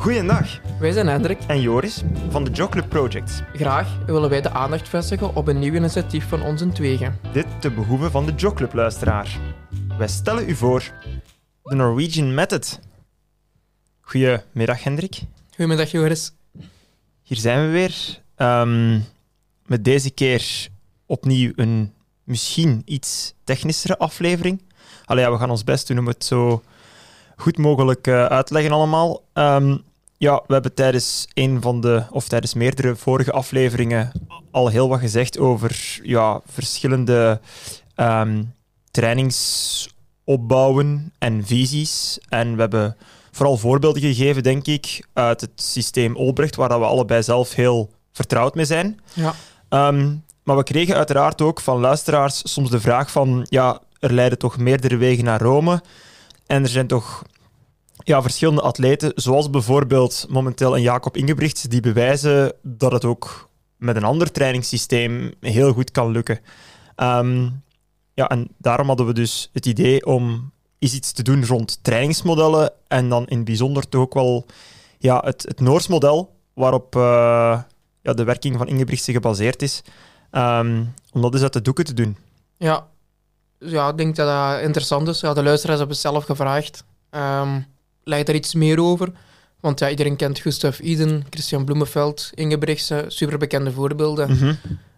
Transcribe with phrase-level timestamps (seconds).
[0.00, 1.38] Goedendag, Wij zijn Hendrik.
[1.46, 3.40] en Joris van de Jogclub Projects.
[3.52, 7.12] Graag willen wij de aandacht vestigen op een nieuw initiatief van ons in tweeën.
[7.32, 9.38] Dit te behoeve van de Jogclub-luisteraar.
[9.98, 10.92] Wij stellen u voor
[11.62, 12.80] de Norwegian Method.
[14.00, 15.20] Goedemiddag, Hendrik.
[15.50, 16.32] Goedemiddag, Joris.
[17.22, 18.20] Hier zijn we weer.
[18.36, 18.98] Ehm,
[19.66, 20.68] met deze keer
[21.06, 21.92] opnieuw een
[22.24, 24.62] misschien iets technischere aflevering.
[25.04, 26.62] Allee, ja, we gaan ons best doen om het zo
[27.36, 29.22] goed mogelijk eh, uitleggen allemaal.
[29.32, 29.76] Ehm,
[30.20, 34.12] ja, we hebben tijdens een van de, of tijdens meerdere vorige afleveringen
[34.50, 37.40] al heel wat gezegd over ja, verschillende
[37.94, 38.42] ehm,
[38.90, 42.18] trainingsopbouwen en visies.
[42.28, 42.96] En we hebben
[43.30, 47.90] vooral voorbeelden gegeven, denk ik, uit het systeem Olbrecht, waar dat we allebei zelf heel
[48.12, 49.00] vertrouwd mee zijn.
[49.12, 49.34] Ja.
[49.68, 54.38] Ehm, maar we kregen uiteraard ook van luisteraars soms de vraag van, ja, er leiden
[54.38, 55.82] toch meerdere wegen naar Rome.
[56.46, 57.22] En er zijn toch
[58.04, 63.96] ja, verschillende atleten, zoals bijvoorbeeld momenteel een Jacob Ingebrigts, die bewijzen dat het ook met
[63.96, 66.38] een ander trainingssysteem heel goed kan lukken.
[66.96, 67.48] Ehm,
[68.14, 72.72] ja, en daarom hadden we dus het idee om eens iets te doen rond trainingsmodellen
[72.88, 74.46] en dan in het bijzonder toch ook wel
[74.98, 77.60] ja, het, het Noors model, waarop eh,
[78.02, 79.82] ja, de werking van Ingebrigtsen gebaseerd is,
[80.30, 82.16] Ehm, om dat eens uit de doeken te doen.
[82.56, 82.86] Ja.
[83.58, 85.20] Ja, ik denk dat dat interessant is.
[85.20, 86.84] Ja, de luisteraars hebben het zelf gevraagd.
[87.10, 87.60] Ehm
[88.10, 89.12] leg daar iets meer over.
[89.60, 94.30] Want ja, iedereen kent Gustav Iden, Christian Bloemenveld, Ingebrigtsen, superbekende voorbeelden.
[94.30, 94.54] Mhm.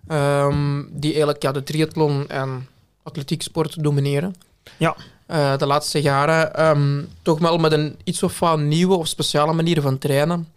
[0.06, 2.66] Ehm, die eigenlijk ja, de triathlon en
[3.02, 4.34] atletieksport domineren.
[4.76, 4.96] Ja.
[5.26, 9.52] Eh, de laatste jaren ehm, toch wel met een iets of wat nieuwe of speciale
[9.52, 10.48] manier van trainen.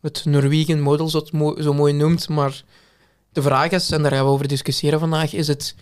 [0.00, 2.28] Het Norwegian model, zo het mo- zo mooi noemt.
[2.28, 2.62] Maar
[3.32, 5.74] de vraag is, en daar gaan we over discussiëren vandaag, is het,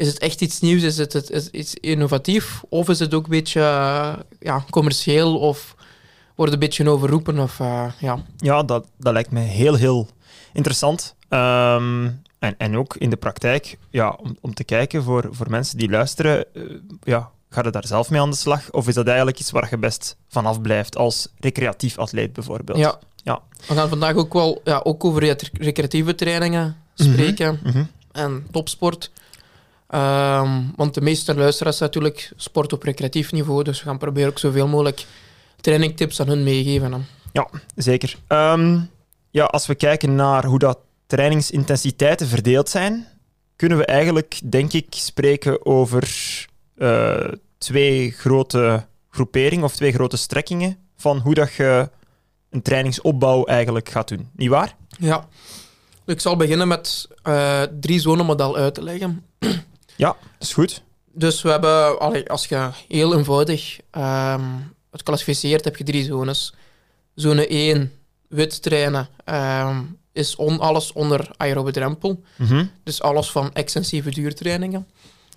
[0.00, 0.82] is het echt iets nieuws?
[0.82, 2.62] Is het, het is iets innovatief?
[2.68, 5.38] Of is het ook een beetje eh, ja, commercieel?
[5.38, 5.74] Of
[6.34, 7.38] wordt het een beetje overroepen?
[7.38, 8.24] Of, eh, ja.
[8.36, 10.08] Ja, dat, dat lijkt me heel, heel
[10.52, 11.14] interessant.
[11.28, 12.04] Ehm,
[12.38, 15.90] en, en ook in de praktijk, ja, om, om te kijken voor, voor mensen die
[15.90, 16.62] luisteren, eh,
[17.02, 18.70] ja, ga je daar zelf mee aan de slag?
[18.70, 22.78] Of is dat eigenlijk iets waar je best vanaf blijft als recreatief atleet bijvoorbeeld?
[22.78, 22.98] Ja.
[23.24, 23.40] Ja.
[23.66, 27.12] We gaan vandaag ook wel ja, ook over rec- recreatieve trainingen Mhm.
[27.12, 27.84] spreken Mhm.
[28.12, 29.10] en topsport.
[29.90, 34.30] Ehm, want de meeste luisteraars zijn natuurlijk sport op recreatief niveau, dus we gaan proberen
[34.30, 35.06] ook zoveel mogelijk
[35.60, 36.92] trainingtips aan hun meegeven.
[36.92, 36.98] hè.
[37.76, 38.16] Zeker.
[38.26, 38.80] Ehm,
[39.30, 43.06] ja, als we kijken naar hoe dat trainingsintensiteiten verdeeld zijn,
[43.56, 46.08] kunnen we eigenlijk, denk ik, spreken over
[46.76, 47.28] eh,
[47.58, 51.90] twee grote groeperingen of twee grote strekkingen van hoe dat je
[52.50, 54.28] een trainingsopbouw eigenlijk gaat doen.
[54.36, 54.76] Niet waar?
[54.98, 55.28] Ja.
[56.06, 59.24] Ik zal beginnen met eh drie zonemodel uit te leggen.
[60.06, 60.16] Dat
[60.48, 60.82] is goed.
[61.12, 64.44] Dus we hebben, als je heel eenvoudig ehm,
[64.90, 66.54] het klassificeert, heb je drie zones.
[67.14, 67.92] Zone 1,
[68.28, 69.80] wit trainen, ehm,
[70.12, 72.22] is on, alles onder aerobe drempel.
[72.36, 72.64] Mhm.
[72.84, 74.86] Dus alles van extensieve duurtrainingen.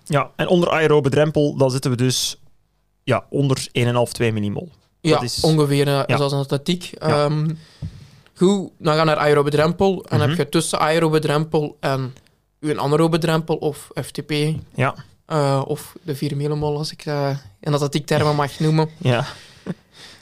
[0.04, 2.36] Ja, en onder aerobe drempel, dan zitten we dus
[3.02, 4.70] ja, onder 1,5, 2 millimol.
[5.00, 6.16] Ja, Dat is- ongeveer eh, ja.
[6.16, 6.90] zoals een atletiek.
[6.98, 7.24] Ja.
[7.24, 7.50] Ehm,
[8.34, 10.04] goed, dan gaan we naar aerobe drempel.
[10.08, 10.28] En Mhm.
[10.28, 12.14] heb je tussen aerobe drempel en
[12.70, 14.32] een anaerobe drempel of FTP.
[14.74, 14.94] Ja.
[15.26, 18.88] eh, of de 4 millimol, als ik uh, in atletiektermen mag noemen.
[18.98, 19.24] Ja.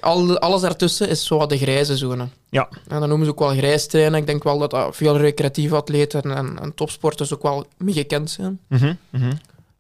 [0.01, 2.29] Al, alles daartussen is zo de grijze zone.
[2.51, 2.69] Ja.
[2.89, 4.21] En dat noemen ze ook wel grijs trainen.
[4.21, 8.31] Ik denk wel dat dat veel recreatieve atleten en, en topsporters ook wel mee gekend
[8.31, 8.61] zijn.
[8.69, 8.95] Mhm.
[9.11, 9.33] Mhm.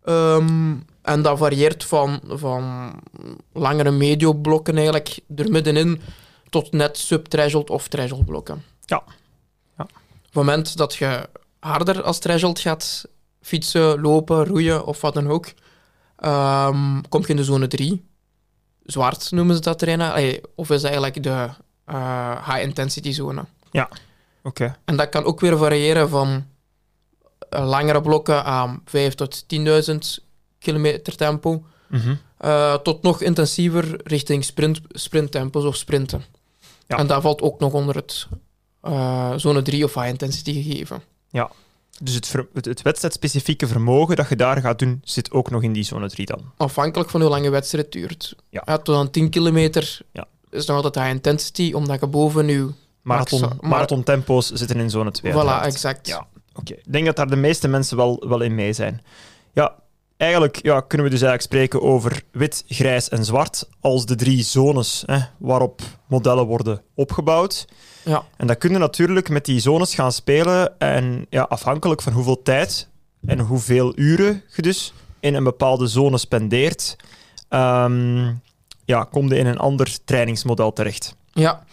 [0.04, 2.92] Ehm, en dat varieert van, van
[3.52, 6.00] langere medioblokken eigenlijk er middenin
[6.50, 8.62] tot net sub-threshold of threshold blokken.
[8.84, 9.02] Ja.
[9.76, 9.82] Ja.
[9.84, 9.88] Op
[10.22, 11.28] het moment dat je
[11.62, 13.04] harder als threshold gaat
[13.40, 15.52] fietsen, lopen, roeien of wat dan ook,
[16.16, 18.04] ehm, kom je in de zone 3.
[18.84, 20.10] Zwart noemen ze dat trainen.
[20.12, 21.48] Allee, Of is dat eigenlijk de
[21.84, 23.44] eh, high-intensity zone.
[24.42, 24.76] Oké.
[24.84, 26.46] En dat kan ook weer variëren van
[27.48, 30.18] eh, langere blokken aan 5 tot 10.000
[30.58, 32.14] kilometer tempo, Mhm.
[32.36, 36.24] eh, tot nog intensiever richting sprint, sprinttempos of sprinten.
[36.86, 36.96] Ja.
[36.96, 38.26] En dat valt ook nog onder het
[39.40, 41.02] zone 3 of high intensity gegeven.
[42.00, 45.62] Dus het, ver- het, het wedstrijdspecifieke vermogen dat je daar gaat doen, zit ook nog
[45.62, 46.40] in die zone 3 dan.
[46.56, 48.36] Afhankelijk van hoe lang je wedstrijd duurt.
[48.48, 48.78] Ja.
[48.78, 50.24] tot aan 10 kilometer Ja.
[50.50, 52.68] is nog altijd high intensity, omdat je boven je...
[53.02, 55.32] Marathon, maar- marathontempo's zitten in zone 2.
[55.32, 55.66] voilà, uiteraard.
[55.66, 56.06] exact.
[56.06, 56.26] Ja.
[56.54, 59.02] Oké, ik denk dat daar de meeste mensen wel, wel in mee zijn.
[59.52, 59.74] Ja,
[60.22, 64.42] eigenlijk ja, kunnen we dus eigenlijk spreken over wit, grijs en zwart als de drie
[64.42, 67.66] zones hè, waarop modellen worden opgebouwd.
[68.04, 68.24] Ja.
[68.36, 72.42] En dan kun je natuurlijk met die zones gaan spelen en ja, afhankelijk van hoeveel
[72.42, 72.88] tijd
[73.26, 76.96] en hoeveel uren je dus in een bepaalde zone spendeert,
[77.48, 78.32] ehm,
[78.84, 81.14] ja, kom je in een ander trainingsmodel terecht.
[81.32, 81.64] Ja,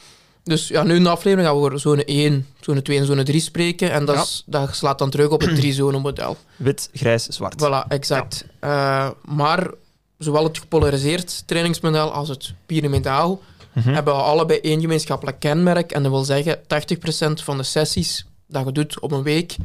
[0.44, 3.24] Dus ja, nu in de aflevering gaan we over zone 1, zone 2 en zone
[3.24, 3.92] 3 spreken.
[3.92, 4.22] En dat, Ja.
[4.22, 6.38] is, dat slaat dan terug op het drie-zone-model.
[6.56, 7.56] Wit, grijs, zwart.
[7.66, 8.46] Voilà, exact.
[8.60, 9.72] Eh, maar
[10.18, 13.42] zowel het gepolariseerd trainingsmodel als het piramidaal
[13.74, 13.90] Mhm.
[13.94, 15.92] hebben allebei één gemeenschappelijk kenmerk.
[15.92, 19.56] En dat wil zeggen, 80% van de sessies dat je doet op een week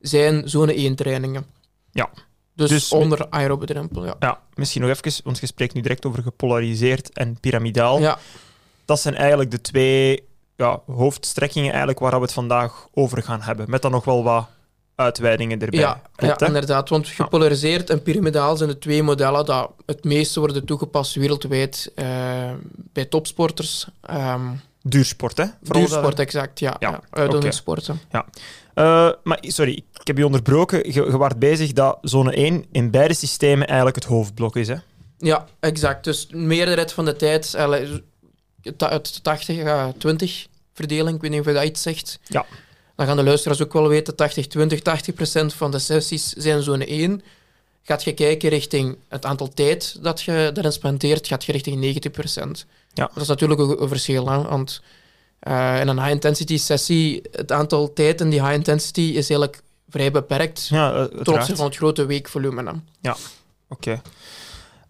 [0.00, 1.44] zijn zone 1 trainingen.
[1.92, 2.10] Ja.
[2.54, 4.14] Dus, Dus- onder aerobe drempel, ja.
[4.20, 8.00] Ja, misschien nog even, want je spreekt nu direct over gepolariseerd en piramidaal.
[8.00, 8.18] Ja,
[8.84, 10.22] Dat zijn eigenlijk de twee
[10.60, 13.70] ja, hoofdstrekkingen eigenlijk waar we het vandaag over gaan hebben.
[13.70, 14.48] Met dan nog wel wat
[14.94, 15.80] uitweidingen erbij.
[15.80, 16.88] ja, Klopt, ja inderdaad.
[16.88, 22.06] Want gepolariseerd en piramidaal zijn de twee modellen dat het meeste worden toegepast wereldwijd eh,
[22.92, 23.86] bij topsporters.
[24.00, 24.48] Ehm
[24.82, 25.44] Duursport, hè?
[25.62, 26.76] Vooral duursport, exact, ja.
[26.78, 28.00] Ja, ja, uitdagingsporten.
[28.74, 30.92] Eh, maar sorry, ik heb je onderbroken.
[30.92, 34.68] Je, je was bezig dat zone 1 in beide systemen eigenlijk het hoofdblok is.
[34.68, 34.74] Hè?
[35.18, 36.04] Ja, exact.
[36.04, 37.70] Dus de meerderheid van de tijd, eh,
[38.62, 40.48] het 80-20
[40.80, 42.18] verdeling, ik weet niet of je dat iets zegt.
[42.24, 42.46] Ja.
[42.96, 44.78] Dan gaan de luisteraars ook wel weten, 80-20,
[45.42, 47.22] 80% van de sessies zijn zone 1.
[47.82, 52.04] Gaat je kijken richting het aantal tijd dat je erin spendeert, gaat je richting
[52.56, 52.66] 90%.
[52.94, 53.10] Ja.
[53.14, 54.82] Dat is natuurlijk een, een verschil, hè, want
[55.40, 60.66] eh, in een high-intensity sessie, het aantal tijd in die high-intensity is eigenlijk vrij beperkt
[60.68, 62.80] Ja, eh, ten opzichte van het grote weekvolume.
[63.02, 63.12] hè.
[63.68, 64.02] Oké.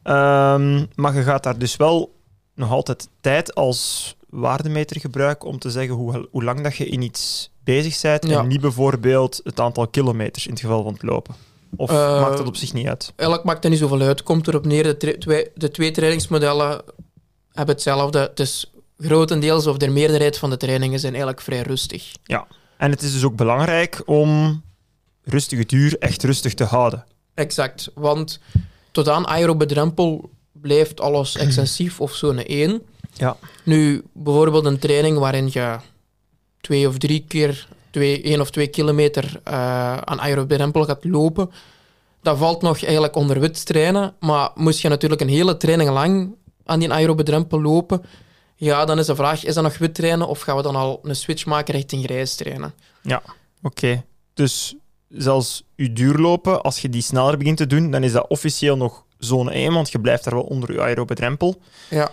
[0.02, 2.14] Ehm, maar je gaat daar dus wel
[2.54, 7.02] nog altijd tijd als waardemeter gebruiken om te zeggen hoe, hoe lang dat je in
[7.02, 8.38] iets bezig bent Ja.
[8.40, 11.34] en niet bijvoorbeeld het aantal kilometers in het geval van het lopen.
[11.76, 13.12] Of Eh, maakt dat op zich niet uit?
[13.16, 14.22] Eigenlijk maakt dat niet zoveel uit.
[14.22, 16.82] Komt erop neer, de, twee, de twee trainingsmodellen
[17.52, 18.18] hebben hetzelfde.
[18.18, 22.12] Het is grotendeels, of de meerderheid van de trainingen zijn eigenlijk vrij rustig.
[22.76, 24.62] En het is dus ook belangrijk om
[25.22, 27.04] rustige duur echt rustig te houden.
[27.34, 28.40] Exact, want
[28.90, 32.82] tot aan aerobe drempel blijft alles extensief of zone 1.
[33.12, 33.36] Ja.
[33.64, 35.76] Nu, bijvoorbeeld een training waarin je
[36.60, 41.50] twee of drie keer twee, één of twee kilometer eh, aan aerobe drempel gaat lopen,
[42.22, 44.14] dat valt nog eigenlijk onder wit trainen.
[44.20, 46.34] Maar moest je natuurlijk een hele training lang
[46.64, 48.02] aan die aerobe drempel lopen,
[48.56, 51.00] ja, dan is de vraag, is dat nog wit trainen of gaan we dan al
[51.02, 52.74] een switch maken richting grijs trainen?
[53.62, 54.04] Oké.
[54.34, 54.76] Dus
[55.08, 59.04] zelfs je duurlopen, als je die sneller begint te doen, dan is dat officieel nog
[59.18, 61.60] zone 1, want je blijft daar wel onder je aerobe drempel.
[61.90, 62.10] Ja.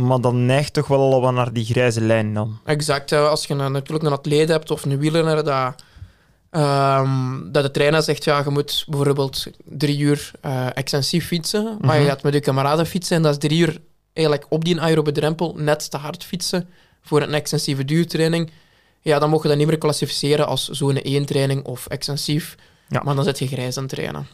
[0.00, 2.58] Maar dan neigt toch wel al wat naar die grijze lijn dan.
[2.64, 3.12] Exact.
[3.12, 5.74] Als je een, natuurlijk een atleet hebt of een wielrenner dat,
[6.50, 11.94] ehm, dat de trainer zegt, ja, je moet bijvoorbeeld drie uur eh, extensief fietsen, maar
[11.94, 12.02] Mhm.
[12.04, 13.80] je gaat met je kameraden fietsen en dat is drie uur
[14.12, 16.68] eigenlijk op die aerobe drempel net te hard fietsen
[17.02, 18.50] voor een extensieve duurtraining.
[19.00, 22.54] Ja, dan mogen je dat niet meer klassificeren als zone 1 training of extensief,
[22.88, 23.02] Ja.
[23.04, 24.26] maar dan zit je grijs aan het trainen.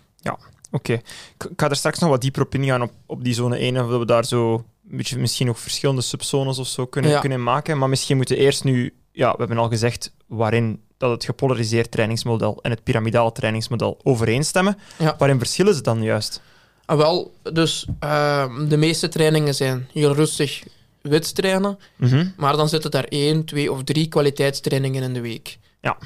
[0.70, 0.92] Oké.
[0.92, 1.02] Ik
[1.50, 3.90] ik ga er straks nog wat dieper op ingaan op, op die zone 1, of
[3.90, 7.20] dat we daar zo beetje, misschien nog verschillende subzones of zo kunnen, Ja.
[7.20, 7.78] kunnen maken.
[7.78, 8.94] Maar misschien moeten we eerst nu...
[9.12, 14.78] Ja, we hebben al gezegd waarin dat het gepolariseerd trainingsmodel en het piramidale trainingsmodel overeenstemmen.
[14.98, 15.14] Ja.
[15.18, 16.40] Waarin verschillen ze dan juist?
[16.84, 20.62] Ah, wel, dus ehm, de meeste trainingen zijn heel rustig
[21.02, 21.78] wit trainen.
[21.96, 22.28] Mhm.
[22.36, 25.58] Maar dan zitten daar één, twee of drie kwaliteitstrainingen in de week.
[25.80, 25.98] Ja.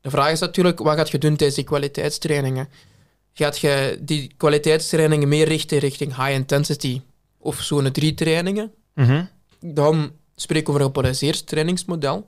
[0.00, 2.68] De vraag is natuurlijk, wat gaat je doen tijdens die kwaliteitstrainingen?
[3.32, 7.00] Gaat je die kwaliteitstrainingen meer richten richting high intensity
[7.40, 8.72] of zone 3 trainingen?
[8.94, 9.24] Mhm.
[9.60, 12.26] Dan spreken we over een gepolariseerd trainingsmodel.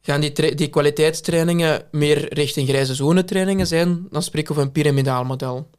[0.00, 4.06] Gaan die, die kwaliteitstrainingen meer richting grijze zone trainingen zijn?
[4.10, 5.70] Dan spreken we over een piramidaal model.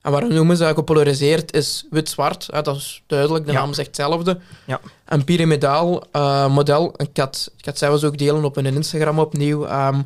[0.00, 2.46] En waarom noemen ze dat gepolariseerd is wit-zwart.
[2.64, 3.58] Dat is duidelijk, de Ja.
[3.58, 4.38] naam zegt hetzelfde.
[4.66, 4.80] Ja.
[5.04, 9.64] Een piramidaal eh, model, ik ga, het, ik zelfs ook delen op mijn Instagram opnieuw.
[9.66, 10.02] ehm,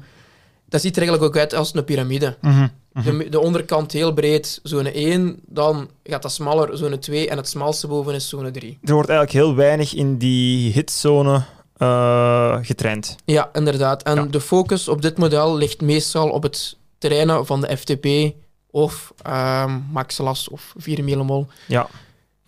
[0.70, 2.36] dat ziet er eigenlijk ook uit als een piramide.
[2.40, 2.68] Mhm.
[2.92, 3.18] Mhm.
[3.18, 7.48] De, de onderkant heel breed, zone 1, dan gaat dat smaller, zone 2, en het
[7.48, 8.78] smalste boven is zone 3.
[8.82, 11.42] Er wordt eigenlijk heel weinig in die hitzone
[11.76, 13.16] eh, getraind.
[13.24, 14.02] Ja, inderdaad.
[14.02, 14.22] En Ja.
[14.22, 18.34] de focus op dit model ligt meestal op het trainen van de FTP
[18.70, 19.12] of
[19.92, 21.46] Maxilas of 4 millimol.
[21.66, 21.86] Ja.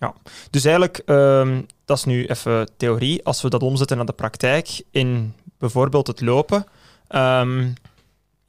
[0.00, 0.14] ja.
[0.50, 3.24] Dus eigenlijk, ehm, dat is nu even theorie.
[3.24, 6.66] Als we dat omzetten naar de praktijk in bijvoorbeeld het lopen,
[7.08, 7.68] ehm,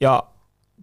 [0.04, 0.24] ja,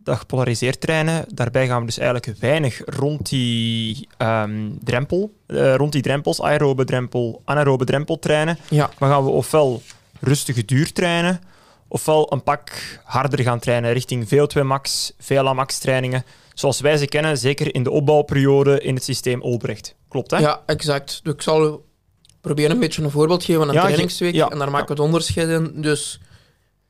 [0.03, 5.91] dat gepolariseerd trainen, daarbij gaan we dus eigenlijk weinig rond die ehm, drempel, eh, rond
[5.91, 8.57] die drempels, aerobe drempel, anaerobe drempel trainen.
[8.69, 8.89] Ja.
[8.97, 9.81] Maar gaan we ofwel
[10.19, 11.41] rustige duur trainen,
[11.87, 12.71] ofwel een pak
[13.03, 16.23] harder gaan trainen richting VO2 max, VLA max trainingen,
[16.53, 19.95] zoals wij ze kennen, zeker in de opbouwperiode in het systeem Olbrecht.
[20.07, 20.37] Klopt, hè?
[20.37, 21.19] Ja, exact.
[21.23, 21.85] Dus ik zal
[22.41, 24.93] proberen een beetje een voorbeeld geven van een Ja, trainingsweek ja, en daar maken we
[24.93, 25.81] het onderscheid in.
[25.81, 26.19] Dus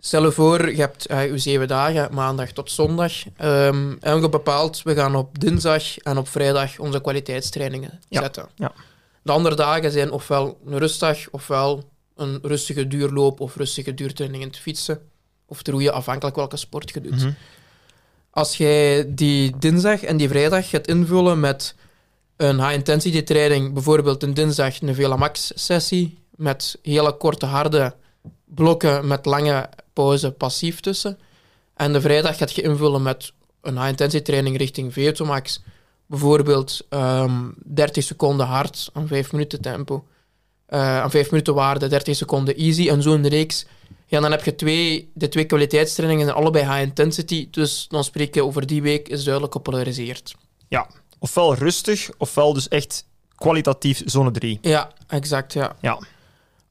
[0.04, 3.12] stel je voor, je hebt eh, je zeven dagen, maandag tot zondag.
[3.38, 8.50] ehm, en we bepaald, we gaan op dinsdag en op vrijdag onze kwaliteitstrainingen Ja, zetten.
[8.56, 8.72] ja.
[9.24, 11.84] De andere dagen zijn ofwel een rustdag, ofwel
[12.16, 15.00] een rustige duurloop of rustige duurtraining in het fietsen.
[15.46, 17.12] Of te roeien, afhankelijk welke sport je doet.
[17.20, 17.32] Mhm.
[18.32, 21.76] Als jij die dinsdag en die vrijdag gaat invullen met
[22.38, 27.94] een high-intensity training, bijvoorbeeld een dinsdag een Velamax sessie met hele korte harde
[28.56, 31.20] blokken met lange pauze passief tussen.
[31.76, 35.64] En de vrijdag gaat je invullen met een high-intensity training richting VO2max.
[36.06, 40.06] Bijvoorbeeld ehm 30 seconden hard aan 5 minuten tempo.
[40.66, 43.66] Eh, aan 5 minuten waarde, 30 seconden easy en zo'n reeks.
[44.06, 47.48] Ja, dan heb je twee, de twee kwaliteitstrainingen zijn allebei high intensity.
[47.52, 50.36] Dus dan spreek je over die week is duidelijk gepolariseerd.
[51.20, 53.06] Ofwel rustig, ofwel dus echt
[53.36, 54.58] kwalitatief zone 3.
[54.62, 55.76] Ja, exact, ja.
[55.82, 56.00] Ja.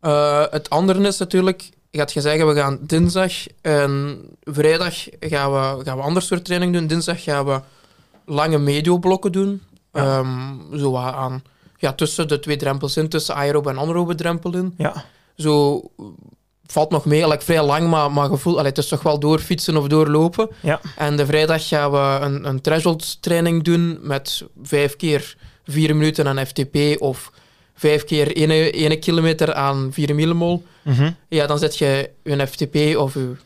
[0.01, 5.85] Eh, het andere is natuurlijk, gaat je zeggen, we gaan dinsdag en vrijdag gaan we,
[5.85, 6.87] gaan we ander soort training doen.
[6.87, 7.61] Dinsdag gaan we
[8.25, 9.63] lange medioblokken doen.
[9.93, 10.01] Ja.
[10.01, 11.43] Ehm, zo aan,
[11.79, 14.75] ja, tussen de twee drempels in, tussen aerobe en anaerobe drempel in.
[14.77, 15.05] Ja.
[15.37, 15.83] Zo
[16.67, 19.77] valt nog mee, eigenlijk vrij lang, maar, maar gevoel, allee, het is toch wel doorfietsen
[19.77, 20.49] of doorlopen.
[20.61, 20.81] Ja.
[20.97, 26.29] En de vrijdag gaan we een, een threshold training doen met vijf keer vier minuten
[26.29, 27.33] aan FTP of
[27.81, 30.63] vijf keer 1 kilometer aan 4 millimol.
[30.83, 31.13] Mhm.
[31.29, 33.37] Ja, dan zet je je FTP of je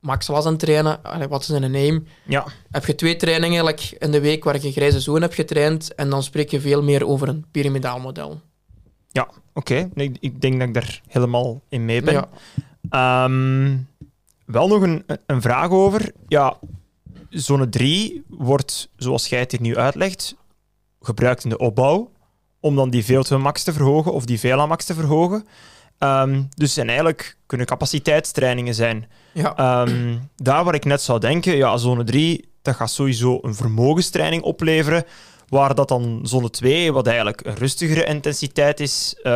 [0.00, 1.00] maxlas aan het trainen.
[1.28, 2.02] Wat is een name?
[2.24, 2.46] Ja.
[2.70, 6.10] Heb je twee trainingen eigenlijk in de week waar je grijze zone hebt getraind en
[6.10, 8.40] dan spreek je veel meer over een piramidaal model.
[9.52, 12.14] Oké, Nee, ik, ik denk dat ik daar helemaal in mee ben.
[12.14, 12.28] Ja.
[12.90, 13.76] Ehm,
[14.44, 16.12] wel nog een, een vraag over.
[16.28, 16.58] Ja,
[17.28, 20.36] zone 3 wordt, zoals jij het hier nu uitlegt,
[21.00, 22.10] gebruikt in de opbouw
[22.60, 25.46] om dan die VO2 max te verhogen of die VLA max te verhogen.
[25.98, 29.08] Ehm, dus zijn eigenlijk kunnen capaciteitstrainingen zijn.
[29.32, 29.56] Ja.
[29.56, 34.42] Ehm, daar waar ik net zou denken, ja, zone 3, dat gaat sowieso een vermogenstraining
[34.42, 35.04] opleveren.
[35.48, 39.32] Waar dat dan zone 2, wat eigenlijk een rustigere intensiteit is, eh,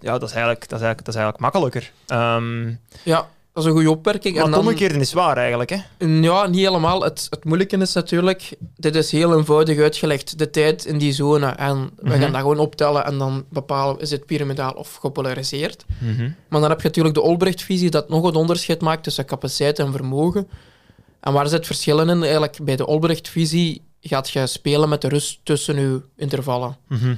[0.00, 1.92] ja, dat is, eigenlijk, dat, is eigenlijk, dat is eigenlijk makkelijker.
[2.06, 4.36] Ehm ja, dat is een goede opmerking.
[4.36, 5.70] maar het omgekeerde is waar eigenlijk.
[5.70, 6.06] Hè?
[6.06, 7.02] Ja, niet helemaal.
[7.02, 11.46] Het, het moeilijke is natuurlijk, dit is heel eenvoudig uitgelegd, de tijd in die zone.
[11.46, 12.20] En we Mhm.
[12.20, 15.84] gaan dat gewoon optellen en dan bepalen, is het piramidaal of gepolariseerd.
[16.48, 19.92] Maar dan heb je natuurlijk de Olbrecht-visie, dat nog een onderscheid maakt tussen capaciteit en
[19.92, 20.48] vermogen.
[21.20, 22.22] En waar zit verschillen in?
[22.22, 26.76] Eigenlijk bij de Olbrecht-visie gaat je spelen met de rust tussen je intervallen.
[26.88, 27.14] Mhm.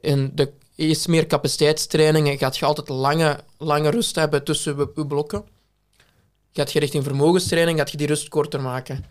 [0.00, 5.44] In de iets meer capaciteitstrainingen gaat je altijd lange, lange rust hebben tussen je- blokken.
[6.52, 9.04] Gaat je richting vermogenstraining, gaat je die rust korter maken.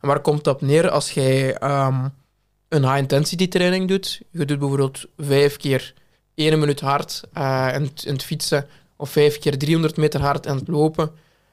[0.00, 2.08] En waar komt dat op neer als jij ehm,
[2.68, 4.20] een high-intensity training doet?
[4.30, 5.94] Je doet bijvoorbeeld vijf keer
[6.34, 10.68] één minuut hard eh, in, het- fietsen of vijf keer 300 meter hard aan het
[10.68, 11.10] lopen.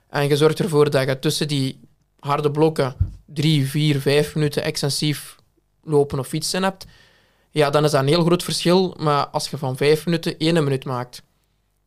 [0.09, 1.79] En je zorgt ervoor dat je tussen die
[2.19, 2.95] harde blokken
[3.25, 5.35] drie, vier, vijf minuten extensief
[5.83, 6.85] lopen of fietsen hebt.
[7.51, 8.95] Ja, dan is dat een heel groot verschil.
[8.99, 11.21] Maar als je van vijf minuten één minuut maakt.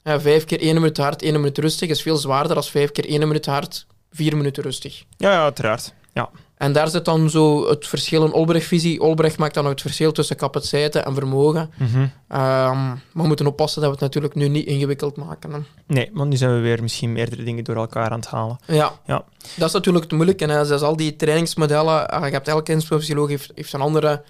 [0.04, 3.08] Ja, vijf keer één minuut hard, één minuut rustig is veel zwaarder dan vijf keer
[3.08, 5.04] één minuut hard, vier minuten rustig.
[5.16, 5.94] Ja, ja, uiteraard.
[6.12, 6.30] Ja.
[6.56, 9.00] En daar zit dan zo het verschil in Olbrecht-visie.
[9.00, 11.70] Olbrecht maakt dan ook het verschil tussen capaciteiten en vermogen.
[11.78, 12.06] Mhm.
[12.28, 15.52] Ehm, maar we moeten oppassen dat we het natuurlijk nu niet ingewikkeld maken.
[15.52, 15.58] Hè.
[15.86, 18.58] Nee, want nu zijn we weer misschien meerdere dingen door elkaar aan het halen.
[18.66, 18.92] Ja.
[19.06, 19.24] Ja.
[19.56, 20.44] dat is natuurlijk het moeilijke.
[20.44, 20.66] Hè.
[20.66, 24.22] Dus al die trainingsmodellen, eh, je hebt elke inspiratioloog heeft, heeft een andere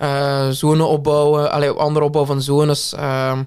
[0.00, 2.92] eh zone opbouwen, allee, andere opbouw van zones.
[2.94, 3.42] ehm,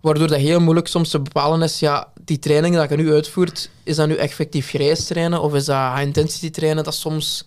[0.00, 3.70] waardoor dat heel moeilijk soms te bepalen is, ja, die training dat je nu uitvoert,
[3.82, 6.84] is dat nu effectief grijs trainen of is dat high intensity trainen?
[6.84, 7.46] Dat is soms,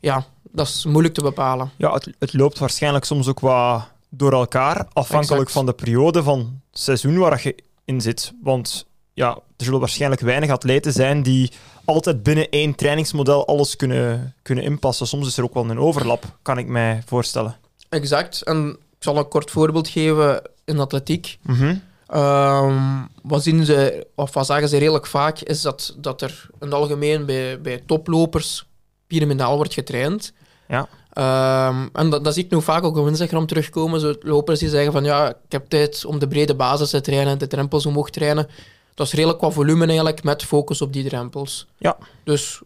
[0.00, 1.70] ja, dat is moeilijk te bepalen.
[1.76, 5.52] Ja, het, het loopt waarschijnlijk soms ook wat door elkaar, afhankelijk Exact.
[5.52, 6.38] van de periode van
[6.70, 8.32] het seizoen waar je in zit.
[8.42, 11.52] Want ja, er zullen waarschijnlijk weinig atleten zijn die
[11.84, 15.06] altijd binnen één trainingsmodel alles kunnen, kunnen inpassen.
[15.06, 17.56] Soms is er ook wel een overlap, kan ik mij voorstellen.
[17.92, 18.42] Exact.
[18.42, 21.38] En ik zal een kort voorbeeld geven in atletiek.
[21.42, 21.74] Mhm.
[22.06, 26.66] Ehm, wat zien ze, of wat zeggen ze redelijk vaak, is dat, dat er in
[26.66, 28.66] het algemeen bij, bij toplopers
[29.06, 30.32] piramidaal wordt getraind.
[30.68, 30.88] Ja.
[31.12, 34.00] Ehm, en dat, dat zie ik nu vaak ook op Instagram terugkomen.
[34.00, 37.38] Zo lopers die zeggen van ja, ik heb tijd om de brede basis te trainen,
[37.38, 38.48] de drempels omhoog te trainen.
[38.94, 41.66] Dat is redelijk wat volume eigenlijk, met focus op die drempels.
[41.78, 41.96] Ja.
[42.24, 42.60] Dus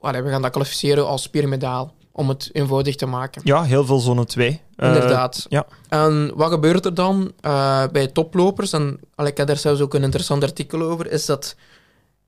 [0.00, 3.42] allee, we gaan dat kwalificeren als piramidaal, om het eenvoudig te maken.
[3.44, 4.60] Ja, heel veel zone 2.
[4.76, 5.46] Eh, Inderdaad.
[5.48, 5.66] ja.
[5.88, 8.72] En wat gebeurt er dan eh, bij toplopers?
[8.72, 11.10] En ik heb daar zelfs ook een interessant artikel over.
[11.10, 11.56] Is dat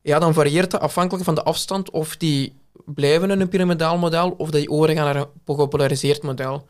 [0.02, 4.30] ja, dan varieert het afhankelijk van de afstand of die blijven in een piramidaal model
[4.30, 6.66] of dat die overgaan naar een gepolariseerd model.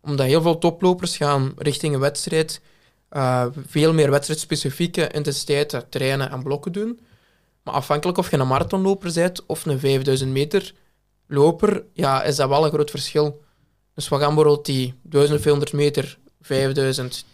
[0.00, 2.60] Omdat heel veel toplopers gaan richting een wedstrijd
[3.08, 7.00] eh, veel meer wedstrijdspecifieke intensiteiten trainen en blokken doen.
[7.62, 10.74] Maar afhankelijk of je een marathonloper bent of een 5000 meter
[11.28, 13.42] loper, ja, is dat wel een groot verschil.
[13.94, 17.24] Dus we gaan bijvoorbeeld die 1500 meter, 5000,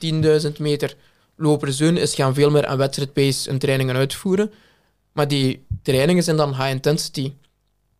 [0.46, 0.96] 10.000 meter
[1.36, 4.52] lopers doen, is gaan veel meer aan wedstrijdpace en trainingen uitvoeren.
[5.12, 7.32] Maar die trainingen zijn dan high intensity.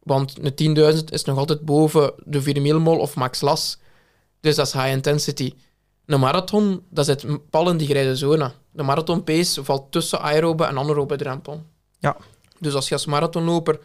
[0.03, 3.79] Want een 10.000 is nog altijd boven de 4 millimol of max las.
[4.41, 5.55] Dus dat is high intensity.
[6.07, 8.53] Een marathon, dat zit pal in die grijze zone.
[8.71, 11.63] De marathon pace valt tussen aerobe en anaerobe drempel.
[11.99, 12.17] Ja.
[12.59, 13.81] Dus als je als marathonloper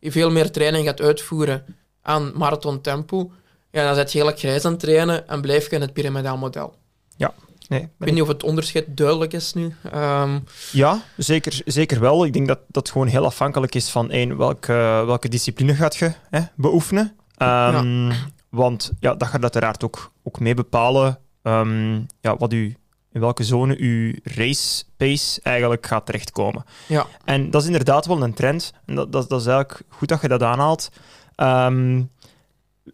[0.00, 1.64] veel meer training gaat uitvoeren
[2.02, 3.30] aan marathon tempo,
[3.70, 6.36] ja, dan zet je heel grijs aan het trainen en blijf je in het piramidaal
[6.36, 6.74] model.
[7.16, 7.34] Ja,
[7.68, 7.80] nee.
[7.80, 9.74] Ik weet niet of het onderscheid duidelijk is nu.
[9.92, 10.38] Ehm,
[10.72, 12.24] Ja, zeker, zeker wel.
[12.24, 14.72] Ik denk dat dat gewoon heel afhankelijk is van één, welke,
[15.06, 17.16] welke discipline gaat je hè, beoefenen.
[17.36, 18.12] Ehm,
[18.50, 22.76] Want ja, dat gaat uiteraard ook, ook mee bepalen ehm, ja, wat u,
[23.16, 26.64] in welke zone uw race pace eigenlijk gaat terechtkomen.
[26.86, 27.06] ja.
[27.24, 28.72] En dat is inderdaad wel een trend.
[28.86, 30.90] En dat, dat, dat is eigenlijk goed dat je dat aanhaalt.
[31.34, 31.96] Ehm,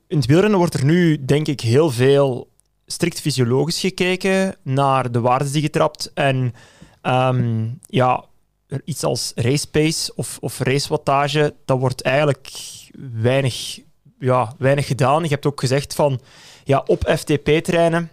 [0.06, 2.50] in het wielrennen wordt er nu, denk ik, heel veel
[2.86, 6.10] strikt fysiologisch gekeken naar de waarden die je trapt.
[6.14, 6.54] En
[7.00, 8.24] ehm, ja,
[8.84, 12.50] iets als race pace of, of racewattage, dat wordt eigenlijk
[13.12, 13.80] weinig,
[14.18, 15.22] ja, weinig gedaan.
[15.22, 16.20] Je hebt ook gezegd van,
[16.64, 18.10] ja, op FTP-treinen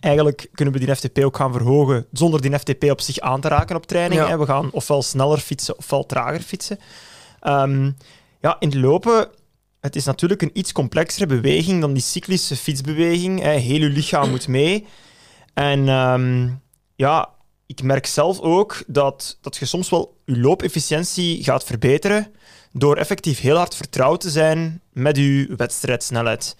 [0.00, 3.48] eigenlijk kunnen we die FTP ook gaan verhogen zonder die FTP op zich aan te
[3.48, 4.20] raken op training.
[4.20, 4.38] Ja.
[4.38, 6.78] We gaan ofwel sneller fietsen ofwel trager fietsen.
[7.40, 7.90] Ehm,
[8.40, 9.28] ja, in het lopen,
[9.80, 13.40] het is natuurlijk een iets complexere beweging dan die cyclische fietsbeweging.
[13.40, 13.52] Hè.
[13.52, 14.86] Heel je lichaam moet mee.
[15.54, 16.48] En ehm,
[16.96, 17.28] ja,
[17.66, 22.32] ik merk zelf ook dat, dat je soms wel je loopefficiëntie gaat verbeteren
[22.72, 26.56] door effectief heel hard vertrouwd te zijn met je wedstrijdsnelheid.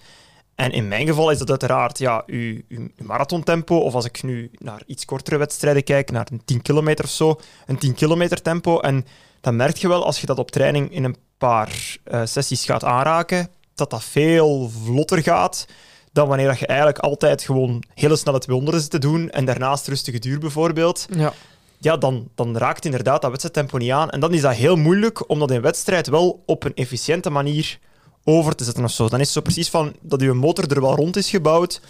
[0.55, 4.51] En in mijn geval is dat uiteraard ja, uw, uw marathontempo, of als ik nu
[4.57, 8.79] naar iets kortere wedstrijden kijk, naar een 10 kilometer of zo, een 10 kilometer tempo.
[8.79, 9.05] En
[9.41, 12.83] dan merk je wel, als je dat op training in een paar eh, sessies gaat
[12.83, 15.65] aanraken, dat dat veel vlotter gaat
[16.11, 19.87] dan wanneer dat je eigenlijk altijd gewoon hele snelle 200 zit te doen en daarnaast
[19.87, 21.33] rustige duur bijvoorbeeld Ja.
[21.77, 24.09] ja, dan, dan raakt inderdaad dat wedstrijdtempo niet aan.
[24.09, 27.79] En dan is dat heel moeilijk om dat in wedstrijd wel op een efficiënte manier
[28.23, 29.09] over te zetten of zo.
[29.09, 31.81] Dan is het zo precies van dat je motor er wel rond is gebouwd,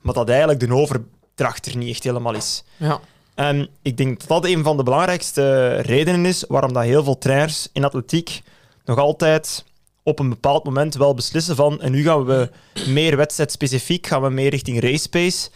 [0.00, 2.64] maar dat eigenlijk de overdracht er niet echt helemaal is.
[2.76, 3.00] ja.
[3.34, 7.18] En ik denk dat dat een van de belangrijkste redenen is waarom dat heel veel
[7.18, 8.42] trainers in atletiek
[8.84, 9.64] nog altijd
[10.02, 12.50] op een bepaald moment wel beslissen van en nu gaan we
[12.86, 15.50] meer wedstrijdspecifiek, gaan we meer richting race pace.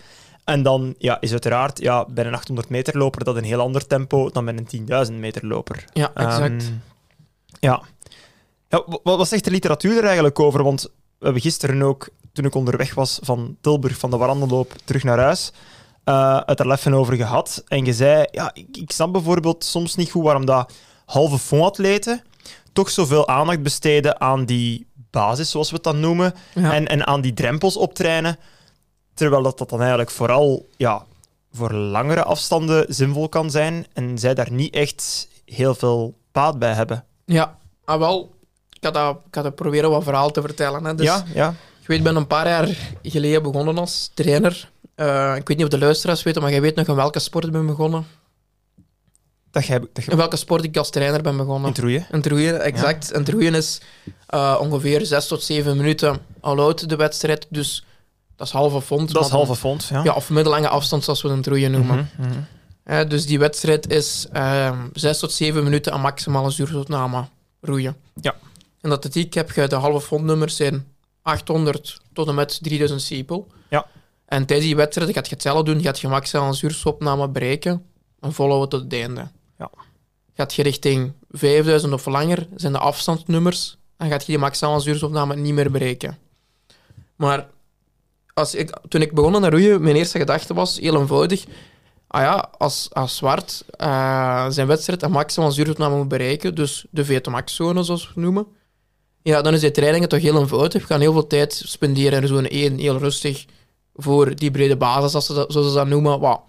[0.45, 3.87] En dan ja, is uiteraard ja, bij een 800 meter loper dat een heel ander
[3.87, 5.85] tempo dan bij een 10.000 meter loper.
[5.93, 6.63] ja, exact.
[6.63, 6.73] Ehm,
[7.61, 7.83] ja.
[8.75, 10.63] Ja wat, zegt de literatuur er eigenlijk over?
[10.63, 10.83] Want
[11.19, 15.19] we hebben gisteren ook, toen ik onderweg was van Tilburg, van de Warandelloop, terug naar
[15.19, 15.53] huis,
[16.05, 17.65] eh, het er even over gehad.
[17.69, 20.73] En je zei, ja, ik, ik snap bijvoorbeeld soms niet goed waarom dat
[21.05, 22.23] halve fondatleten
[22.73, 26.73] toch zoveel aandacht besteden aan die basis, zoals we het dan noemen, ja.
[26.73, 28.39] en, en aan die drempels optrainen,
[29.15, 31.05] terwijl dat, dat dan eigenlijk vooral ja,
[31.53, 36.73] voor langere afstanden zinvol kan zijn en zij daar niet echt heel veel baat bij
[36.73, 37.05] hebben.
[37.25, 37.59] ja.
[37.85, 38.34] Ah, wel,
[38.87, 40.85] ik had, dat, ik had dat proberen wat verhaal te vertellen.
[40.85, 40.95] Hè.
[40.95, 41.55] Dus, ja, ja.
[41.81, 44.71] Ik weet, ben een paar jaar geleden begonnen als trainer.
[44.95, 47.45] Eh, ik weet niet of de luisteraars weten, maar jij weet nog in welke sport
[47.45, 48.07] ik ben begonnen.
[49.51, 51.75] Dat jij, dat In je welke sport ik als trainer ben begonnen.
[51.75, 52.07] in roeien.
[52.11, 53.15] Een troeien, exact.
[53.15, 53.81] Een troeien is
[54.27, 57.47] eh, ongeveer 6 tot 7 minuten al oud, de wedstrijd.
[57.51, 57.85] Dus
[58.37, 59.13] dat is halve fond.
[59.13, 60.03] Dat is halve fond, ja.
[60.03, 62.11] Ja, of middellange afstand, zoals we een troeien noemen.
[62.85, 64.27] Eh, dus die wedstrijd is
[64.93, 67.25] 6 tot 7 minuten aan maximale zuurstofname
[67.61, 67.97] roeien.
[68.21, 68.35] Ja.
[68.85, 70.87] In de atletiek heb je de halve fondnummers zijn
[71.23, 73.47] 800 tot en met 3000 sepel.
[73.71, 73.87] Ja.
[74.27, 75.83] En tijdens die wedstrijd gaat je hetzelfde doen.
[75.83, 77.85] Gaat je maximale zuurstofopname bereiken
[78.21, 79.29] en volhouden tot het einde.
[79.59, 79.71] Ja.
[80.35, 85.37] Gaat je richting 5000 of langer, zijn de afstandsnummers, en gaat je die maximale zuurstofopname
[85.37, 86.19] niet meer bereiken.
[87.17, 87.47] Maar
[88.35, 91.45] als ik, toen ik begon aan roeien, mijn eerste gedachte was heel eenvoudig.
[92.07, 97.05] Ah ja, als, als Zwart eh, zijn wedstrijd een maximaal zuurstofopname moet bereiken, dus de
[97.05, 98.47] VTMAX-zone zoals we het noemen,
[99.25, 100.81] ja, dan is die trainingen toch heel eenvoudig.
[100.83, 103.45] We gaan heel veel tijd spenderen in zone 1, heel rustig,
[103.97, 106.21] voor die brede basis, als ze dat, zoals ze dat noemen.
[106.21, 106.41] Wat,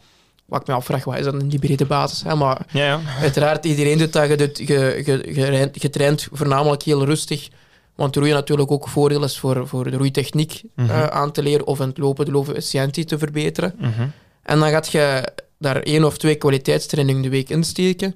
[0.46, 2.22] wat ik me afvraag, wat is dat in die brede basis?
[2.24, 2.36] Hè?
[2.36, 3.00] Maar Ja, ja.
[3.22, 4.28] uiteraard, iedereen doet dat.
[4.28, 7.48] Je, doet, je, je, je, je traint voornamelijk heel rustig.
[7.96, 10.90] Want roeien natuurlijk ook voordeel is voor, voor de roeitechniek Mhm.
[10.90, 13.76] eh, aan te leren of in het lopen de loopefficiëntie te verbeteren.
[13.80, 14.08] Mhm.
[14.44, 18.16] En dan gaat je daar één of twee kwaliteitstrainingen de week insteken.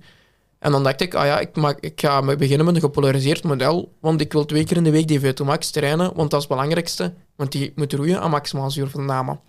[0.60, 3.44] En dan dacht ik, ah ja, ik, maak, ik ga me beginnen met een gepolariseerd
[3.44, 6.42] model, want ik wil twee keer in de week die VO2 max trainen, want dat
[6.42, 9.40] is het belangrijkste, want die moet roeien aan maximaal zuurvername.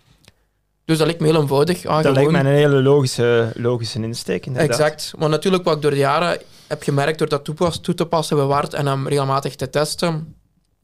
[0.85, 1.85] Dus dat lijkt me heel eenvoudig.
[1.85, 4.69] Ah, Dat gewoon- lijkt mij een hele logische, logische insteek, inderdaad.
[4.71, 5.13] Exact.
[5.17, 8.37] Maar natuurlijk, wat ik door de jaren heb gemerkt door dat toepas, toe te passen
[8.37, 10.35] bij Ward en hem regelmatig te testen,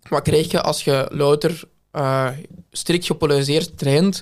[0.10, 1.62] wat krijg je als je louter
[1.92, 2.28] eh,
[2.72, 4.22] strikt gepolariseerd traint,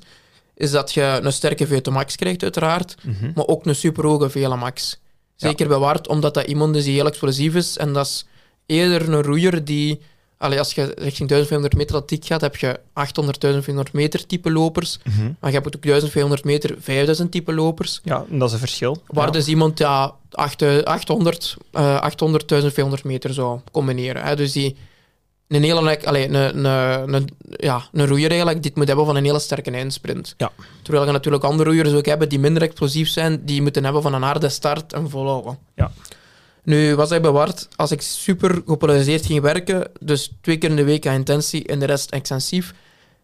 [0.55, 3.31] is dat je een sterke VO2 max krijgt, uiteraard, Mhm.
[3.35, 5.01] maar ook een superhoge VLA-max.
[5.35, 7.77] Zeker Wart, omdat dat iemand is die heel explosief is.
[7.77, 8.25] En dat is
[8.65, 10.01] eerder een roeier die...
[10.37, 14.99] Allee, als je richting 1500 meter atletiek gaat, heb je 800, 1500 meter type lopers.
[15.03, 15.31] Mhm.
[15.39, 18.01] Maar je hebt ook 1500 meter, 5000 type lopers.
[18.03, 19.01] Ja, dat is een verschil.
[19.07, 19.31] Waar ja.
[19.31, 24.23] dus iemand ja, 800, 800, eh, 800, 1500 meter zou combineren.
[24.23, 24.35] Hè.
[24.35, 24.75] Dus die
[25.47, 29.23] een hele, allee, een, een, een, ja, een roeier eigenlijk, dit moet hebben van een
[29.23, 30.33] hele sterke eindsprint.
[30.37, 30.51] Ja.
[30.81, 34.13] Terwijl je natuurlijk andere roeiers ook hebben die minder explosief zijn, die moeten hebben van
[34.13, 35.57] een harde start en volhouden.
[35.75, 35.91] Ja.
[36.63, 40.83] Nu, was hij bewaard als ik super gepolariseerd ging werken, dus twee keer in de
[40.83, 42.73] week aan intensie en de rest extensief,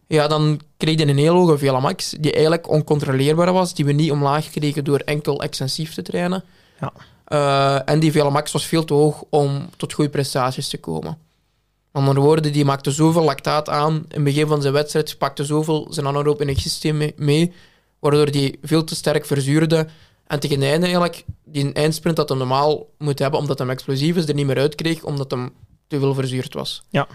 [0.06, 4.10] ja, dan kreeg je een heel hoge VLA-max, die eigenlijk oncontroleerbaar was, die we niet
[4.10, 6.44] omlaag kregen door enkel extensief te trainen.
[6.80, 6.92] Ja.
[7.24, 11.18] Eh, en die VLA-max was veel te hoog om tot goede prestaties te komen.
[11.92, 15.86] Andere woorden, die maakte zoveel lactaat aan in het begin van zijn wedstrijd, pakte zoveel
[15.90, 17.52] zijn anaerob energiesysteem mee,
[17.98, 19.86] waardoor die veel te sterk verzuurde.
[20.26, 24.16] En tegen het einde eigenlijk, die eindsprint dat hij normaal moet hebben, omdat hij explosief
[24.16, 25.48] is, er niet meer uitkreeg, omdat hij
[25.86, 26.82] te veel verzuurd was.
[26.88, 27.08] Ja.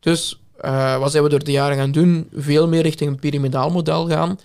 [0.00, 2.28] Dus eh, wat zijn we door de jaren gaan doen?
[2.32, 4.38] Veel meer richting een piramidaal model gaan.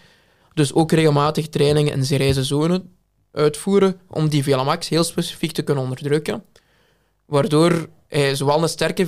[0.53, 2.83] Dus ook regelmatig trainingen in serieuze zone
[3.31, 6.43] uitvoeren om die VLA-max heel specifiek te kunnen onderdrukken.
[7.31, 9.07] Waardoor hij zowel een sterke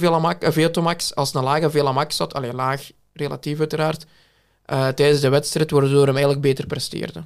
[0.54, 4.06] VO2-max als een lage VLA-max had, alleen laag relatief uiteraard,
[4.66, 7.24] eh, tijdens de wedstrijd, waardoor hem eigenlijk beter presteerde.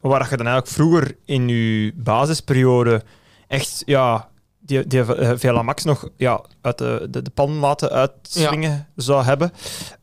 [0.00, 3.02] Maar waar je dan eigenlijk vroeger in je basisperiode
[3.48, 4.28] echt ja,
[4.66, 9.24] die, die eh, VLA Max nog ja, uit de, de, de pan laten uitswingen zou
[9.24, 9.52] hebben.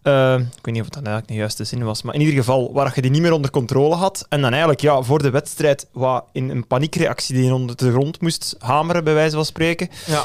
[0.02, 2.74] Eh, ik weet niet of dat eigenlijk de juiste zin was, maar in ieder geval
[2.74, 5.88] waar je die niet meer onder controle had en dan eigenlijk ja, voor de wedstrijd
[5.92, 9.90] wat in een paniekreactie die je onder de grond moest hameren, bij wijze van spreken,
[10.06, 10.24] Ja,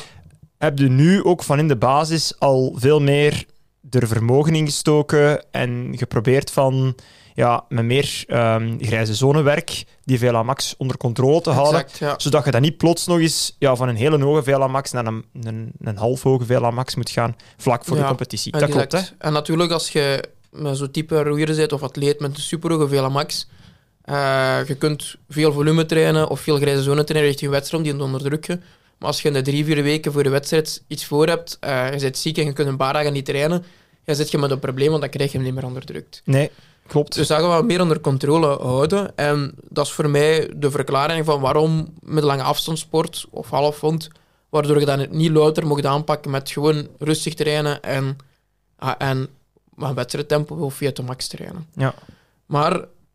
[0.58, 3.46] heb je nu ook van in de basis al veel meer
[3.90, 6.94] er vermogen in gestoken en geprobeerd van
[7.36, 11.80] ja, met meer ehm, grijze zonewerk die VLA Max onder controle te houden.
[11.80, 11.98] exact.
[11.98, 12.14] Ja.
[12.18, 15.06] Zodat je dan niet plots nog eens ja, van een hele hoge VLA Max naar
[15.06, 18.52] een, een, een half hoge VLA Max moet gaan, vlak voor de competitie.
[18.52, 18.88] Dat Exact.
[18.88, 19.14] klopt, hè?
[19.26, 23.48] En natuurlijk, als je met zo'n type roeier zit of atleet met een superhoge VLA-max,
[24.02, 27.98] eh, je kunt veel volume trainen of veel grijze zone trainen richting wedstrijd om die
[27.98, 28.62] te onderdrukken.
[28.98, 31.92] Maar als je in de drie, vier weken voor de wedstrijd iets voor hebt, eh,
[31.92, 33.64] je zit ziek en je kunt een paar dagen niet trainen,
[34.04, 36.22] dan zit je met een probleem, want dan krijg je hem niet meer onderdrukt.
[36.24, 36.50] Nee,
[36.86, 37.14] klopt.
[37.14, 39.16] Dus dat gaan we meer onder controle houden.
[39.16, 44.08] En dat is voor mij de verklaring van waarom middellange afstandssport of halfvond,
[44.48, 48.16] waardoor je dat niet louter mocht aanpakken met gewoon rustig trainen en,
[48.76, 49.28] ah, en
[49.76, 51.66] een wedstrijdtempo of via de max trainen.
[51.74, 51.94] Ja.
[52.46, 52.72] Maar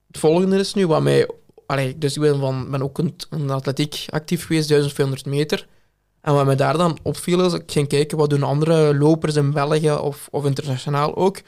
[0.08, 1.30] het volgende is nu wat mij...
[1.66, 5.68] Allee, dus ik ben, van, ben ook in de atletiek actief geweest, 1500 meter.
[6.22, 9.52] En wat mij daar dan opviel, is ik ging kijken wat doen andere lopers in
[9.52, 11.42] België of, of internationaal ook,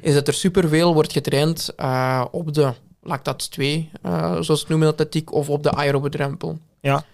[0.00, 4.86] is dat er superveel wordt getraind eh, op de lactat 2, eh, zoals het noemen
[4.86, 6.58] in atletiek, of op de aerobe drempel.
[6.80, 7.04] Ja.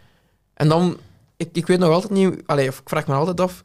[0.54, 0.98] En dan,
[1.36, 3.64] ik, ik weet nog altijd niet, allee, of ik vraag me altijd af,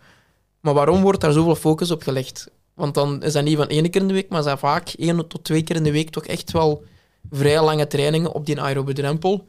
[0.60, 2.50] maar waarom wordt daar zoveel focus op gelegd?
[2.74, 5.28] Want dan is dat niet van één keer in de week, maar zijn vaak één
[5.28, 6.84] tot twee keer in de week toch echt wel
[7.32, 9.48] vrij lange trainingen op die aerobe drempel.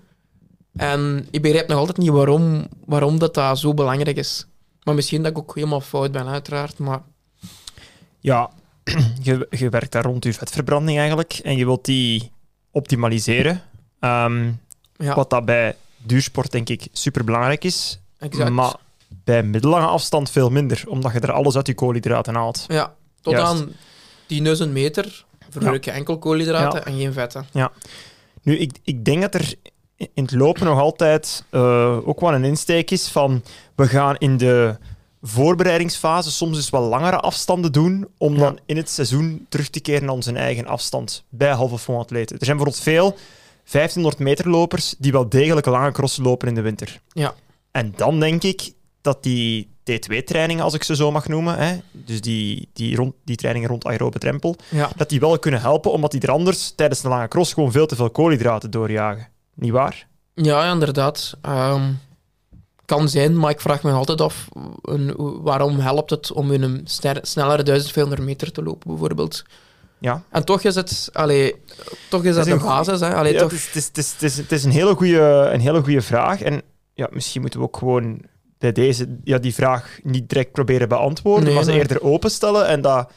[0.76, 4.46] En ik begrijp nog altijd niet waarom, waarom dat, dat zo belangrijk is.
[4.82, 6.78] Maar misschien dat ik ook helemaal fout ben, uiteraard.
[6.78, 7.02] Maar
[8.20, 8.50] Ja,
[9.22, 12.30] je, je werkt daar rond je vetverbranding eigenlijk en je wilt die
[12.70, 13.62] optimaliseren.
[14.00, 14.50] Ehm,
[14.96, 18.00] ja, Wat dat bij duursport denk ik super belangrijk is.
[18.18, 18.50] exact.
[18.50, 18.74] Maar
[19.24, 22.64] bij middellange afstand veel minder, omdat je er alles uit je koolhydraten haalt.
[22.68, 23.62] Ja, tot Juist.
[24.58, 27.46] aan 10.000 meter verbruik je enkel koolhydraten en geen vetten.
[28.42, 29.54] Nu, ik, ik denk dat er
[29.96, 33.42] in het lopen nog altijd eh, ook wel een insteek is van
[33.74, 34.76] we gaan in de
[35.28, 38.38] voorbereidingsfase soms eens wat langere afstanden doen om Ja.
[38.38, 42.38] dan in het seizoen terug te keren naar onze eigen afstand bij halve fond atleten.
[42.38, 43.16] Er zijn bijvoorbeeld veel
[43.70, 47.00] 1500 meter lopers die wel degelijk lange crossen lopen in de winter.
[47.12, 47.34] Ja.
[47.70, 52.20] En dan denk ik dat die T2-trainingen, als ik ze zo mag noemen, hè, dus
[52.20, 56.10] die, die, rond, die trainingen rond aerobe drempel, Ja, dat die wel kunnen helpen, omdat
[56.10, 59.28] die er anders tijdens een lange cross gewoon veel te veel koolhydraten doorjagen.
[59.54, 60.06] Niet waar?
[60.34, 61.36] ja inderdaad.
[61.42, 61.92] Ehm,
[62.86, 64.48] kan zijn, maar ik vraag me altijd af
[64.82, 66.80] een, waarom helpt het om in een
[67.22, 69.44] snellere 1500 meter te lopen, bijvoorbeeld.
[69.98, 70.22] Ja.
[70.30, 71.54] En toch is het, allee,
[72.08, 73.00] toch is dat, is de een goe- basis.
[73.00, 73.14] Hè?
[73.14, 74.94] Allee, Ja, toch, het, is, het, is, het, is, het, is, het is een hele
[74.94, 76.42] goede een hele goeie vraag.
[76.42, 76.62] En
[76.94, 78.20] ja, misschien moeten we ook gewoon
[78.58, 82.80] bij deze ja, die vraag niet direct proberen beantwoorden, Nee, maar ze eerder openstellen en
[82.80, 83.10] dat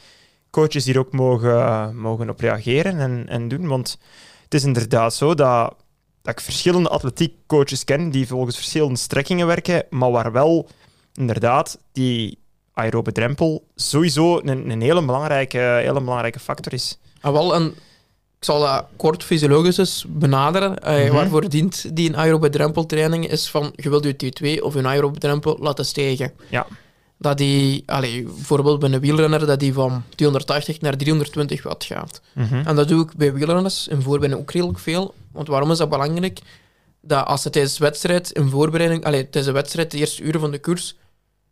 [0.50, 3.66] coaches hier ook mogen, mogen op reageren en, en doen.
[3.66, 3.98] Want
[4.44, 5.74] het is inderdaad zo dat,
[6.22, 10.68] dat ik verschillende atletiekcoaches ken die volgens verschillende strekkingen werken, maar waar wel
[11.14, 12.38] inderdaad die
[12.72, 16.98] aerobe drempel sowieso een, een hele, belangrijke, hele belangrijke factor is.
[17.20, 17.64] Ah, wel, en
[18.38, 20.78] ik zal dat kort fysiologisch eens benaderen.
[20.78, 21.12] Eh, Mhm.
[21.14, 23.28] Waarvoor dient die een aerobe drempeltraining?
[23.28, 24.14] Is van, je wilt je
[24.58, 26.32] T2 of een aerobe drempel laten stijgen.
[26.48, 26.66] Ja.
[27.22, 32.20] Dat die, allee, bijvoorbeeld bij een wielrenner, dat die van 280 naar 320 watt gaat.
[32.32, 32.54] Mhm.
[32.66, 35.14] En dat doe ik bij wielrenners in voorbereiding ook redelijk veel.
[35.32, 36.40] Want waarom is dat belangrijk?
[37.00, 40.40] Dat als ze tijdens de wedstrijd, in voorbereiding, allee, tijdens de wedstrijd, de eerste uren
[40.40, 40.96] van de koers,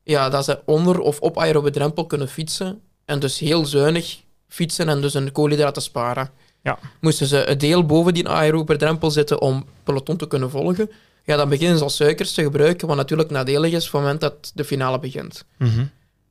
[0.02, 2.81] ja, dat ze onder of op aerobe drempel kunnen fietsen.
[3.04, 6.31] En dus heel zuinig fietsen en dus hun koolhydraten sparen.
[6.62, 6.78] Ja.
[7.00, 10.90] Moesten ze een deel boven die aerobe drempel zitten om peloton te kunnen volgen,
[11.29, 14.21] ja, dan beginnen ze al suikers te gebruiken, wat natuurlijk nadelig is op het moment
[14.21, 15.45] dat de finale begint.
[15.57, 15.85] Mhm.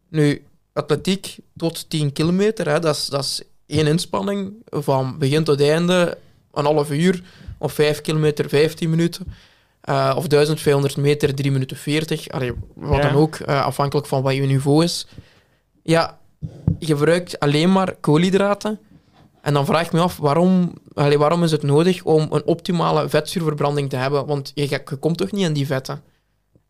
[0.10, 5.62] Nu, atletiek tot 10 kilometer, hè, dat, is, dat is één inspanning van begin tot
[5.62, 6.18] einde,
[6.54, 7.22] een half uur,
[7.58, 9.26] of 5 kilometer, 15 minuten.
[9.82, 12.30] eh, of 1500 meter, 3 minuten 40.
[12.30, 13.10] Allee, wat Ja.
[13.10, 15.08] dan ook, eh, afhankelijk van wat je niveau is.
[15.84, 16.18] Ja,
[16.80, 18.80] je gebruikt alleen maar koolhydraten.
[19.48, 23.10] En dan vraag ik me af, waarom, allee, waarom is het nodig om een optimale
[23.10, 24.26] vetzuurverbranding te hebben?
[24.26, 26.02] Want je, je komt toch niet aan die vetten?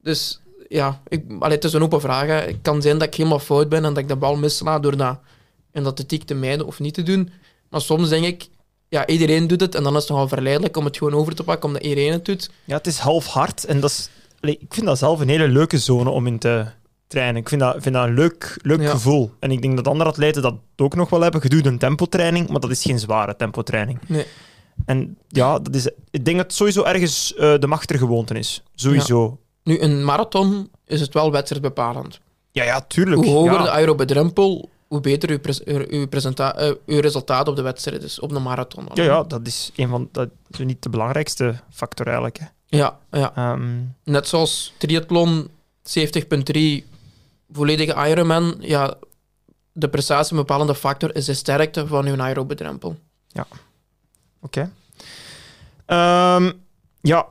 [0.02, 2.28] Dus ja, ik, het is een open vraag.
[2.28, 2.34] hè.
[2.34, 4.98] Het kan zijn dat ik helemaal fout ben en dat ik de bal missla door
[4.98, 5.20] dat
[5.72, 7.32] in de atletiek te mijden of niet te doen.
[7.70, 8.48] Maar soms denk ik,
[8.90, 11.44] ja, iedereen doet het en dan is het nogal verleidelijk om het gewoon over te
[11.44, 12.50] pakken omdat iedereen het doet.
[12.64, 14.10] Ja, het is half hard en dat is,
[14.42, 16.66] ik vind dat zelf een hele leuke zone om in te
[17.08, 17.42] trainen.
[17.42, 18.90] Ik vind dat, vind dat een leuk, leuk Ja.
[18.90, 19.32] gevoel.
[19.40, 21.42] En ik denk dat andere atleten dat ook nog wel hebben.
[21.44, 24.00] Je doet een tempotraining, maar dat is geen zware tempotraining.
[24.08, 24.26] Nee.
[24.86, 28.64] En ja, dat is, ik denk dat het sowieso ergens eh, de machtergewoonte is.
[28.76, 29.40] Sowieso.
[29.64, 32.20] Nu, een marathon is het wel wedstrijdbepalend.
[32.52, 33.24] Ja, ja, tuurlijk.
[33.24, 33.64] Hoe hoger ja.
[33.64, 38.04] de aerobe drempel, hoe beter uw, pres- uw, presenta- eh, uw resultaat op de wedstrijd
[38.04, 38.88] is, op de marathon.
[38.94, 42.38] Ja, ja, dat is een van dat is niet de belangrijkste factor eigenlijk.
[42.40, 42.46] Hè.
[42.78, 43.32] ja, ja.
[43.36, 43.68] Ehm,
[44.04, 45.48] Net zoals triathlon
[45.84, 46.84] 70.3
[47.52, 48.98] volledige Ironman, ja,
[49.72, 52.98] de prestatiebepalende factor is de sterkte van uw aerobe drempel.
[54.42, 54.72] Oké.
[55.86, 56.52] Ehm,
[57.02, 57.26] ja,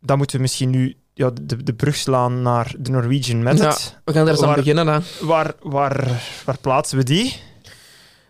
[0.00, 3.96] dan moeten we misschien nu ja, de, de brug slaan naar de Norwegian Method.
[4.04, 4.86] We gaan daar eens aan beginnen.
[4.86, 5.00] Hè.
[5.20, 7.36] Waar, waar, waar plaatsen we die?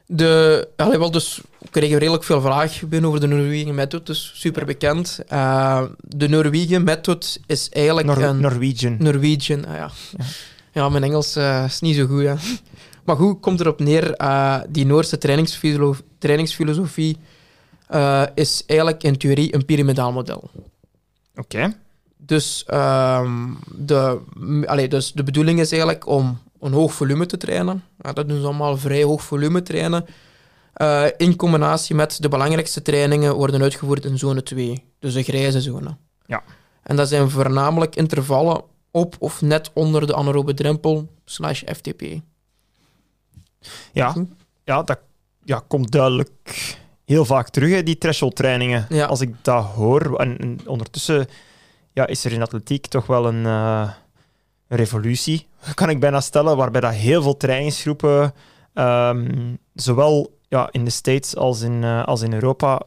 [0.06, 4.32] De, allee, wel, dus we kregen redelijk veel vragen binnen over de Norwegian Method, dus
[4.34, 5.20] super bekend.
[5.28, 8.40] Eh, de Norwegian Method is eigenlijk Nor- een...
[8.40, 8.96] Norwegian.
[8.98, 9.90] Norwegian, ah ja.
[10.16, 10.24] Ja.
[10.82, 10.88] Ja.
[10.88, 12.22] mijn Engels eh, is niet zo goed.
[12.22, 12.34] Hè.
[13.04, 17.16] Maar goed, komt erop neer, eh, die Noorse trainingsfilo- trainingsfilosofie
[17.86, 20.50] eh, is eigenlijk in theorie een piramidaal model.
[21.36, 21.76] Oké.
[22.16, 24.20] Dus, ehm, de,
[24.66, 27.84] allee, dus de bedoeling is eigenlijk om een hoog volume te trainen.
[27.98, 30.04] Ja, dat doen ze allemaal vrij hoog volume trainen.
[31.16, 35.96] In combinatie met de belangrijkste trainingen worden uitgevoerd in zone 2, dus de grijze zone.
[36.26, 36.42] Ja.
[36.82, 42.02] En dat zijn voornamelijk intervallen op of net onder de anaerobe drempel slash FTP.
[43.92, 44.14] Ja,
[44.64, 44.98] ja, dat
[45.44, 46.30] ja, komt duidelijk
[47.04, 48.86] heel vaak terug, hè, die threshold trainingen.
[48.88, 49.06] Ja.
[49.06, 50.16] Als ik dat hoor.
[50.16, 51.26] En, en ondertussen
[51.92, 53.90] ja, is er in atletiek toch wel een, eh,
[54.68, 58.34] een revolutie, kan ik bijna stellen, waarbij dat heel veel trainingsgroepen,
[58.74, 62.82] ehm, zowel ja, in de States als in, eh, als in Europa,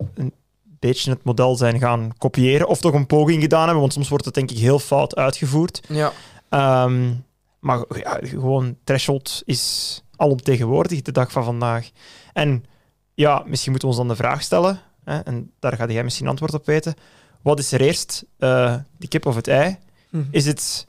[0.82, 2.68] beetje het model zijn gaan kopiëren.
[2.68, 5.82] Of toch een poging gedaan hebben, want soms wordt het denk ik heel fout uitgevoerd.
[5.88, 6.12] Ja,
[6.52, 7.14] Ehm,
[7.60, 11.90] maar ja, gewoon threshold is alomtegenwoordig de dag van vandaag.
[12.34, 12.66] En
[13.14, 16.28] ja, misschien moeten we ons dan de vraag stellen, hè, en daar ga jij misschien
[16.28, 16.94] antwoord op weten.
[17.42, 19.78] Wat is er eerst, eh de kip of het ei?
[20.10, 20.24] Hm.
[20.32, 20.88] Is het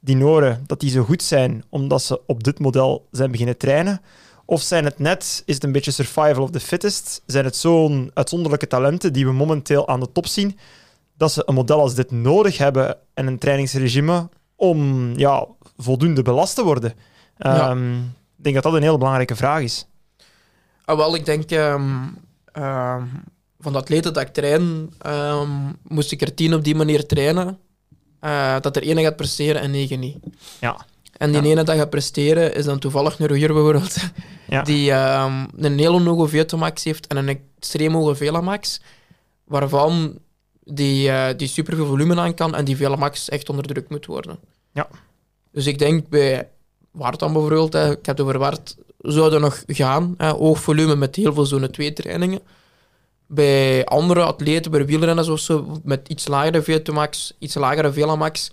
[0.00, 4.00] die Noren, dat die zo goed zijn omdat ze op dit model zijn beginnen trainen?
[4.48, 7.22] Of zijn het net, is het een beetje survival of the fittest?
[7.26, 10.58] Zijn het zo'n uitzonderlijke talenten die we momenteel aan de top zien,
[11.16, 16.54] dat ze een model als dit nodig hebben en een trainingsregime om ja, voldoende belast
[16.54, 16.92] te worden?
[17.38, 17.70] Ja.
[17.70, 17.96] Ehm,
[18.36, 19.86] ik denk dat dat een hele belangrijke vraag is.
[20.84, 22.04] Ah, wel, ik denk ehm,
[22.52, 23.04] ehm,
[23.60, 24.92] van de atleten dat ik train,
[25.88, 27.58] moest ik er tien op die manier trainen.
[28.20, 30.16] eh, dat er ene gaat presteren en negen niet.
[30.60, 30.76] Ja.
[31.18, 31.48] En die Ja.
[31.48, 33.96] ene dat gaat presteren is dan toevallig een roeier bijvoorbeeld,
[34.48, 34.62] Ja.
[34.62, 38.80] die ehm, een hele hoge VO2max heeft en een extreem hoge Velamax,
[39.44, 40.18] waarvan
[40.64, 44.38] die, eh, die superveel volume aan kan en die Velamax echt onderdrukt moet worden.
[44.72, 44.88] Ja.
[45.52, 46.48] Dus ik denk bij
[46.90, 50.14] Wart dan bijvoorbeeld, hè, ik heb het over Wart, zou dat nog gaan.
[50.16, 52.40] Hè, hoog volume met heel veel zone 2 trainingen.
[53.26, 58.50] Bij andere atleten, bij wielrenners of zo, met iets lagere VO2max, iets lagere Velamax,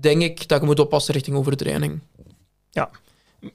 [0.00, 2.00] denk ik dat je moet oppassen richting overtraining.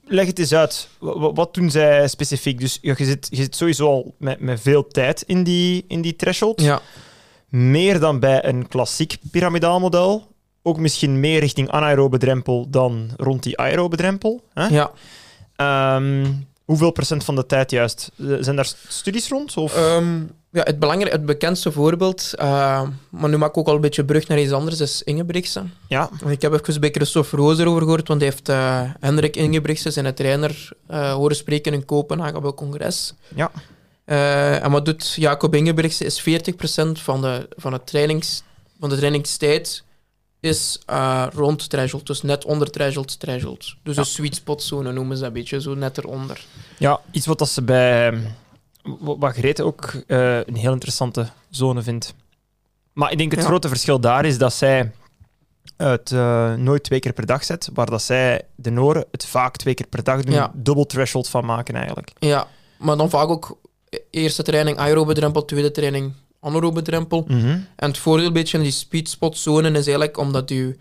[0.05, 0.87] Leg het eens uit.
[0.99, 2.59] Wa- wa- Wat doen zij specifiek?
[2.59, 6.01] Dus ja, je, zit, je zit sowieso al met, met veel tijd in die, in
[6.01, 6.61] die threshold.
[6.61, 6.81] Ja,
[7.49, 10.27] Meer dan bij een klassiek piramidaal model.
[10.61, 14.43] Ook misschien meer richting anaerobe drempel dan rond die aerobe drempel.
[14.53, 14.65] Hè?
[14.67, 14.91] ja.
[15.55, 16.25] Ehm,
[16.65, 18.11] Hoeveel procent van de tijd juist?
[18.19, 19.57] Eh, Zijn daar studies rond?
[19.57, 19.75] Of?
[19.75, 20.21] Ehm,
[20.55, 24.27] ja, het, het bekendste voorbeeld, eh, maar nu maak ik ook al een beetje brug
[24.27, 25.73] naar iets anders, is Ingebrigtsen.
[25.87, 29.91] ja, Ik heb even bij Christophe Roos erover gehoord, want hij heeft eh, Hendrik Ingebrigtsen,
[29.91, 33.13] zijn trainer, eh, horen spreken in Kopenhagen op een congres.
[33.35, 33.51] Ja.
[34.61, 36.05] En wat doet Jacob Ingebrigtsen?
[36.05, 38.43] Is 40% van de, van, het trainings,
[38.79, 39.83] van de trainingstijd
[40.39, 40.79] is
[41.33, 43.75] rond threshold, dus net onder threshold, threshold.
[43.83, 44.01] Dus Ja.
[44.01, 46.45] een sweet spot zone noemen ze dat een beetje, zo net eronder.
[46.77, 48.13] ja, iets wat dat ze bij...
[48.99, 52.13] wa- Wat Grete ook eh, een heel interessante zone vindt.
[52.93, 53.45] Maar ik denk het Ja.
[53.47, 54.91] grote verschil daar is dat zij
[55.77, 59.55] het eh, nooit twee keer per dag zet, waar dat zij, de Noren, het vaak
[59.55, 60.51] twee keer per dag doen, Ja.
[60.53, 62.11] dubbel threshold van maken eigenlijk.
[62.19, 62.47] Ja,
[62.79, 63.57] maar dan vaak ook
[63.89, 67.25] e- eerste training aerobe drempel, tweede training anaerobe drempel.
[67.27, 67.47] Mhm.
[67.75, 70.79] En het voordeel een beetje in die speedspot zone is eigenlijk omdat u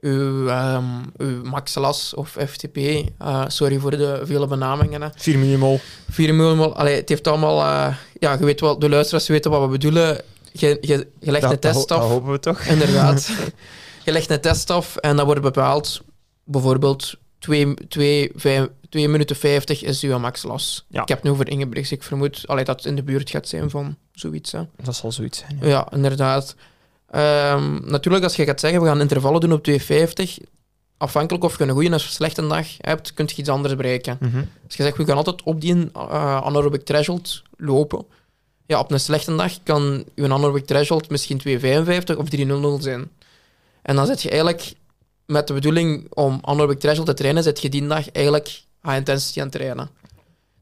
[0.00, 0.84] uw, ehm,
[1.16, 5.80] uw maxlas of FTP, eh, sorry voor de vele benamingen, hè, 4 millimol.
[6.10, 9.60] 4 miljoen, allee, het heeft allemaal, eh, ja, je weet wel, de luisteraars weten wat
[9.60, 10.20] we bedoelen.
[10.52, 12.00] Je, je, je legt Dat, een test dat, af.
[12.00, 12.60] dat hopen we toch.
[12.60, 13.30] Inderdaad.
[14.04, 16.00] je legt een test af en dan wordt bepaald,
[16.44, 17.74] bijvoorbeeld 2
[18.90, 20.86] minuten 50 is uw maxlas.
[20.88, 21.02] Ja.
[21.02, 21.92] Ik heb het nu over Ingebrigts.
[21.92, 24.52] Ik vermoed allee, dat het in de buurt gaat zijn van zoiets.
[24.52, 24.60] Hè.
[24.82, 25.58] Dat zal zoiets zijn.
[25.60, 25.68] Ja.
[25.68, 26.54] Ja, inderdaad.
[27.10, 30.38] Ehm, natuurlijk, als je gaat zeggen, we gaan intervallen doen op 250,
[30.96, 34.16] afhankelijk of je een goede of slechte dag hebt, kun je iets anders bereiken.
[34.20, 34.36] Mhm.
[34.36, 35.90] Als je zegt, we gaan altijd op die uh,
[36.42, 38.06] anaerobic threshold lopen,
[38.66, 43.10] ja, op een slechte dag kan je anaerobic threshold misschien 255 of 300 zijn.
[43.82, 44.72] En dan zit je eigenlijk
[45.26, 49.40] met de bedoeling om anaerobic threshold te trainen, zit je die dag eigenlijk high intensity
[49.40, 49.90] aan het trainen.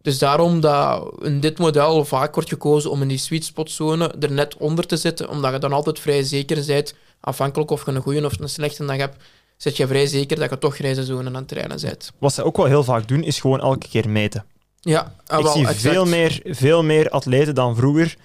[0.06, 4.14] Dus daarom dat in dit model vaak wordt gekozen om in die sweet spot zone
[4.20, 7.92] er net onder te zitten, omdat je dan altijd vrij zeker bent, afhankelijk of je
[7.92, 9.16] een goede of een slechte dag hebt,
[9.56, 12.12] zit je vrij zeker dat je toch grijze zone aan het trainen bent.
[12.18, 14.44] Wat ze ook wel heel vaak doen, is gewoon elke keer meten.
[14.80, 15.80] Ja, ah, ik wel, zie exact.
[15.94, 18.16] veel meer, veel meer atleten dan vroeger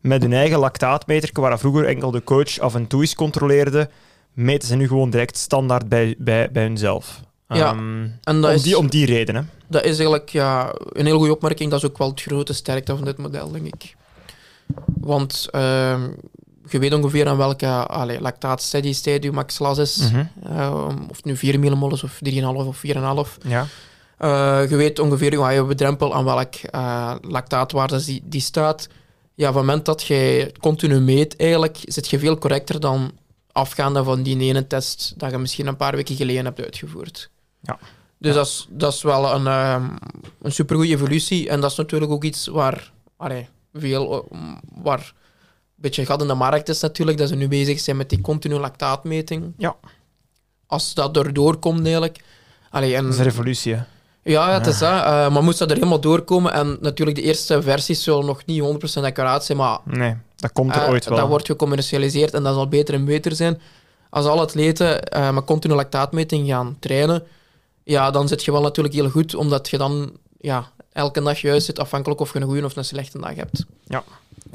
[0.00, 3.90] met hun eigen lactaatmeter, waar vroeger enkel de coach af en toe eens controleerde,
[4.32, 7.20] meten ze nu gewoon direct standaard bij, bij, bij hunzelf.
[7.54, 9.34] Ja, Ehm, En dat om, is, die, om die reden.
[9.34, 9.42] Hè.
[9.68, 11.70] dat is eigenlijk ja, een heel goede opmerking.
[11.70, 13.96] Dat is ook wel het grote sterkte van dit model, denk ik.
[15.00, 16.00] Want ehm,
[16.68, 20.10] je weet ongeveer aan welke allee, lactaat steady state je maxlas is.
[20.44, 23.38] Ehm, of het nu 4 millimol is of 3,5 of 4,5.
[23.46, 23.66] Ja.
[24.18, 28.88] Eh, je weet ongeveer hoe je bedrempel aan welk eh, lactaatwaarde die, die staat.
[29.34, 33.12] Ja, op het moment dat je het continu meet, eigenlijk, zit je veel correcter dan
[33.52, 37.30] afgaande van die ene test dat je misschien een paar weken geleden hebt uitgevoerd.
[37.62, 37.78] Ja.
[38.18, 38.36] Dus Ja.
[38.36, 39.84] dat, is, dat is wel een, ehm
[40.42, 41.48] een supergoeie evolutie.
[41.48, 44.38] En dat is natuurlijk ook iets waar, allee, veel, eh,
[44.82, 48.10] waar een beetje gat in de markt is natuurlijk, dat ze nu bezig zijn met
[48.10, 49.52] die continue lactaatmeting.
[49.58, 49.76] Ja.
[50.66, 52.20] Als dat erdoor komt eigenlijk...
[52.70, 53.74] Allee, en, Dat is een revolutie.
[53.74, 53.82] hè.
[54.22, 54.90] ja, ja, het is dat.
[55.04, 58.62] Eh, maar moest dat er helemaal doorkomen, en natuurlijk de eerste versies zullen nog niet
[58.62, 61.18] 100% accuraat zijn, maar Nee, dat komt er eh, ooit wel.
[61.18, 63.60] dat wordt gecommercialiseerd en dat zal beter en beter zijn.
[64.10, 67.22] Als alle atleten eh met continu lactaatmeting gaan trainen,
[67.84, 71.66] ja, dan zit je wel natuurlijk heel goed, omdat je dan ja, elke dag juist
[71.66, 73.64] zit, afhankelijk of je een goede of een slechte dag hebt.
[73.84, 74.04] Ja,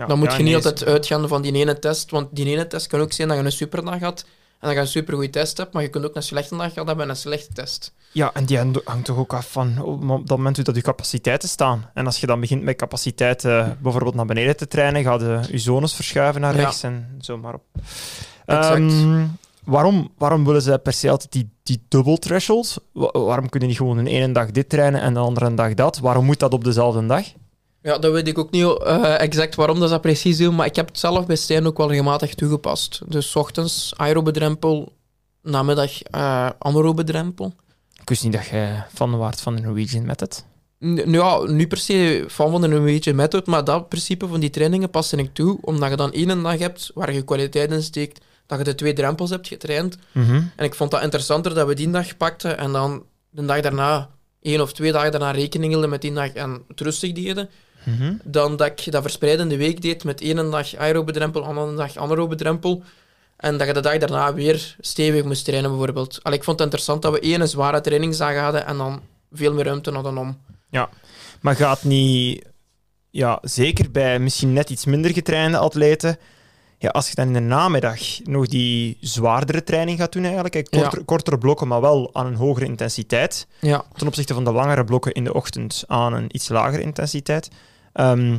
[0.07, 2.67] dan moet ja, je niet nee, altijd uitgaan van die ene test, want die ene
[2.67, 4.25] test kan ook zijn dat je een superdag had
[4.59, 6.87] en dat je een supergoeie test hebt, maar je kunt ook een slechte dag gehad
[6.87, 7.93] hebben en een slechte test.
[8.11, 10.81] Ja, en die hang- hangt toch ook af van op dat moment hoe dat je
[10.81, 11.89] capaciteiten staan.
[11.93, 15.57] En als je dan begint met capaciteiten bijvoorbeeld naar beneden te trainen, ga je je
[15.57, 16.61] zones verschuiven naar Ja.
[16.61, 17.61] rechts en zo maar op.
[18.45, 18.77] Exact.
[18.77, 19.25] Ehm,
[19.67, 22.75] waarom, waarom willen ze per se altijd die, die dubbel threshold?
[22.91, 25.99] Wa- waarom kunnen niet gewoon een ene dag dit trainen en de andere dag dat?
[25.99, 27.25] Waarom moet dat op dezelfde dag?
[27.81, 30.65] Ja, dat weet ik ook niet eh, exact waarom dat ze dat precies doen, maar
[30.65, 33.01] ik heb het zelf bij Stijn ook wel regelmatig toegepast.
[33.07, 34.93] Dus 's ochtends aerobe drempel,
[35.41, 37.53] namiddag eh anaerobe drempel.
[38.01, 40.45] Ik wist niet dat jij fan waard van de Norwegian Method.
[40.85, 44.49] N- ja, nu per se fan van de Norwegian Method, maar dat principe van die
[44.49, 48.19] trainingen paste ik toe, omdat je dan één dag hebt waar je kwaliteit in steekt,
[48.47, 49.97] dat je de twee drempels hebt getraind.
[50.55, 54.09] En ik vond dat interessanter dat we die dag pakten en dan de dag daarna,
[54.41, 57.49] één of twee dagen daarna rekening hielden met die dag en het rustig deden,
[57.83, 58.13] Mhm.
[58.23, 61.75] dan dat ik dat verspreid in de week deed met één dag aerobe drempel, andere
[61.75, 62.83] dag anaerobe drempel.
[63.37, 66.19] En dat je de dag daarna weer stevig moest trainen, bijvoorbeeld.
[66.23, 69.01] Allee, ik vond het interessant dat we één zware trainingsdag hadden en dan
[69.31, 70.37] veel meer ruimte hadden om.
[71.41, 72.45] Maar gaat niet,
[73.09, 76.17] ja, zeker bij misschien net iets minder getrainde atleten,
[76.79, 80.61] ja, als je dan in de namiddag nog die zwaardere training gaat doen, eigenlijk, hè,
[80.63, 84.83] korter- kortere blokken, maar wel aan een hogere intensiteit, Ja, ten opzichte van de langere
[84.83, 87.49] blokken in de ochtend aan een iets lagere intensiteit,
[87.93, 88.31] ehm,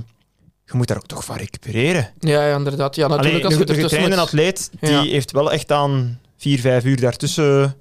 [0.64, 2.10] je moet daar ook toch van recupereren.
[2.18, 2.94] ja, ja inderdaad.
[2.94, 5.02] Ja, natuurlijk als je een getrainde atleet, die Ja.
[5.02, 7.76] heeft wel echt aan vier, vijf uur daartussen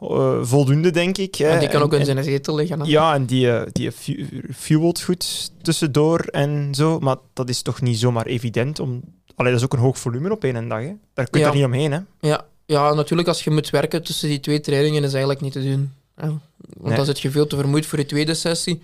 [0.00, 1.34] eh, voldoende, denk ik.
[1.34, 1.48] hè.
[1.48, 2.80] En die kan En- ook in en- zijn zetel liggen.
[2.80, 2.86] hè.
[2.86, 6.98] Ja, en die, eh, die fu- fuelt goed tussendoor en zo.
[6.98, 8.80] Maar dat is toch niet zomaar evident.
[8.80, 9.02] Om...
[9.36, 10.80] Allee, dat is ook een hoog volume op één dag.
[10.80, 10.92] Hè.
[11.14, 11.50] Daar kun je Ja.
[11.52, 11.92] er niet omheen.
[11.92, 11.98] Hè.
[12.20, 15.62] Ja, ja, natuurlijk als je moet werken tussen die twee trainingen is eigenlijk niet te
[15.62, 15.92] doen.
[16.14, 16.26] hè.
[16.26, 16.40] Want
[16.82, 16.96] Nee.
[16.96, 18.82] dan zit je veel te vermoeid voor je tweede sessie.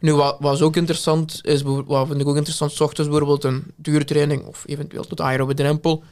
[0.00, 3.44] Nu, wat, wat is ook interessant is, wat vind ik ook interessant, s ochtends bijvoorbeeld
[3.44, 6.02] een duurtraining of eventueel tot aerobe drempel.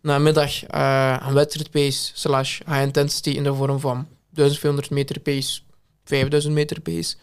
[0.00, 5.60] Namiddag eh een wedstrijdpace slash high intensity in de vorm van 1400 meter pace,
[6.04, 7.16] 5000 meter pace.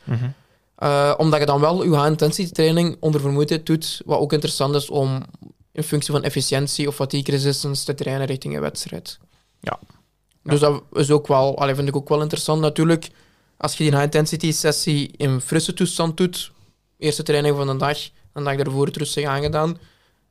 [0.75, 4.89] Eh, omdat je dan wel je high-intensity training onder vermoeidheid doet, wat ook interessant is
[4.89, 5.23] om
[5.71, 9.19] in functie van efficiëntie of fatigue resistance te trainen richting een wedstrijd.
[9.59, 9.79] Ja.
[10.43, 12.61] Dus dat is ook wel, allee, vind ik ook wel interessant.
[12.61, 13.09] Natuurlijk,
[13.57, 16.51] als je die high-intensity sessie in frisse toestand doet,
[16.97, 17.97] eerste training van de dag,
[18.33, 19.77] een dag daarvoor het rustig aangedaan,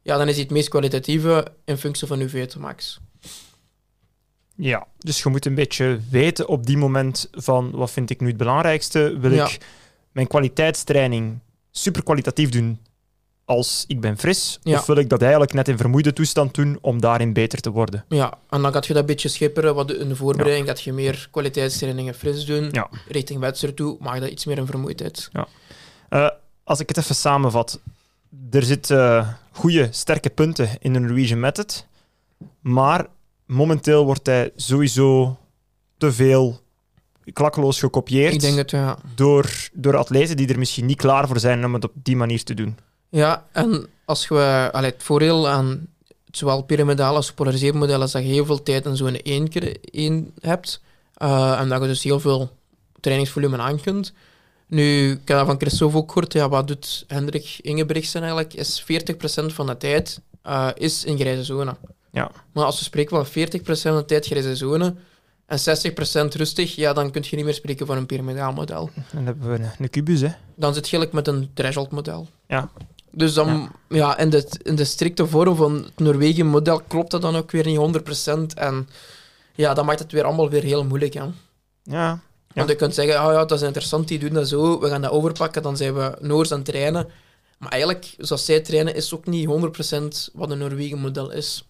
[0.03, 2.99] ja, dan is het meest kwalitatieve in functie van je VT max.
[4.55, 8.27] Ja, dus je moet een beetje weten op die moment van wat vind ik nu
[8.29, 9.19] het belangrijkste.
[9.19, 9.47] Wil Ja.
[9.49, 9.59] ik
[10.13, 11.39] mijn kwaliteitstraining
[11.71, 12.79] super kwalitatief doen
[13.49, 14.59] als ik ben fris?
[14.63, 14.79] Ja.
[14.79, 18.05] Of wil ik dat eigenlijk net in vermoeide toestand doen om daarin beter te worden?
[18.09, 19.75] Ja, en dan gaat je dat een beetje schipperen.
[19.75, 22.69] Wat in de voorbereiding gaat je meer kwaliteitstrainingen fris doen.
[22.73, 22.89] Ja.
[23.09, 25.31] Richting wedstrijd toe mag je dat iets meer in vermoeidheid.
[26.09, 26.29] Eh,
[26.65, 27.81] als ik het even samenvat.
[28.51, 31.87] Er zitten goede, sterke punten in de Norwegian Method.
[32.61, 33.07] Maar
[33.47, 35.39] momenteel wordt hij sowieso
[35.99, 36.61] te veel
[37.33, 38.99] klakkeloos gekopieerd Ik denk dat, ja.
[39.15, 42.43] door, door atleten die er misschien niet klaar voor zijn om het op die manier
[42.43, 42.77] te doen.
[43.09, 44.69] Ja, en als we...
[44.73, 45.89] Allee, het voordeel aan
[46.31, 49.77] zowel piramidale als polariseerde modellen is dat je heel veel tijd in zo'n één keer
[49.81, 50.81] één hebt.
[51.15, 52.57] Eh, en dat je dus heel veel
[53.01, 54.13] trainingsvolume aan kunt.
[54.67, 56.33] Nu, ik heb dat van Christophe ook gehoord.
[56.33, 58.55] Ja, wat doet Hendrik Ingebrigtsen eigenlijk?
[58.55, 58.85] Is 40%
[59.47, 61.77] van de tijd eh, is in grijze zone.
[62.11, 62.31] Ja.
[62.53, 64.95] Maar als we spreken van 40% van de tijd grijze zone
[65.47, 65.63] en 60%
[66.29, 68.91] rustig, ja, dan kun je niet meer spreken van een piramidaal model.
[69.13, 70.31] Dan hebben we een, een kubus, hè.
[70.55, 72.29] Dan zit je eigenlijk met een threshold model.
[72.47, 72.71] Ja.
[73.11, 77.23] Dus dan, ja, in, de, in de strikte vorm van het Noorwegen model klopt dat
[77.23, 78.41] dan ook weer niet 100%.
[78.55, 78.89] En
[79.55, 81.15] ja, dan maakt het weer allemaal weer heel moeilijk.
[81.15, 81.25] Hè?
[81.83, 82.21] Ja.
[82.55, 85.03] Want je kunt zeggen, oh ja, dat is interessant, die doen dat zo, we gaan
[85.03, 87.09] dat overpakken, dan zijn we Noors aan het trainen.
[87.59, 89.49] Maar eigenlijk, zoals zij trainen, is ook niet
[90.31, 91.67] 100% wat een Noorwegen model is.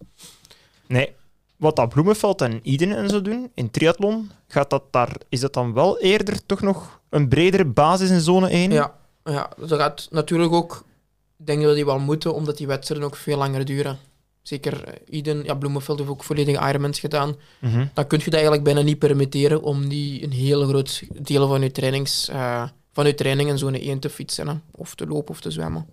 [0.87, 1.15] Nee.
[1.57, 5.53] Wat dat Bloemenveld en Iden en zo doen in triathlon, gaat dat daar, is dat
[5.53, 8.71] dan wel eerder toch nog een bredere basis in zone 1?
[8.71, 10.83] Ja, ja, dat gaat natuurlijk ook,
[11.39, 13.97] ik denk dat die wel moeten, omdat die wedstrijden ook veel langer duren.
[14.41, 17.35] Zeker eh, Iden, ja, Bloemenveld heeft ook volledig Ironmans gedaan.
[17.59, 17.85] Mhm.
[17.93, 21.61] dan kun je dat eigenlijk bijna niet permitteren om niet een heel groot deel van
[21.61, 22.63] je, trainings, eh,
[22.93, 24.47] van je training in zone 1 te fietsen.
[24.47, 24.53] Hè.
[24.71, 25.87] Of te lopen of te zwemmen.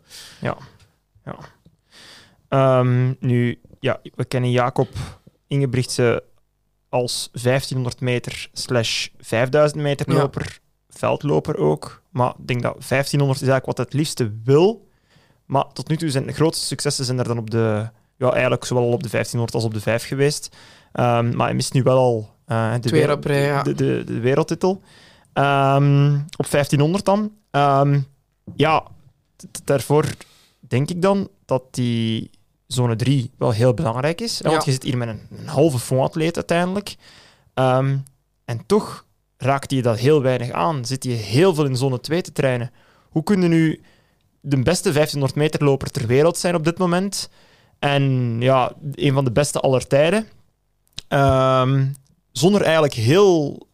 [2.48, 4.88] Ehm, nu, ja, we kennen Jacob
[5.46, 6.22] Ingebrigtsen
[6.88, 10.18] als 1500 meter slash 5000 meter Ja.
[10.18, 12.02] loper, veldloper ook.
[12.10, 14.85] Maar ik denk dat 1500 is eigenlijk wat het liefste wil.
[15.46, 18.64] Maar tot nu toe zijn de grootste successen zijn er dan op de, ja, eigenlijk
[18.64, 20.56] zowel op de 1500 als op de 5 geweest.
[20.92, 23.62] Ehm, maar hij mist nu wel al eh, de, Twee wereld- op rij, ja.
[23.62, 24.80] de, de, de wereldtitel.
[25.32, 27.32] Ehm, op 1500 dan.
[27.50, 28.00] Ehm,
[28.56, 28.82] ja,
[29.64, 30.04] daarvoor
[30.60, 32.30] denk ik dan dat die
[32.66, 34.42] zone 3 wel heel belangrijk is.
[34.42, 36.96] hè, Want je zit hier met een, een halve fondatleet uiteindelijk.
[38.44, 39.04] En toch
[39.36, 40.84] raakt hij dat heel weinig aan.
[40.84, 42.70] Zit hij heel veel in zone 2 te trainen.
[43.10, 43.80] Hoe kun je nu
[44.48, 47.28] de beste 1500 meter loper ter wereld zijn op dit moment?
[47.78, 50.26] En ja, een van de beste aller tijden.
[51.08, 51.86] Ehm,
[52.32, 53.66] zonder eigenlijk heel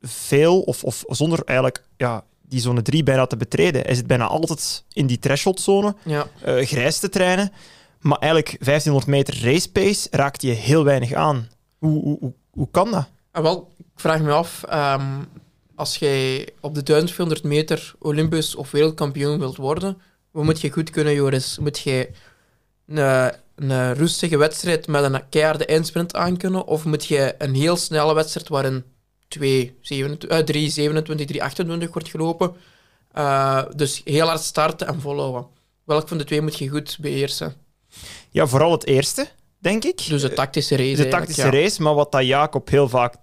[0.00, 3.82] veel, of, of zonder eigenlijk ja, die zone 3 bijna te betreden.
[3.82, 7.52] Hij zit bijna altijd in die thresholdzone, Ja, eh grijs te trainen.
[8.00, 11.48] Maar eigenlijk 1500 meter race pace raakt hij heel weinig aan.
[11.78, 13.08] Hoe, hoe, hoe, hoe kan dat?
[13.32, 15.22] en wel, ik vraag me af, ehm,
[15.74, 19.98] als jij op de 1400 meter Olympisch of wereldkampioen wilt worden,
[20.38, 21.58] wat moet je goed kunnen, Joris?
[21.58, 22.10] Moet je
[22.86, 28.14] een, een rustige wedstrijd met een keiharde eindsprint aankunnen, of moet je een heel snelle
[28.14, 28.84] wedstrijd waarin
[29.28, 32.54] 2, 27, eh, 3, 27, 3, 28 wordt gelopen,
[33.12, 35.46] eh, dus heel hard starten en volhouden?
[35.84, 37.54] Welk van de twee moet je goed beheersen?
[38.30, 39.28] Ja, vooral het eerste,
[39.58, 40.06] denk ik.
[40.08, 41.02] Dus de tactische race.
[41.02, 41.50] de tactische ja.
[41.50, 41.82] race.
[41.82, 43.14] Maar wat dat Jacob heel vaak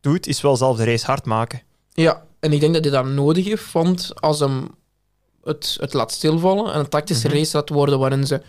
[0.00, 1.62] doet, is wel zelf de race hard maken.
[1.92, 4.68] Ja, en ik denk dat hij dat nodig heeft, want als hem
[5.46, 7.36] het, het laat stilvallen en een tactische Mhm.
[7.36, 8.40] race laat worden waarin ze...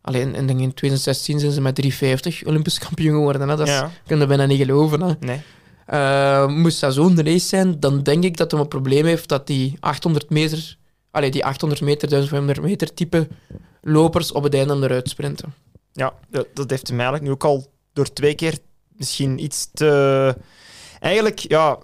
[0.00, 3.48] Alleen in, in 2016 zijn ze met 350 Olympisch kampioen geworden.
[3.48, 3.56] Hè?
[3.56, 5.00] Dat Ja, kun je bijna niet geloven.
[5.00, 5.12] Hè?
[5.20, 5.40] nee.
[5.86, 9.46] Eh, moest dat zo'n race zijn, dan denk ik dat hij een probleem heeft dat
[9.46, 10.76] die 800 meter,
[11.10, 13.28] allee, die 800 meter, 1500 meter type
[13.82, 15.54] lopers op het einde eruit sprinten.
[15.92, 16.12] Ja,
[16.54, 20.36] dat, heeft hem eigenlijk nu ook al door twee keer misschien iets te...
[21.00, 21.78] Eigenlijk, ja,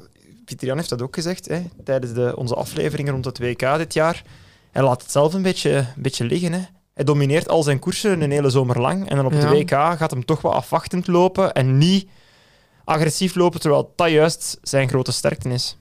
[0.46, 4.22] Vitrian heeft dat ook gezegd hè, tijdens de, onze aflevering rond het WK dit jaar.
[4.72, 6.52] Hij laat het zelf een beetje, een beetje liggen.
[6.52, 6.60] Hè.
[6.94, 9.08] Hij domineert al zijn koersen een hele zomer lang.
[9.08, 9.40] En dan op Ja.
[9.40, 12.08] de WK gaat hem toch wel afwachtend lopen en niet
[12.84, 15.76] agressief lopen, terwijl dat juist zijn grote sterkte is.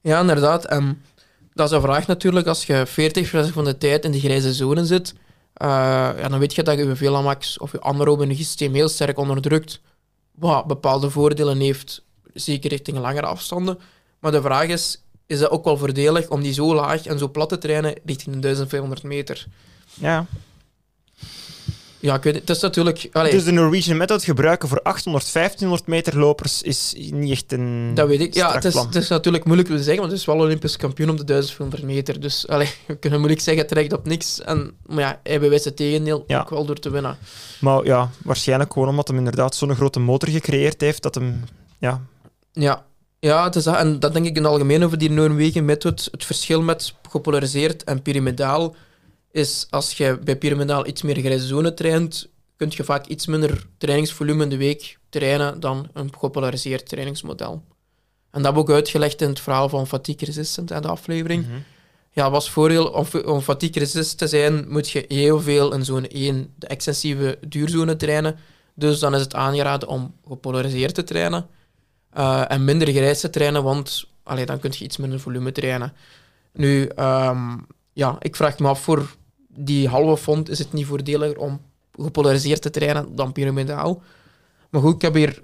[0.00, 0.64] Ja, inderdaad.
[0.64, 1.02] En
[1.54, 2.46] dat is een vraag natuurlijk.
[2.46, 5.14] Als je 40% van de tijd in de grijze zone zit,
[5.54, 5.68] eh,
[6.18, 9.80] ja, dan weet je dat je je velamax of je anaerobe systeem heel sterk onderdrukt.
[10.34, 12.04] Wat bepaalde voordelen heeft,
[12.34, 13.78] zeker richting langere afstanden.
[14.20, 17.28] Maar de vraag is, is het ook wel voordelig om die zo laag en zo
[17.30, 19.46] plat te trainen richting de 1500 meter?
[19.94, 20.26] Ja.
[22.00, 22.48] Ja, ik weet het.
[22.48, 23.08] Het is natuurlijk...
[23.12, 27.92] allee, Dus de Norwegian Method gebruiken voor 800, 1500 meter lopers is niet echt een
[27.94, 28.34] Dat weet ik.
[28.34, 28.86] Ja, het is, plan.
[28.86, 31.82] het is natuurlijk moeilijk te zeggen, want het is wel Olympisch kampioen op de 1500
[31.82, 32.20] meter.
[32.20, 34.40] Dus allee, we kunnen moeilijk zeggen, het reikt op niks.
[34.40, 36.40] En, maar ja, hij bewijst het tegendeel Ja.
[36.40, 37.18] ook wel door te winnen.
[37.60, 41.44] Maar ja, waarschijnlijk gewoon omdat hij inderdaad zo'n grote motor gecreëerd heeft dat hem...
[41.78, 42.00] Ja,
[42.52, 42.84] Ja,
[43.26, 43.76] ja het is dat.
[43.76, 46.08] en dat denk ik in het algemeen over die Noorwegen method.
[46.10, 48.74] Het verschil met gepolariseerd en pyramidaal
[49.30, 53.66] is als je bij pyramidaal iets meer grijze zone traint, kun je vaak iets minder
[53.78, 57.62] trainingsvolume in de week trainen dan een gepolariseerd trainingsmodel.
[58.30, 61.46] En dat heb ik ook uitgelegd in het verhaal van Fatigue Resistant en de aflevering.
[61.46, 61.56] Mhm.
[62.14, 66.08] Ja, het voordeel om, om fatigue resistent te zijn, moet je heel veel in zone
[66.08, 68.38] 1, de extensieve duurzone trainen.
[68.74, 71.46] Dus dan is het aangeraden om gepolariseerd te trainen
[72.12, 75.92] eh, en minder grijs te trainen, want allee, dan kun je iets minder volume trainen.
[76.52, 77.56] Nu, ehm,
[77.92, 79.14] ja, ik vraag me af voor
[79.48, 81.60] die halve fond is het niet voordeliger om
[82.00, 84.02] gepolariseerd te trainen dan pyramidaal.
[84.70, 85.40] Maar goed, ik heb hier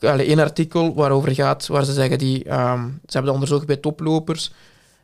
[0.00, 3.76] allee, één artikel waarover gaat, waar ze zeggen die, ehm, ze hebben dat onderzocht bij
[3.76, 4.52] toplopers.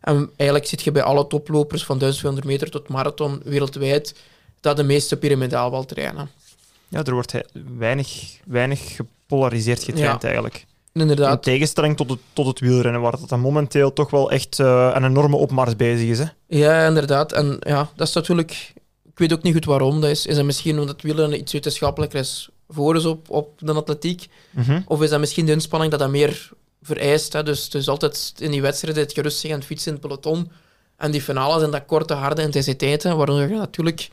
[0.01, 4.15] En eigenlijk zit je bij alle toplopers van 1200 meter tot marathon wereldwijd
[4.61, 6.31] dat de meeste pyramidaal wel trainen.
[6.89, 7.35] ja er wordt
[7.79, 10.29] weinig, weinig gepolariseerd getraind Ja.
[10.29, 10.67] eigenlijk.
[10.93, 11.43] In Inderdaad.
[11.43, 15.37] tegenstelling tot het, tot het wielrennen, waar dat momenteel toch wel echt eh, een enorme
[15.37, 16.19] opmars bezig is.
[16.19, 16.25] Hè?
[16.47, 17.33] Ja, inderdaad.
[17.33, 18.73] En ja, dat is natuurlijk...
[19.05, 20.27] Ik weet ook niet goed waarom dat is.
[20.27, 24.27] Is dat misschien omdat wielrennen iets wetenschappelijker is voor is op, op de atletiek?
[24.51, 24.81] Mhm.
[24.87, 26.51] Of is dat misschien de inspanning dat dat meer
[26.83, 27.33] vereist?
[27.33, 27.43] Hè?
[27.43, 30.51] Dus, dus altijd in die wedstrijden het gerust aan het fietsen in het peloton.
[30.97, 34.11] En die finales zijn dat korte, harde intensiteiten, waardoor je natuurlijk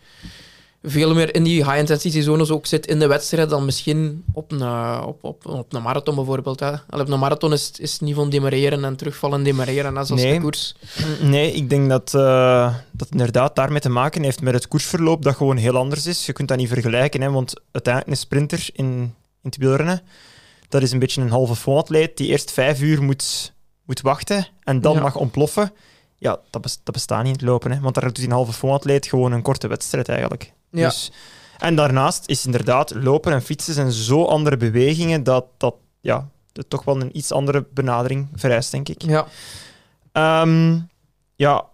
[0.90, 4.62] veel meer in die high-intensity zones ook zit in de wedstrijd dan misschien op een,
[4.62, 6.60] eh, op, op, op een marathon bijvoorbeeld.
[6.60, 6.72] Hè.
[6.90, 10.34] Allee, Op een marathon is, is het niet van demareren en terugvallen demareren, zoals Nee.
[10.34, 10.76] de koers.
[11.22, 15.36] Nee, ik denk dat eh, dat inderdaad daarmee te maken heeft met het koersverloop dat
[15.36, 16.26] gewoon heel anders is.
[16.26, 20.02] Je kunt dat niet vergelijken, hè, want uiteindelijk een sprinter in, in het wielrennen,
[20.70, 23.54] dat is een beetje een halve fondatleet die eerst vijf uur moet,
[23.86, 25.02] moet wachten en dan Ja.
[25.02, 25.72] mag ontploffen.
[26.20, 28.54] Ja, dat, bes- dat bestaat niet in het lopen, hè, want daar doet een halve
[28.54, 30.54] fondatleet gewoon een korte wedstrijd eigenlijk.
[30.70, 30.86] Ja.
[30.88, 31.11] Dus,
[31.57, 36.70] en daarnaast is inderdaad lopen en fietsen zijn zo andere bewegingen dat dat ja, dat
[36.70, 39.01] toch wel een iets andere benadering vereist, denk ik.
[39.01, 39.26] Ja.
[40.11, 40.78] Ehm,
[41.36, 41.65] ja,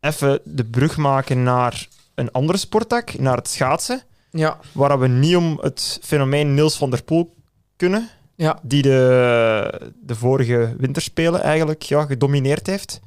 [0.00, 4.58] even de brug maken naar een andere sporttak, naar het schaatsen, Ja.
[4.72, 7.34] waar we niet om het fenomeen Niels van der Poel
[7.76, 8.58] kunnen, Ja.
[8.62, 13.00] die de, de vorige winterspelen eigenlijk ja, gedomineerd heeft.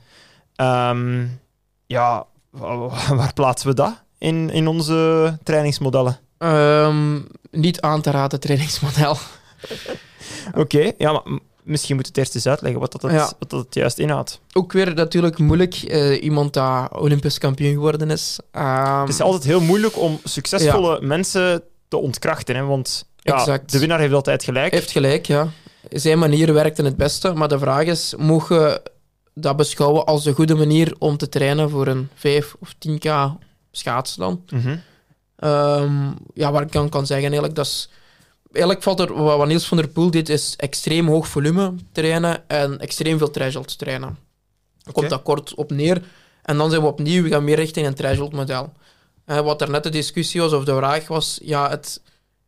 [0.56, 1.26] Ehm,
[1.86, 6.18] ja, wa- wa- waar plaatsen we dat in, in onze trainingsmodellen?
[6.38, 7.20] Ehm,
[7.52, 9.18] niet aan te raden trainingsmodel.
[10.64, 11.22] Oké, ja, maar
[11.64, 13.32] misschien moet je het eerst eens uitleggen wat dat, het, Ja.
[13.40, 14.40] wat dat het juist inhoudt.
[14.54, 15.74] Ook weer natuurlijk moeilijk.
[15.76, 18.40] eh, iemand dat Olympisch kampioen geworden is.
[18.52, 23.72] Ehm, Het is altijd heel moeilijk om succesvolle mensen te ontkrachten, hè, want ja, Exact.
[23.72, 24.72] de winnaar heeft altijd gelijk.
[24.74, 25.48] heeft gelijk, ja.
[25.90, 27.34] Zijn manier werkt in het beste.
[27.34, 28.82] Maar de vraag is, mogen we
[29.34, 33.08] dat beschouwen als een goede manier om te trainen voor een 5 of 10k
[33.78, 34.44] schaatsen dan?
[34.50, 34.78] Mhm.
[35.36, 37.90] Ehm, ja, wat ik dan kan zeggen eigenlijk, dat is...
[38.52, 42.80] Eigenlijk valt er, wat Niels van der Poel deed, is extreem hoog volume trainen en
[42.80, 44.18] extreem veel threshold trainen.
[44.84, 45.08] Komt Oké.
[45.08, 46.02] dat kort op neer.
[46.42, 48.74] En dan zijn we opnieuw, we gaan meer richting een threshold model.
[49.26, 52.02] Eh, wat er net de discussie was, of de vraag was, ja, het,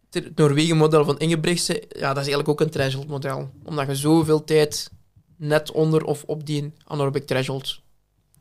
[0.09, 3.49] het Noorwegen-model van Ingebrigtsen, ja, dat is eigenlijk ook een threshold model.
[3.63, 4.89] Omdat je zoveel tijd
[5.37, 7.79] net onder of op die anaerobic threshold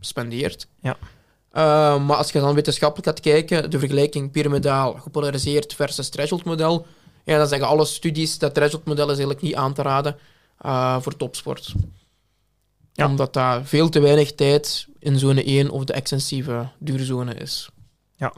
[0.01, 0.67] spendeert.
[0.81, 0.97] Ja.
[1.57, 6.87] Uh, maar als je dan wetenschappelijk gaat kijken, de vergelijking pyramidaal, gepolariseerd versus threshold model,
[7.25, 10.17] ja, dan zeggen alle studies dat threshold model is eigenlijk niet aan te raden
[10.67, 11.75] uh, voor topsport.
[12.93, 13.07] Ja.
[13.07, 17.69] Omdat daar veel te weinig tijd in zone 1 of de extensieve duurzone is.
[18.17, 18.33] Ja.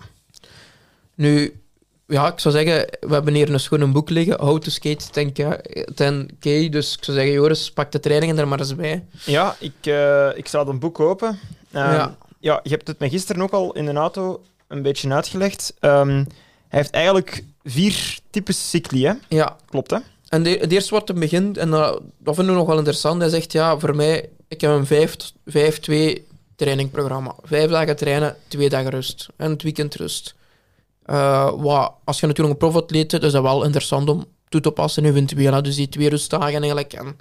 [1.14, 1.60] Nu,
[2.06, 5.60] ja, ik zou zeggen, we hebben hier een schoon boek liggen, How to Skate 10K,
[5.94, 6.70] 10K.
[6.70, 9.04] Dus ik zou zeggen, Joris, pak de trainingen er maar eens bij.
[9.24, 11.38] Ja, ik, eh, ik zou een boek open.
[11.72, 12.16] Ehm, Ja.
[12.46, 15.74] Ja, je hebt het me gisteren ook al in de auto een beetje uitgelegd.
[15.80, 16.24] Ehm,
[16.68, 19.12] hij heeft eigenlijk vier types cycli, hè?
[19.28, 19.98] Ja, klopt hè?
[20.28, 23.20] En de, het eerste wat hij begint, en dat, dat vinden we nog wel interessant,
[23.20, 26.22] hij zegt, ja, voor mij, ik heb een 5-2
[26.56, 27.34] trainingprogramma.
[27.42, 29.28] Vijf dagen trainen, twee dagen rust.
[29.36, 30.34] En het weekend rust.
[31.06, 34.70] Uh, wat, als je natuurlijk een profatleet zit, is dat wel interessant om toe te
[34.70, 35.62] passen eventueel.
[35.62, 36.92] Dus die twee rustdagen eigenlijk.
[36.92, 37.18] En,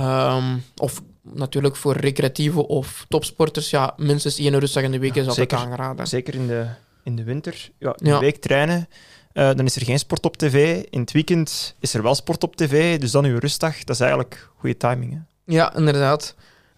[0.00, 1.02] um, of
[1.32, 5.66] natuurlijk voor recreatieve of topsporters, ja, minstens één rustdag in de week is altijd zeker,
[5.66, 6.06] aangeraden.
[6.06, 6.66] Zeker in de,
[7.02, 7.70] in de winter.
[7.78, 8.88] Ja, een week trainen,
[9.32, 10.82] uh, dan is er geen sport op tv.
[10.90, 13.84] In het weekend is er wel sport op tv, dus dan uw rustdag.
[13.84, 15.12] Dat is eigenlijk goede timing.
[15.12, 15.18] Hè?
[15.54, 16.34] Ja, inderdaad.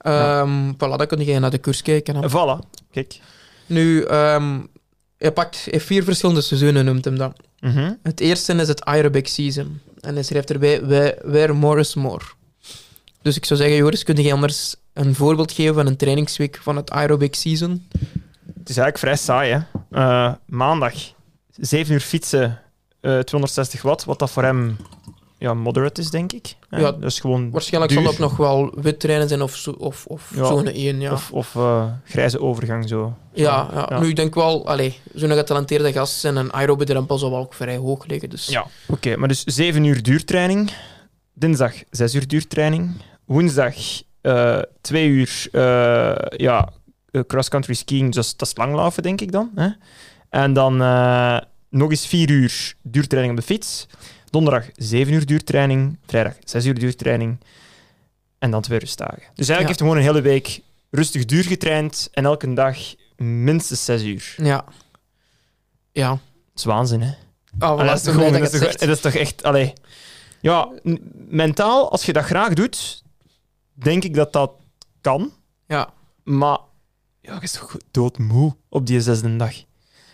[0.06, 2.16] Um, Voilà, dan kun je naar de koers kijken.
[2.16, 2.30] Hè.
[2.30, 3.18] Voilà, kijk.
[3.66, 4.68] Nu, um,
[5.16, 7.36] hij pakt vier verschillende seizoenen, noemt hem dat.
[7.60, 7.98] Mm -hmm.
[8.02, 9.80] Het eerste is het aerobic season.
[10.00, 10.86] En hij schrijft erbij,
[11.24, 12.24] where more is more.
[13.26, 16.76] Dus ik zou zeggen, Joris, kun je anders een voorbeeld geven van een trainingsweek van
[16.76, 17.86] het aerobic season?
[18.58, 19.58] Het is eigenlijk vrij saai, hè.
[19.90, 20.94] Uh, maandag,
[21.56, 22.60] 7 uur fietsen,
[23.00, 24.76] uh, eh, 260 watt, wat dat voor hem
[25.38, 26.56] ja, moderate is, denk ik.
[26.70, 30.32] Ja, dus gewoon waarschijnlijk zal dat nog wel wit trainen zijn of, zo, of, of
[30.34, 31.00] ja, zone 1.
[31.00, 31.12] Ja.
[31.12, 33.16] Of, of uh, grijze overgang zo.
[33.32, 34.00] Ja, ja, ja.
[34.00, 34.68] nu ik denk wel,
[35.14, 38.30] zo'n getalenteerde gast zijn een aerobe drempel zal wel ook vrij hoog liggen.
[38.30, 38.46] Dus.
[38.46, 40.72] Ja, oké, maar dus 7 uur duurtraining,
[41.34, 42.90] dinsdag 6 uur duurtraining,
[43.26, 43.74] woensdag
[44.22, 46.72] uh, 2 uur uh, ja,
[47.26, 49.50] cross-country skiing, dus dat is langlaufen, denk ik dan.
[49.54, 49.68] Hè?
[50.30, 51.38] En dan uh,
[51.70, 53.86] nog eens 4 uur duurtraining op de fiets.
[54.30, 57.38] Donderdag 7 uur duurtraining, vrijdag 6 uur duurtraining
[58.38, 59.22] en dan twee rustdagen.
[59.34, 60.60] Dus eigenlijk heeft hij gewoon een hele week
[60.90, 62.78] rustig duur getraind en elke dag
[63.16, 64.34] minstens 6 uur.
[64.36, 64.64] Ja.
[65.92, 66.08] Ja.
[66.08, 66.20] Dat
[66.54, 67.12] is waanzin, hè?
[67.58, 69.42] Oh, dat, is toch, gewoon, dat, is dat is toch echt...
[69.42, 69.72] Allee.
[70.40, 70.68] Ja,
[71.28, 73.02] mentaal, als je dat graag doet,
[73.76, 74.52] denk ik dat dat
[75.00, 75.32] kan.
[75.66, 75.92] Ja.
[76.24, 76.58] Maar
[77.20, 79.54] ja, je is toch doodmoe op die zesde dag.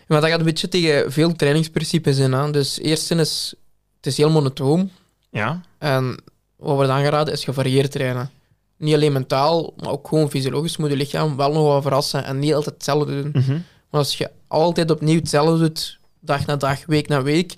[0.06, 2.32] Maar dat gaat een beetje tegen veel trainingsprincipes in.
[2.32, 2.50] Hè?
[2.50, 3.54] Dus eerst is
[3.96, 4.90] het is heel monotoom.
[5.30, 5.60] Ja.
[5.78, 6.16] En
[6.56, 8.30] wat wordt aangeraden is gevarieerd trainen.
[8.76, 12.38] Niet alleen mentaal, maar ook gewoon fysiologisch moet je lichaam wel nog wel verrassen en
[12.38, 13.42] niet altijd hetzelfde doen.
[13.42, 13.52] Mhm.
[13.90, 17.56] Maar als je altijd opnieuw hetzelfde doet, dag na dag, week na week,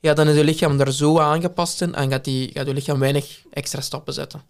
[0.00, 2.98] ja, dan is je lichaam er zo aangepast in en gaat, die, gaat je lichaam
[2.98, 4.42] weinig extra stappen zetten.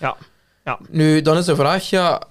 [0.00, 0.16] Ja.
[0.64, 0.78] Ja.
[0.90, 2.22] Nu, dan is de vraag, ja,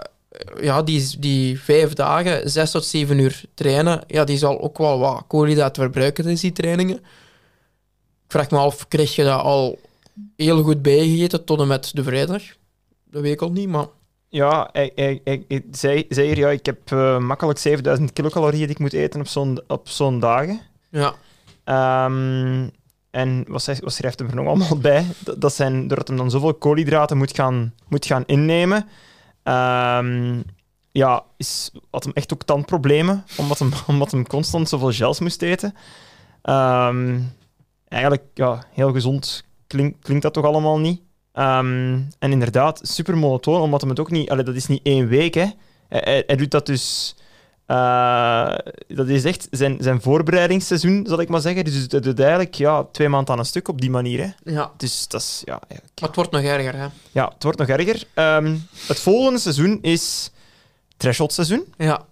[0.62, 5.00] ja die, die vijf dagen, zes tot zeven uur trainen, ja, die zal ook wel
[5.00, 7.02] wat koolhydraten verbruiken in die trainingen
[8.34, 9.80] vraag me af, kreeg je dat al
[10.36, 12.44] heel goed bijgegeten tot en met de vrijdag?
[13.06, 13.86] Dat weet ik al niet, maar...
[14.30, 18.76] Ja, ik, ik, ik, zei, zei hier, ja, ik heb uh, makkelijk 7000 kilocalorieën die
[18.76, 20.62] ik moet eten op zo'n, op zo'n dagen.
[20.90, 21.14] Ja.
[22.06, 22.72] Um,
[23.14, 25.06] en wat, schrijft hem er nog allemaal bij?
[25.38, 28.88] Dat, zijn, doordat hem dan zoveel koolhydraten moet gaan, moet gaan innemen,
[29.44, 30.44] um,
[30.92, 35.42] ja, is, had hem echt ook tandproblemen, omdat hem, omdat hem constant zoveel gels moest
[35.42, 35.74] eten.
[36.44, 37.32] Um,
[37.88, 41.02] eigenlijk ja, heel gezond klink, klinkt dat toch allemaal niet.
[41.32, 44.30] Ehm, en inderdaad, super monotoon, omdat hem het ook niet...
[44.30, 45.46] Allee, dat is niet één week, hè.
[45.88, 47.16] Hij, doet dat dus...
[47.68, 48.56] Uh,
[48.88, 51.64] dat is echt zijn, zijn voorbereidingsseizoen, zal ik maar zeggen.
[51.66, 54.20] Dus dat doet eigenlijk ja, twee maanden aan een stuk op die manier.
[54.20, 54.52] Hè.
[54.52, 54.72] Ja.
[54.78, 55.42] Dus dat is...
[55.46, 56.88] Ja, maar het wordt nog erger, hè?
[57.12, 58.08] Ja, het wordt nog erger.
[58.16, 60.32] Um, het volgende seizoen is
[60.98, 61.74] threshold seizoen.
[61.78, 62.06] Ja.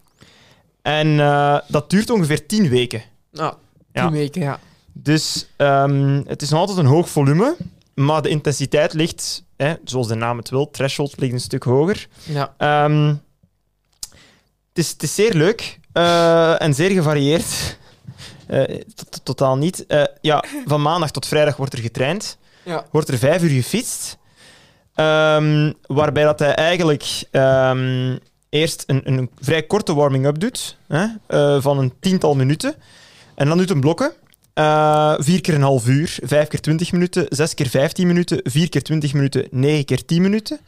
[0.82, 3.02] En uh, dat duurt ongeveer tien weken.
[3.32, 3.49] Ja,
[3.93, 4.12] tien ja.
[4.12, 4.60] weken, ja.
[4.93, 7.56] Dus um, het is nog altijd een hoog volume,
[7.93, 12.08] maar de intensiteit ligt, hè, zoals de naam het wil, threshold ligt een stuk hoger.
[12.24, 12.86] Ja.
[12.86, 13.22] Um,
[14.74, 17.46] het, is, het is zeer leuk uh, en zeer gevarieerd.
[18.52, 18.82] Uh,
[19.24, 19.86] totaal niet.
[19.88, 22.38] Uh, ja, van maandag tot vrijdag wordt er getraind.
[22.64, 22.86] Ja.
[22.92, 24.18] Wordt er vijf uur gefietst.
[24.96, 28.20] Um, waarbij dat hij eigenlijk um,
[28.50, 31.08] eerst een, een vrij korte warming-up doet, hè,
[31.62, 32.76] van een tiental minuten.
[33.36, 34.14] En dan doet een blokken.
[34.56, 38.70] Uh, vier keer een half uur, vijf keer twintig minuten, zes keer vijftien minuten, vier
[38.70, 40.60] keer twintig minuten, negen keer tien minuten.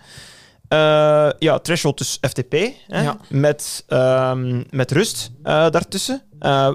[0.73, 2.51] Uh, ja, threshold dus FTP,
[2.87, 3.17] hè, ja.
[3.29, 6.21] met, um, met rust uh, daartussen,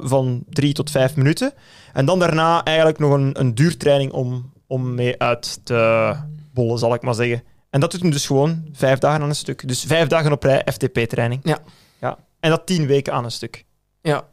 [0.02, 1.52] van drie tot vijf minuten.
[1.92, 6.14] En dan daarna eigenlijk nog een, een duurtraining om, om mee uit te
[6.52, 7.42] bollen, zal ik maar zeggen.
[7.70, 9.68] En dat doet hem dus gewoon vijf dagen aan een stuk.
[9.68, 11.40] Dus vijf dagen op rij FTP-training.
[11.44, 11.58] Ja.
[12.00, 12.18] ja.
[12.40, 13.64] En dat tien weken aan een stuk.
[14.02, 14.24] Ja,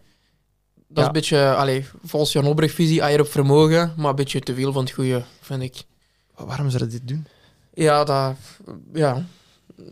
[0.88, 4.54] dat is een beetje, allee, volgens Jan Obrecht-visie, eier op vermogen, maar een beetje te
[4.54, 5.84] veel van het goede, vind ik.
[6.36, 7.28] Waarom zou dit doen?
[7.74, 8.36] Ja, dat...
[8.94, 9.26] Ja.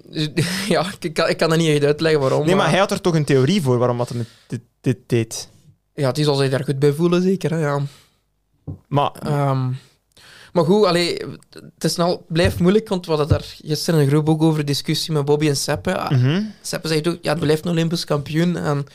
[0.67, 2.45] ja, ik kan, ik kan dat niet echt uitleggen waarom.
[2.45, 5.49] Nee, maar, hij had er toch een theorie voor waarom wat hij dit, dit deed?
[5.93, 7.51] Ja, het is zal zich daar goed bij voelen, zeker.
[7.51, 7.81] Hè, ja.
[8.88, 9.11] Maar...
[9.49, 9.77] Um,
[10.53, 14.29] maar goed, allee, het is nou, blijft moeilijk, want we hadden daar gisteren een groep
[14.29, 16.05] ook over discussie met Bobby en Seppe.
[16.09, 16.53] Mm -hmm.
[16.61, 18.86] Seppe zegt ook, ja, het blijft een Olympisch kampioen en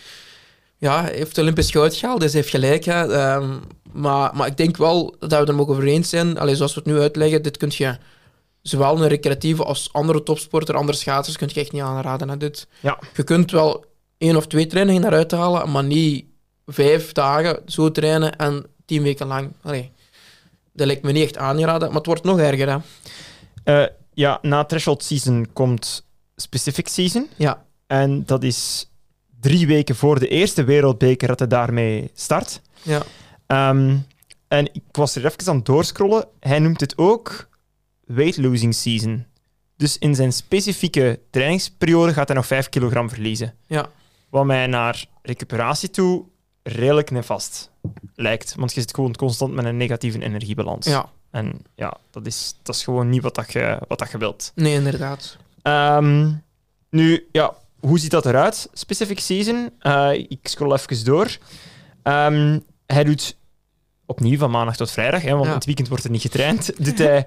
[0.76, 2.84] ja, hij heeft Olympisch goud gehaald, dus hij heeft gelijk.
[2.84, 3.34] Hè.
[3.34, 3.60] Um,
[3.92, 6.38] Maar, maar ik denk wel dat we er mogen over eens zijn.
[6.38, 7.96] Allee, zoals we het nu uitleggen, dit kun je
[8.62, 12.28] zowel een recreatieve als andere topsporter, andere schaatsers, kun je echt niet aanraden.
[12.28, 12.66] Hè, dit.
[12.80, 12.98] Ja.
[13.14, 13.84] Je kunt wel
[14.18, 16.24] één of twee trainingen daaruit halen, maar niet
[16.66, 19.52] vijf dagen zo trainen en tien weken lang.
[19.62, 19.90] Allee,
[20.72, 22.68] dat lijkt me niet echt aangeraden, maar het wordt nog erger.
[22.70, 22.78] Hè.
[23.82, 26.06] Eh, ja, na Threshold Season komt
[26.36, 27.28] Specific Season.
[27.36, 28.90] Ja, En dat is
[29.40, 32.60] drie weken voor de eerste wereldbeker dat hij daarmee start.
[32.82, 33.02] ja,
[33.46, 33.96] Ehm,
[34.48, 36.26] en ik was er even aan het doorscrollen.
[36.40, 37.47] Hij noemt het ook
[38.08, 39.26] weight losing season.
[39.76, 43.54] Dus in zijn specifieke trainingsperiode gaat hij nog 5 kilogram verliezen.
[43.66, 43.88] ja.
[44.30, 46.24] Wat mij naar recuperatie toe
[46.62, 47.70] redelijk nefast
[48.14, 48.54] lijkt.
[48.56, 50.86] Want je zit gewoon constant met een negatieve energiebalans.
[50.86, 51.08] ja.
[51.30, 54.52] En ja, dat is, dat is gewoon niet wat, dat je, wat dat je wilt.
[54.54, 55.36] Nee, inderdaad.
[55.62, 56.32] Ehm,
[56.90, 58.68] nu, ja, hoe ziet dat eruit?
[58.72, 59.70] Specific season.
[59.78, 61.36] Eh, ik scroll even door.
[62.02, 63.36] Ehm, hij doet
[64.06, 65.54] opnieuw van maandag tot vrijdag, hè, want Ja.
[65.54, 66.84] het weekend wordt er niet getraind.
[66.84, 67.26] Doet hij,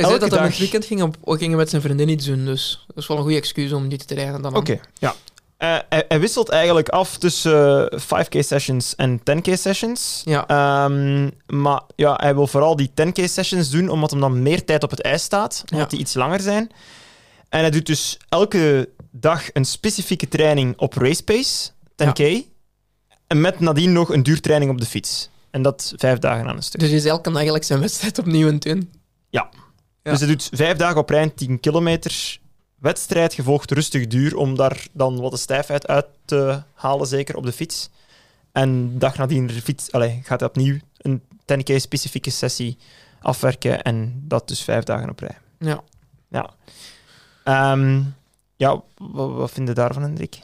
[0.00, 2.84] Hij zei dat hij het weekend ging, op, ging met zijn vriendin iets doen, dus
[2.86, 4.42] dat is wel een goede excuus om niet te trainen.
[4.42, 5.14] Dan Oké, ja.
[5.56, 10.22] Eh, hij, hij wisselt eigenlijk af tussen eh, 5K sessions en 10K sessions.
[10.24, 14.64] Ja, Ehm, maar ja, hij wil vooral die 10K sessions doen, omdat hem dan meer
[14.64, 15.96] tijd op het ijs staat, omdat Ja.
[15.96, 16.70] die iets langer zijn.
[17.48, 22.22] En hij doet dus elke dag een specifieke training op race pace, 10K.
[23.26, 25.30] En met nadien nog een duurtraining op de fiets.
[25.50, 26.80] En dat vijf dagen aan een stuk.
[26.80, 28.92] dus is elke dag eigenlijk zijn wedstrijd opnieuw aan het doen.
[29.30, 29.48] Ja.
[30.10, 32.38] Dus hij doet vijf dagen op rij een 10 kilometer
[32.78, 37.44] wedstrijd, gevolgd rustig duur, om daar dan wat de stijfheid uit te halen, zeker op
[37.44, 37.90] de fiets.
[38.52, 42.78] En dag nadien de fiets, allez, gaat hij opnieuw een 10k specifieke sessie
[43.20, 45.38] afwerken en dat dus vijf dagen op rij.
[45.58, 45.82] Ja.
[46.28, 46.50] Ja.
[47.44, 48.02] Ehm,
[48.56, 50.38] ja, wat, wat vind je daarvan, Hendrik?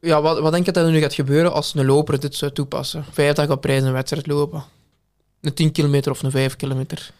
[0.00, 2.52] Ja, wat, wat denk je dat er nu gaat gebeuren als een loper dit zou
[2.52, 3.04] toepassen?
[3.10, 4.64] Vijf dagen op reis een wedstrijd lopen.
[5.40, 7.12] Een 10 kilometer of een 5 kilometer.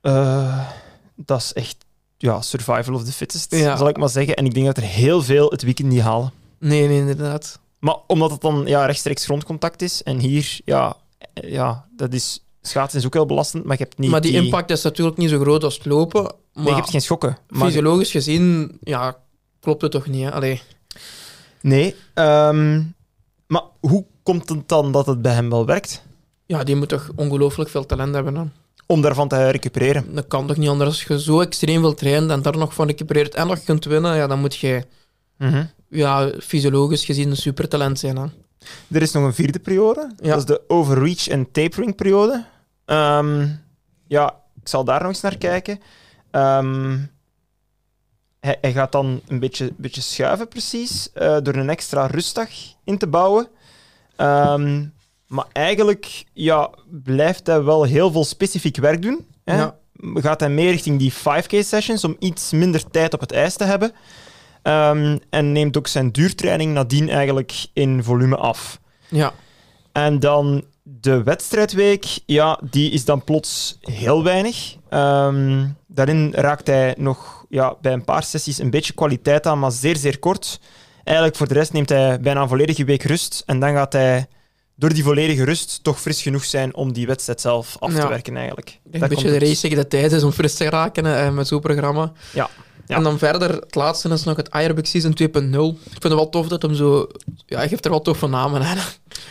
[0.00, 0.68] Eh,
[1.14, 1.76] dat is echt
[2.16, 3.76] ja, survival of the fittest, Ja.
[3.76, 4.34] zal ik maar zeggen.
[4.36, 6.32] En ik denk dat er heel veel het weekend niet halen.
[6.58, 7.58] Nee, nee, inderdaad.
[7.78, 10.96] Maar omdat het dan ja, rechtstreeks grondcontact is en hier, ja,
[11.32, 14.32] eh, ja dat is, schaatsen is ook heel belastend, maar je hebt niet maar die,
[14.32, 16.22] impact is natuurlijk niet zo groot als het lopen.
[16.22, 17.38] Maar Nee, je hebt geen schokken.
[17.48, 19.16] Maar, fysiologisch gezien, ja,
[19.60, 20.24] klopt het toch niet.
[20.24, 20.32] Hè?
[20.32, 20.62] Allee.
[21.60, 21.94] nee.
[22.14, 22.82] ehm,
[23.46, 26.02] maar hoe komt het dan dat het bij hem wel werkt?
[26.46, 28.34] Ja, die moet toch ongelooflijk veel talent hebben.
[28.36, 28.44] Hè?
[28.86, 30.14] Om daarvan te recupereren.
[30.14, 30.88] Dat kan toch niet anders.
[30.88, 34.16] Als je zo extreem wil trainen en daar nog van recupereert en nog kunt winnen,
[34.16, 34.84] ja, dan moet je
[35.88, 38.16] ja, fysiologisch gezien een supertalent zijn.
[38.16, 38.26] Hè?
[38.90, 40.12] Er is nog een vierde periode.
[40.16, 40.28] Ja.
[40.28, 42.44] Dat is de overreach en tapering periode.
[42.84, 43.48] Ehm,
[44.06, 45.80] ja, ik zal daar nog eens naar kijken.
[46.30, 46.98] Ehm,
[48.40, 52.48] hij, hij gaat dan een beetje, beetje schuiven, precies, eh, door een extra rustdag
[52.84, 53.48] in te bouwen.
[54.16, 54.84] Ehm,
[55.26, 59.26] maar eigenlijk ja, blijft hij wel heel veel specifiek werk doen.
[59.44, 59.56] Hè?
[59.56, 59.76] Ja.
[60.14, 63.64] Gaat hij meer richting die 5K sessions om iets minder tijd op het ijs te
[63.64, 63.92] hebben.
[64.62, 68.80] Ehm, en neemt ook zijn duurtraining nadien eigenlijk in volume af.
[69.08, 69.32] Ja.
[69.92, 74.76] En dan de wedstrijdweek, ja, die is dan plots heel weinig.
[74.88, 79.72] Ehm, daarin raakt hij nog ja, bij een paar sessies een beetje kwaliteit aan, maar
[79.72, 80.60] zeer, zeer kort.
[81.04, 83.42] Eigenlijk voor de rest neemt hij bijna een volledige week rust.
[83.46, 84.26] En dan gaat hij
[84.76, 88.36] door die volledige rust toch fris genoeg zijn om die wedstrijd zelf af te werken
[88.36, 88.78] eigenlijk.
[88.84, 91.46] Daar een beetje de race tegen de tijd is om fris te raken hè, met
[91.46, 92.12] zo'n programma.
[92.32, 92.50] Ja.
[92.86, 92.96] Ja.
[92.96, 95.18] En dan verder, het laatste is nog het Aerobic Season 2.0.
[95.24, 97.06] Ik vind het wel tof dat hem zo...
[97.46, 98.76] Ja, hij geeft er wel toffe namen aan.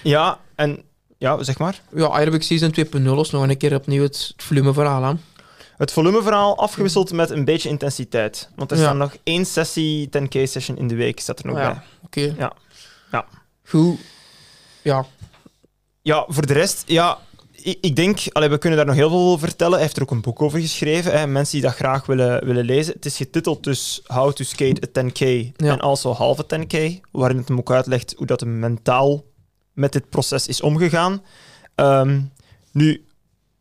[0.03, 0.83] Ja, en
[1.17, 1.81] ja, zeg maar.
[1.95, 5.21] Ja, Aerobic Season 2.0 is nog een keer opnieuw het, volumeverhaal aan.
[5.77, 8.49] Het volumeverhaal afgewisseld met een beetje intensiteit.
[8.55, 8.83] Want er Ja.
[8.83, 11.63] staat nog één sessie, 10k session in de week, staat er nog bij.
[11.63, 12.33] ja, oké.
[12.37, 12.53] Ja.
[13.11, 13.25] Ja.
[13.65, 13.99] Goed.
[14.81, 15.05] Ja,
[16.05, 17.17] Ja, voor de rest, ja,
[17.51, 19.73] ik, ik denk, allee, we kunnen daar nog heel veel over vertellen.
[19.73, 21.11] Hij heeft er ook een boek over geschreven.
[21.19, 22.93] Hè, mensen die dat graag willen, willen lezen.
[22.93, 25.19] Het is getiteld dus How to Skate a 10K
[25.55, 25.71] Ja.
[25.71, 29.23] en also half a 10K, waarin het hem ook uitlegt hoe dat hem mentaal
[29.73, 31.23] met dit proces is omgegaan.
[31.75, 32.21] Ehm,
[32.71, 33.05] nu,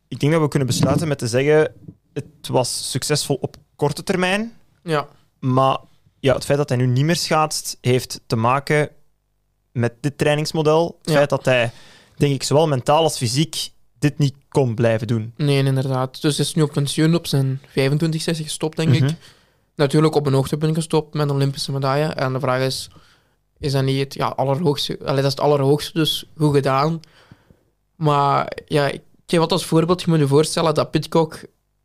[0.09, 1.72] ik denk dat we kunnen besluiten met te zeggen,
[2.12, 5.78] het was succesvol op korte termijn, ja, maar
[6.20, 8.88] ja, het feit dat hij nu niet meer schaatst, heeft te maken
[9.72, 10.99] met dit trainingsmodel.
[11.03, 11.16] Het Ja.
[11.16, 11.72] feit dat hij,
[12.17, 15.33] denk ik, zowel mentaal als fysiek dit niet kon blijven doen.
[15.37, 16.21] nee, inderdaad.
[16.23, 19.05] Dus hij is nu op pensioen op zijn 25 sessie gestopt, denk Mhm.
[19.05, 19.15] ik.
[19.77, 22.07] Natuurlijk op een hoogtepunt gestopt met een Olympische medaille.
[22.07, 22.89] En de vraag is,
[23.59, 24.99] is dat niet het ja, allerhoogste?
[25.03, 27.01] Allee, dat is het allerhoogste, dus goed gedaan.
[27.97, 30.03] Maar ja, ik geef wat als voorbeeld.
[30.03, 31.41] Je moet je voorstellen dat Pitcock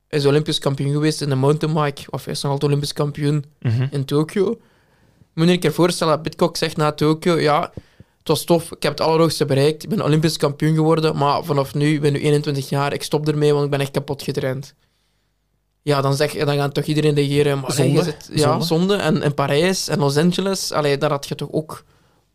[0.10, 2.02] is Olympisch kampioen geweest in de mountainbike.
[2.10, 3.88] Of hij is nog altijd Olympisch kampioen Mhm.
[3.92, 4.60] in Tokio.
[5.34, 7.72] Moet je een keer voorstellen dat Pitcock zegt na Tokio, ja,
[8.30, 9.84] was tof, ik heb het allerhoogste bereikt.
[9.84, 13.28] Ik ben Olympisch kampioen geworden, maar vanaf nu, ik ben nu 21 jaar, ik stop
[13.28, 14.74] ermee, want ik ben echt kapot getraind.
[15.82, 17.60] Ja, dan, zeg, dan gaat toch iedereen reageren.
[17.60, 18.04] Maar Zonde.
[18.04, 18.66] zit- ja, Zonde.
[18.66, 18.96] zonde.
[18.96, 21.84] En in Parijs en Los Angeles, allee, daar had je toch ook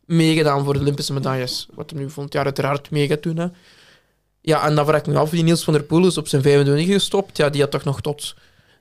[0.05, 1.67] meegedaan voor de Olympische medailles.
[1.75, 3.37] Wat er nu volgend jaar uiteraard mee gaat doen.
[3.37, 3.47] Hè.
[4.41, 6.43] Ja, en dan vraag ik me af, die Niels van der Poel is op zijn
[6.43, 7.37] 25 gestopt.
[7.37, 8.35] Ja, die had toch nog tot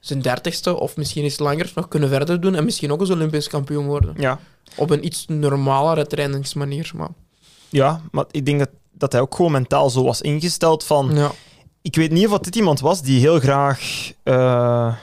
[0.04, 3.47] zijn 30ste of misschien iets langer nog kunnen verder doen en misschien ook eens Olympisch
[3.47, 4.14] kampioen worden.
[4.18, 4.39] Ja.
[4.76, 6.91] Op een iets normalere trainingsmanier.
[6.95, 7.10] Maar,
[7.70, 11.16] ja, maar ik denk dat, dat hij ook gewoon mentaal zo was ingesteld van...
[11.16, 11.32] ja.
[11.82, 14.95] Ik weet niet of dit iemand was die heel graag eh,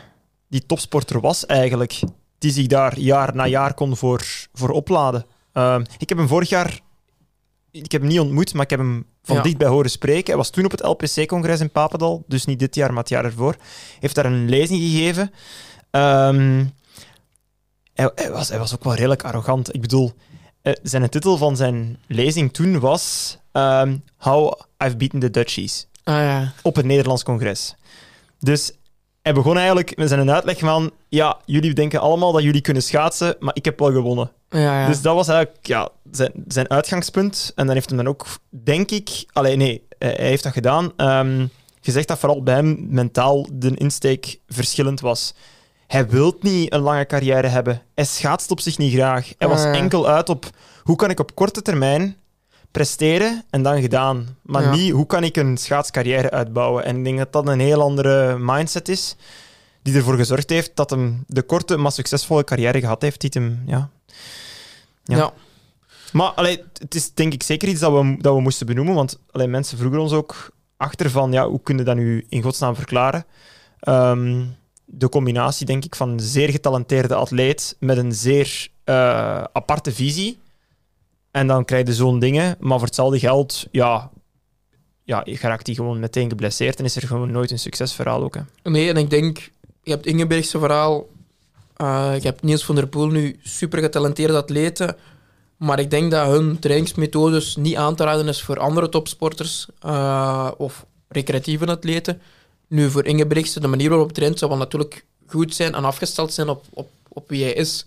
[0.48, 2.00] die topsporter was eigenlijk.
[2.38, 5.26] Die zich daar jaar na jaar kon voor, voor opladen.
[5.52, 6.80] Eh, ik heb hem vorig jaar...
[7.72, 9.42] Ik heb hem niet ontmoet, maar ik heb hem van Ja.
[9.42, 10.26] dichtbij horen spreken.
[10.26, 13.24] Hij was toen op het LPC-congres in Papendal, dus niet dit jaar, maar het jaar
[13.24, 13.56] ervoor.
[14.00, 15.32] heeft daar een lezing gegeven.
[15.90, 16.64] Ehm,
[17.94, 19.74] hij, hij was, hij was ook wel redelijk arrogant.
[19.74, 20.12] Ik bedoel,
[20.62, 26.14] eh, zijn titel van zijn lezing toen was ehm, How I've Beaten the Dutchies Ah,
[26.14, 26.52] ja.
[26.62, 27.74] op het Nederlands congres.
[28.38, 28.72] Dus
[29.22, 33.36] hij begon eigenlijk met zijn uitleg van ja, jullie denken allemaal dat jullie kunnen schaatsen,
[33.38, 34.30] maar ik heb wel gewonnen.
[34.48, 34.86] Ja, ja.
[34.86, 37.52] Dus dat was eigenlijk ja, zijn, zijn uitgangspunt.
[37.54, 39.24] En dan heeft hem dan ook, denk ik...
[39.32, 40.92] Allee, nee, hij heeft dat gedaan.
[40.96, 41.46] Ehm,
[41.80, 45.34] gezegd dat vooral bij hem mentaal de insteek verschillend was.
[45.86, 47.82] Hij wil niet een lange carrière hebben.
[47.94, 49.32] Hij schaatst op zich niet graag.
[49.38, 50.46] Hij was enkel uit op
[50.82, 52.16] hoe kan ik op korte termijn
[52.70, 54.36] presteren en dan gedaan.
[54.42, 54.70] Maar Ja.
[54.70, 56.84] niet hoe kan ik een schaatscarrière uitbouwen.
[56.84, 59.16] En ik denk dat dat een heel andere mindset is
[59.82, 63.20] die ervoor gezorgd heeft dat hem de korte, maar succesvolle carrière gehad heeft.
[63.20, 63.90] Die hem, ja,
[65.04, 65.16] ja.
[65.16, 65.32] ja.
[66.12, 69.18] maar allee, het is denk ik zeker iets dat we, dat we moesten benoemen, want
[69.30, 72.74] allee, mensen vroegen ons ook achter van, ja, hoe kun je dat nu in godsnaam
[72.74, 73.24] verklaren?
[73.80, 74.44] Ehm,
[74.84, 78.94] de combinatie, denk ik, van een zeer getalenteerde atleet met een zeer eh,
[79.52, 80.38] aparte visie.
[81.30, 84.10] En dan krijg je zo'n dingen, maar voor hetzelfde geld, ja,
[85.04, 88.34] ja, raakt hij gewoon meteen geblesseerd en is er gewoon nooit een succesverhaal ook.
[88.34, 88.70] Hè.
[88.70, 89.50] Nee, en ik denk,
[89.82, 91.06] je hebt Ingebergse verhaal,
[91.76, 94.96] eh, je hebt Niels van der Poel nu super getalenteerde atleten,
[95.56, 100.50] maar ik denk dat hun trainingsmethodes niet aan te raden is voor andere topsporters eh,
[100.56, 102.20] of recreatieve atleten.
[102.68, 106.48] Nu, voor Ingebrigtsen, de manier waarop traint zou wel natuurlijk goed zijn en afgesteld zijn
[106.48, 107.86] op, op, op wie hij is.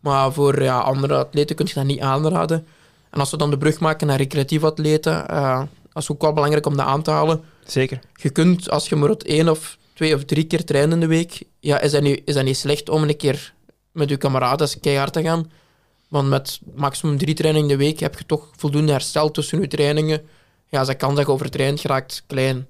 [0.00, 2.66] Maar voor ja, andere atleten kun je dat niet aanraden.
[3.10, 6.32] En als we dan de brug maken naar recreatieve atleten, eh, dat is ook wel
[6.32, 8.00] belangrijk om dat aan te halen Zeker.
[8.14, 11.42] je kunt, als je maar één of twee of drie keer traint in de week,
[11.60, 13.54] ja, is, dat nu, is dat niet slecht om een keer
[13.92, 15.50] met je kameraden keihard te gaan.
[16.08, 19.68] Want met maximum drie trainingen in de week heb je toch voldoende herstel tussen je
[19.68, 20.22] trainingen.
[20.68, 22.66] Ja, ze kan dat je overtraind geraakt klein.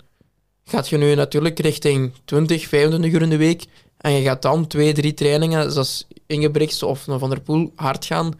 [0.65, 3.65] Gaat je nu natuurlijk richting 20, 25 uur in de week
[3.99, 8.35] en je gaat dan twee, drie trainingen, zoals Ingebrigtsen of Van der Poel, hard gaan,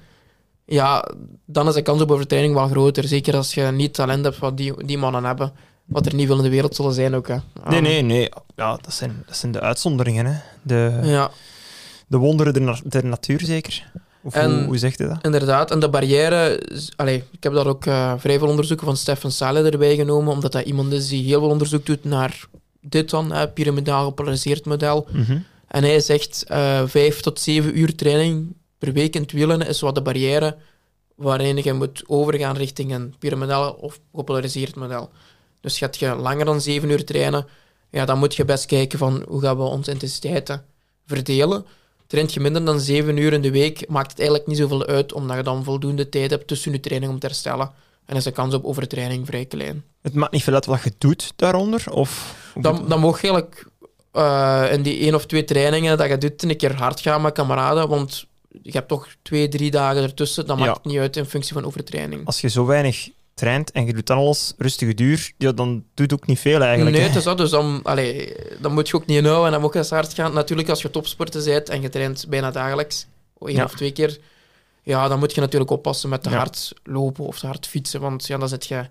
[0.69, 1.09] ja,
[1.47, 3.05] dan is de kans op overtraining wel groter.
[3.09, 5.53] Zeker als je niet talent hebt wat die, die mannen hebben.
[5.85, 7.29] Wat er niet veel in de wereld zullen zijn ook.
[7.29, 7.37] Hè.
[7.69, 8.29] Nee, nee, nee.
[8.57, 10.27] Ja, dat, zijn, dat zijn de uitzonderingen.
[10.27, 10.33] Hè.
[10.63, 11.31] De, Ja,
[12.07, 13.91] de wonderen der, na- der natuur, zeker.
[14.23, 15.19] Of En- hoe, hoe zegt je dat?
[15.25, 15.71] inderdaad.
[15.71, 16.63] En de barrière...
[16.97, 20.53] Allee, ik heb daar ook eh, vrij veel onderzoeken van Stefan Sale erbij genomen, omdat
[20.53, 22.45] dat iemand is die heel veel onderzoek doet naar
[22.81, 25.09] dit dan, hè, piramidaal gepolariseerd model.
[25.13, 25.39] Mhm.
[25.69, 29.81] En hij zegt eh vijf tot zeven uur training per week in het wielen is
[29.81, 30.57] wat de barrière
[31.15, 35.11] waarin je moet overgaan richting een piramidaal of gepolariseerd model.
[35.61, 37.47] Dus gaat je langer dan zeven uur trainen,
[37.91, 40.65] ja, dan moet je best kijken van hoe gaan we onze intensiteiten
[41.07, 41.67] verdelen.
[42.07, 45.13] Traint je minder dan zeven uur in de week, maakt het eigenlijk niet zoveel uit,
[45.13, 47.71] omdat je dan voldoende tijd hebt tussen je training om te herstellen.
[48.05, 49.85] En is de kans op overtraining vrij klein.
[50.03, 51.85] Het maakt niet veel uit wat je doet daaronder?
[51.91, 53.67] Of, Dan, dan mocht je eigenlijk
[54.13, 57.33] eh, in die één of twee trainingen dat je doet een keer hard gaan met
[57.33, 58.27] kameraden, want
[58.63, 60.47] je hebt toch twee, drie dagen ertussen.
[60.47, 60.75] Dat maakt Ja.
[60.77, 62.27] het niet uit in functie van overtraining.
[62.27, 66.11] Als je zo weinig traint en je doet dan alles rustige duur, ja, dan doet
[66.11, 66.97] het ook niet veel eigenlijk.
[66.97, 67.39] nee, is dat.
[67.39, 70.15] Dus dan, allee, dan moet je ook niet inhouden en dan moet je eens hard
[70.15, 70.33] gaan.
[70.33, 73.07] Natuurlijk, als je topsporter bent en je traint bijna dagelijks,
[73.41, 73.65] één Ja.
[73.65, 74.19] of twee keer,
[74.83, 76.37] ja, dan moet je natuurlijk oppassen met te Ja.
[76.37, 78.85] hard lopen of te hard fietsen, want ja, dan zit je,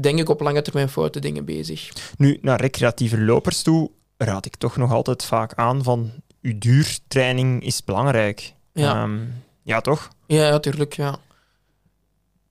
[0.00, 1.88] denk ik, op lange termijn foute dingen bezig.
[2.16, 6.10] Nu, naar recreatieve lopers toe raad ik toch nog altijd vaak aan van
[6.42, 8.52] uw duurtraining is belangrijk.
[8.72, 9.02] Ja.
[9.02, 9.18] Ehm,
[9.62, 10.08] ja, toch?
[10.26, 11.16] Ja, natuurlijk, ja.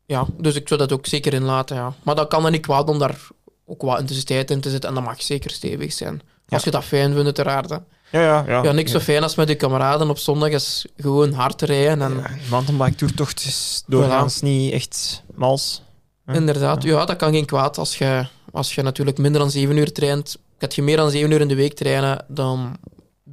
[0.06, 1.94] Ja, dus ik zou dat ook zeker in laten, ja.
[2.04, 3.18] Maar dat kan dan niet kwaad om daar
[3.66, 4.90] ook wat intensiteit in te zetten.
[4.90, 6.22] En dat mag zeker stevig zijn.
[6.48, 7.70] Als je dat fijn vindt, uiteraard.
[7.70, 7.76] hè.
[8.12, 8.44] Ja, ja.
[8.48, 11.66] Ja, Ja, niks zo fijn als met je kameraden op zondag is gewoon hard te
[11.66, 12.02] rijden.
[12.02, 15.82] En Ja, mountainbike toertocht is doorgaans niet echt mals.
[16.26, 16.34] hè?
[16.36, 17.78] inderdaad, ja, dat kan geen kwaad.
[17.78, 21.32] Als je, als je natuurlijk minder dan zeven uur traint, gaat je meer dan zeven
[21.32, 22.78] uur in de week trainen, dan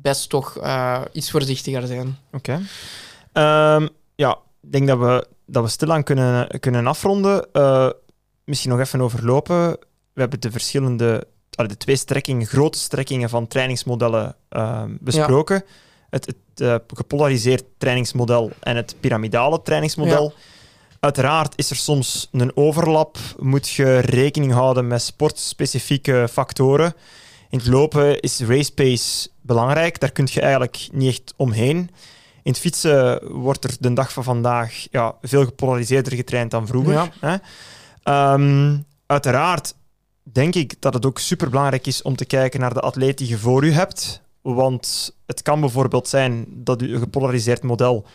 [0.08, 2.18] best toch eh, iets voorzichtiger zijn.
[2.32, 2.60] Oké.
[3.32, 7.46] Ehm, ja, ik denk dat we dat we stilaan kunnen, kunnen afronden.
[7.52, 7.90] Uh,
[8.44, 9.70] misschien nog even overlopen.
[10.12, 15.64] We hebben de verschillende, de twee strekkingen, grote strekkingen van trainingsmodellen uh, besproken.
[16.10, 20.32] Het, het uh, gepolariseerd trainingsmodel en het piramidale trainingsmodel.
[21.00, 23.18] Uiteraard is er soms een overlap.
[23.38, 26.94] Moet je rekening houden met sportspecifieke factoren.
[27.50, 30.00] In het lopen is race pace belangrijk.
[30.00, 31.90] Daar kun je eigenlijk niet echt omheen.
[32.42, 37.12] In het fietsen wordt er de dag van vandaag ja, veel gepolariseerder getraind dan vroeger.
[37.20, 37.36] Hè?
[38.32, 39.74] Um, uiteraard
[40.22, 43.38] denk ik dat het ook superbelangrijk is om te kijken naar de atleet die je
[43.38, 44.22] voor u hebt.
[44.42, 48.06] Want het kan bijvoorbeeld zijn dat een gepolariseerd model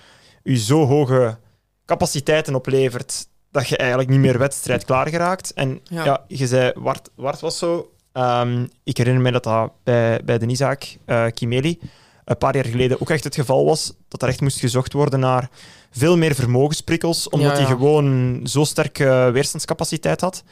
[0.44, 1.38] u zo hoge
[1.86, 5.54] capaciteiten oplevert dat je eigenlijk niet meer wedstrijd klaar geraakt.
[5.54, 7.92] En ja, je zei, Wart, Wart was zo.
[8.14, 11.80] Um, ik herinner me dat dat bij, bij de Isaac uh, Kimeli
[12.26, 13.94] een paar jaar geleden ook echt het geval was.
[14.08, 15.50] Dat er echt moest gezocht worden naar
[15.92, 20.44] veel meer vermogensprikkels, omdat hij gewoon zo sterke weerstandscapaciteit had.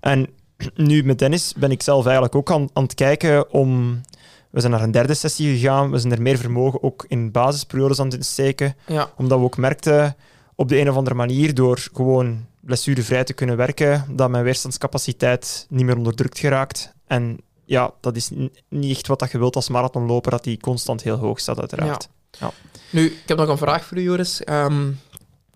[0.00, 0.28] En
[0.74, 4.00] nu met Dennis ben ik zelf eigenlijk ook aan, aan het kijken om...
[4.50, 5.90] We zijn naar een derde sessie gegaan.
[5.90, 8.76] We zijn er meer vermogen ook in basisperiodes aan te steken.
[8.86, 9.10] Ja.
[9.16, 10.16] Omdat we ook merkten
[10.54, 15.66] op de een of andere manier, door gewoon blessurevrij te kunnen werken, dat mijn weerstandscapaciteit
[15.68, 16.94] niet meer onderdrukt geraakt.
[17.10, 18.30] En ja, dat is
[18.68, 22.08] niet echt wat dat je wilt als marathonloper, dat die constant heel hoog staat, uiteraard.
[22.30, 22.50] Ja.
[22.90, 24.42] Nu, ik heb nog een vraag voor u, Joris.
[24.48, 25.00] Um,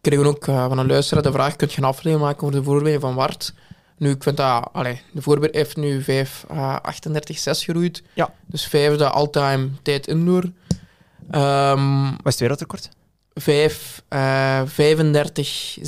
[0.01, 2.65] kregen ook uh, van een luisteraar de vraag: kunt je een aflevering maken over de
[2.65, 3.55] voorbeelden van Wart?
[3.97, 4.69] Nu, ik vind dat...
[4.73, 8.03] Allee, de voorbeeld heeft nu 5, uh, 38, 6 geroeid.
[8.15, 8.35] Ja.
[8.47, 10.43] Dus vijfde all-time tijd indoor.
[11.31, 12.89] Um, Wat is het wereldrecord?
[13.35, 15.79] 5, uh, 35,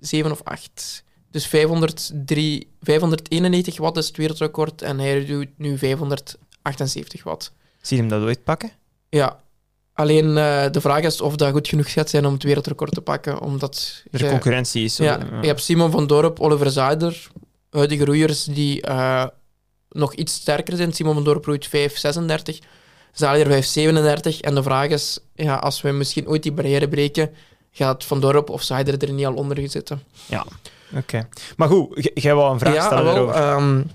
[0.00, 1.04] 7 of 8.
[1.36, 7.52] Dus 503, 591 watt is het wereldrecord en hij doet nu 578 watt.
[7.80, 8.70] Zie je hem dat ooit pakken?
[9.08, 9.40] Ja.
[9.92, 13.00] Alleen uh, de vraag is of dat goed genoeg gaat zijn om het wereldrecord te
[13.00, 14.02] pakken, omdat...
[14.10, 14.96] Er je, concurrentie is.
[14.96, 17.30] Ja, je hebt Simon van Dorp, Oliver Zuider,
[17.70, 19.26] huidige roeiers die uh,
[19.88, 20.92] nog iets sterker zijn.
[20.92, 22.58] Simon van Dorp roeit 536,
[23.12, 24.40] Zalier 537.
[24.40, 27.30] En de vraag is, ja, als we misschien ooit die barrière breken,
[27.72, 30.02] gaat Van Dorp of Zuider er niet al onder zitten?
[30.26, 30.46] Ja.
[30.94, 31.28] Oké.
[31.56, 33.90] Maar goed, jij wou een vraag ja, stellen wel, um,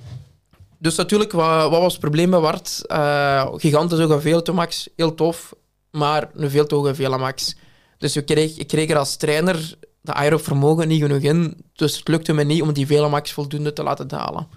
[0.78, 2.82] dus natuurlijk, wat, wat, was het probleem bij Wart?
[2.88, 5.54] Uh, gigantisch hoge veeltomax, heel tof,
[5.92, 7.56] maar een veel te hoge velamax.
[7.98, 12.08] Dus ik kreeg, ik kreeg er als trainer de aerovermogen niet genoeg in, dus het
[12.08, 14.48] lukte me niet om die velamax voldoende te laten dalen.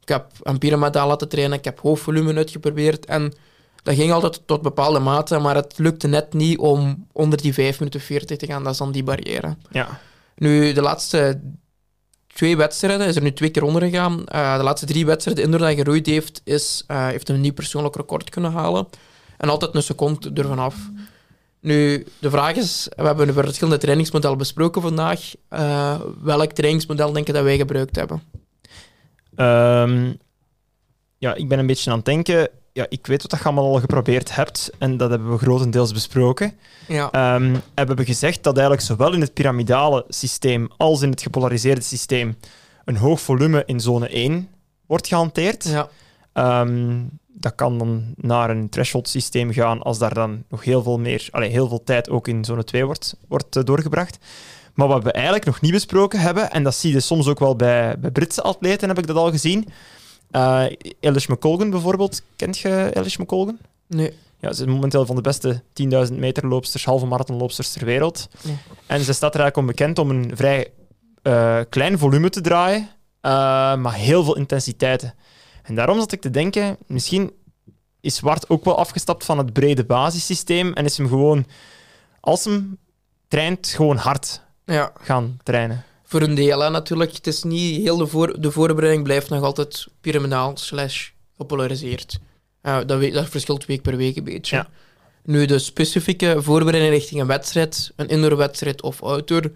[0.00, 3.32] Ik heb een laten trainen, ik heb hoofdvolume uitgeprobeerd en
[3.82, 7.78] dat ging altijd tot bepaalde mate, maar het lukte net niet om onder die 5
[7.78, 8.62] minuten 40 te gaan.
[8.62, 9.56] Dat is dan die barrière.
[9.70, 10.00] Ja.
[10.34, 11.40] Nu, de laatste
[12.32, 14.24] twee wedstrijden is er nu twee keer onder gegaan.
[14.34, 17.96] Uh, de laatste drie wedstrijden indoor dat geroeid heeft, is, uh, heeft een nieuw persoonlijk
[17.96, 18.88] record kunnen halen.
[19.36, 20.76] En altijd een seconde ervan af.
[21.60, 25.20] Nu, de vraag is, we hebben verschillende trainingsmodellen besproken vandaag.
[25.50, 28.22] Uh, welk trainingsmodel denk je dat wij gebruikt hebben?
[29.36, 30.18] Um,
[31.18, 33.80] ja, ik ben een beetje aan het denken ja, ik weet wat je allemaal al
[33.80, 36.58] geprobeerd hebt en dat hebben we grotendeels besproken.
[36.88, 37.34] Ja.
[37.34, 41.80] Um, hebben we gezegd dat eigenlijk zowel in het piramidale systeem als in het gepolariseerde
[41.80, 42.36] systeem
[42.84, 44.48] een hoog volume in zone 1
[44.86, 45.64] wordt gehanteerd.
[45.64, 45.88] Ja.
[46.60, 50.98] Um, dat kan dan naar een threshold systeem gaan als daar dan nog heel veel
[50.98, 54.18] meer, allez, heel veel tijd ook in zone 2 wordt, wordt uh, doorgebracht.
[54.74, 57.56] Maar wat we eigenlijk nog niet besproken hebben, en dat zie je soms ook wel
[57.56, 59.68] bij, bij Britse atleten, heb ik dat al gezien,
[60.32, 60.64] uh,
[61.00, 62.22] Elish McColgan bijvoorbeeld.
[62.36, 63.58] Kent je Elish McColgan?
[63.86, 64.12] Nee.
[64.38, 65.62] Ja, ze is momenteel van de beste
[66.08, 68.28] 10.000 meter loopsters, halve marathonloopsters ter wereld.
[68.40, 68.52] Ja.
[68.86, 70.72] En ze staat er eigenlijk om bekend om een vrij
[71.22, 72.90] uh, klein volume te draaien, uh,
[73.76, 75.14] maar heel veel intensiteiten.
[75.62, 77.32] En daarom zat ik te denken, misschien
[78.00, 81.46] is Zwart ook wel afgestapt van het brede basissysteem en is hem gewoon,
[82.20, 82.78] als hem
[83.28, 84.92] traint, gewoon hard ja.
[85.00, 85.84] gaan trainen.
[86.10, 87.12] Voor een deel, hè, natuurlijk.
[87.12, 92.18] Het is niet heel de, voor, de voorbereiding blijft nog altijd piramidaal slash gepolariseerd.
[92.62, 94.56] Uh, dat, dat verschilt week per week een beetje.
[94.56, 94.68] Ja.
[95.24, 99.50] Nu, de specifieke voorbereiding richting een wedstrijd, een indoorwedstrijd of outdoor,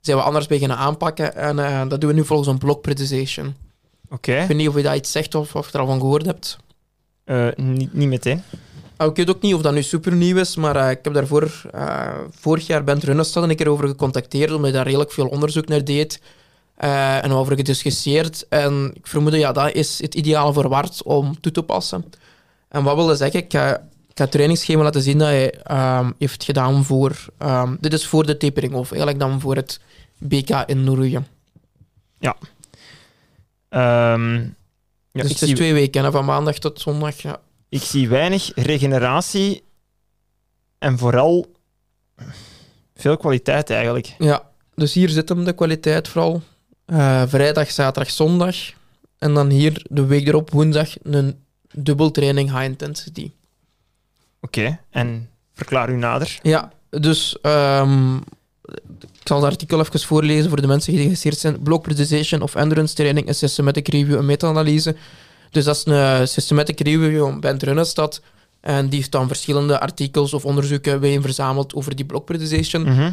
[0.00, 1.34] zijn we anders beginnen aanpakken.
[1.34, 3.46] En uh, dat doen we nu volgens een block prioritization.
[4.04, 4.14] Oké.
[4.14, 4.42] Okay.
[4.42, 6.26] Ik weet niet of je dat iets zegt of, of je er al van gehoord
[6.26, 6.58] hebt.
[7.24, 8.42] Uh, niet, niet meteen.
[8.96, 11.14] Ah, ik weet ook niet of dat nu super nieuw is, maar uh, ik heb
[11.14, 15.26] daarvoor uh, vorig jaar Bent Runnestad een keer over gecontacteerd, omdat hij daar redelijk veel
[15.26, 16.20] onderzoek naar deed
[16.78, 18.46] uh, en over gediscussieerd.
[18.48, 22.04] En ik vermoed, ja, dat is het ideale voor Wart om toe te passen.
[22.68, 25.54] En wat wilde zeggen, ik ga, ik ga het trainingsschema laten zien dat hij
[25.98, 27.26] um, heeft gedaan voor...
[27.38, 29.80] Um, dit is voor de tapering, of eigenlijk dan voor het
[30.18, 31.26] BK in Noorwegen.
[32.18, 32.36] Ja.
[34.14, 34.56] Um,
[35.12, 37.40] ja dus het is twee weken, hè, van maandag tot zondag, ja.
[37.72, 39.62] Ik zie weinig regeneratie
[40.78, 41.52] en vooral
[42.94, 44.14] veel kwaliteit eigenlijk.
[44.18, 46.42] Ja, dus hier zit hem de kwaliteit vooral.
[46.84, 48.56] Eh, vrijdag, zaterdag, zondag.
[49.18, 51.44] En dan hier de week erop, woensdag, een
[51.74, 53.30] dubbeltraining high intensity.
[54.40, 56.38] Oké, en verklaar u nader.
[56.42, 58.16] Ja, dus ehm,
[59.00, 61.62] ik zal het artikel even voorlezen voor de mensen die geïnteresseerd zijn.
[61.62, 64.96] Block Prioritization of Endurance Training, een Systematic Review en Meta-analyse.
[65.52, 68.20] Dus dat is een eh, Systematic Review bij het Runnestad.
[68.60, 72.82] En die staan verschillende artikels of onderzoeken bijeen verzameld over die block prioritization.
[72.82, 73.12] Mhm.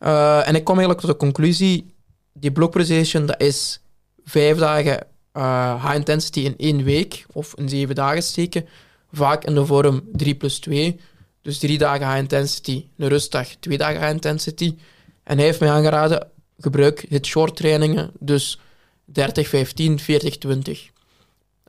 [0.00, 1.94] Uh, en ik kwam eigenlijk tot de conclusie,
[2.32, 3.80] die block prioritization, dat is
[4.24, 8.66] vijf dagen uh, high intensity in één week, of in zeven dagen steken,
[9.12, 11.00] vaak in de vorm 3 plus 2.
[11.42, 14.76] Dus drie dagen high intensity, een rustdag, twee dagen high intensity.
[15.24, 16.26] En hij heeft mij aangeraden,
[16.58, 18.60] gebruik het short trainingen, dus
[19.04, 20.90] 30, 15, 40, 20.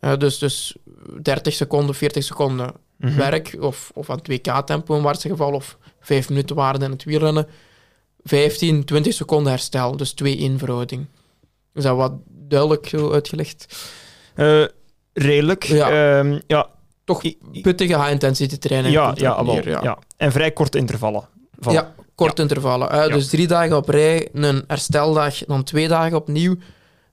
[0.02, 0.76] Uh, dus, dus
[1.22, 3.16] 30 seconden, 40 seconden Mhm.
[3.18, 7.48] werk, of, of aan 2K-tempo in waarste geval, of 5 minuten waarde in het wielrennen.
[8.24, 11.06] 15, 20 seconden herstel, dus 2-1 verhouding.
[11.74, 13.88] Is dat wat duidelijk uitgelegd?
[14.36, 14.64] Eh,
[15.14, 15.64] redelijk.
[15.64, 16.20] Ja.
[16.20, 16.68] Ehm, ja,
[17.04, 17.22] Toch
[17.62, 18.94] pittige high-intensity training.
[18.94, 19.98] ja, ja, neer, ja.
[20.18, 21.28] En vrij korte intervallen.
[21.70, 22.90] Ja, korte intervallen.
[22.90, 23.08] Eh, Ja.
[23.14, 26.56] Dus drie dagen op rij, een hersteldag, dan twee dagen opnieuw.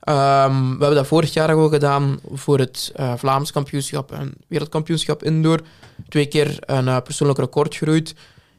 [0.06, 5.22] Ehm, we hebben dat vorig jaar ook gedaan voor het eh, Vlaams kampioenschap en wereldkampioenschap
[5.22, 5.60] indoor.
[6.08, 8.14] Twee keer een eh, persoonlijk record geroeid.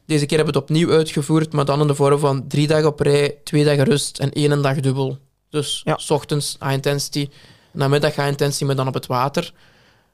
[0.05, 2.87] Deze keer hebben we het opnieuw uitgevoerd, maar dan in de vorm van drie dagen
[2.87, 5.17] op rij, twee dagen rust en één dag dubbel.
[5.49, 5.97] Dus Ja.
[5.97, 7.29] s ochtends high intensity,
[7.71, 9.53] namiddag high intensity, maar dan op het water.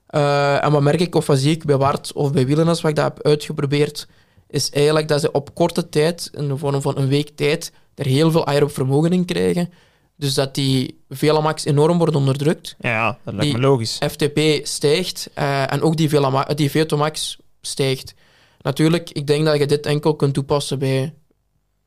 [0.08, 2.92] Eh, en wat merk ik, of wat zie ik bij Wart of bij wielrenners, wat
[2.92, 4.08] ik dat heb uitgeprobeerd,
[4.50, 8.06] is eigenlijk dat ze op korte tijd, in de vorm van een week tijd, er
[8.06, 9.70] heel veel aerob vermogen in krijgen.
[10.16, 12.76] Dus dat die VLamax enorm wordt onderdrukt.
[12.80, 13.98] Ja, dat lijkt Die- me logisch.
[14.10, 18.14] FTP stijgt eh, en ook die, VLama die VTOmax stijgt.
[18.62, 21.14] Natuurlijk, ik denk dat je dit enkel kunt toepassen bij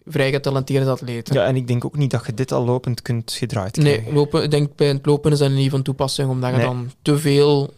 [0.04, 1.34] vrij getalenteerde atleten.
[1.34, 4.12] Ja, en ik denk ook niet dat je dit al lopend kunt gedraaid nee, krijgen.
[4.14, 6.66] lopen, ik denk bij het lopen is dat niet van toepassing, omdat je Nee.
[6.66, 7.74] dan te veel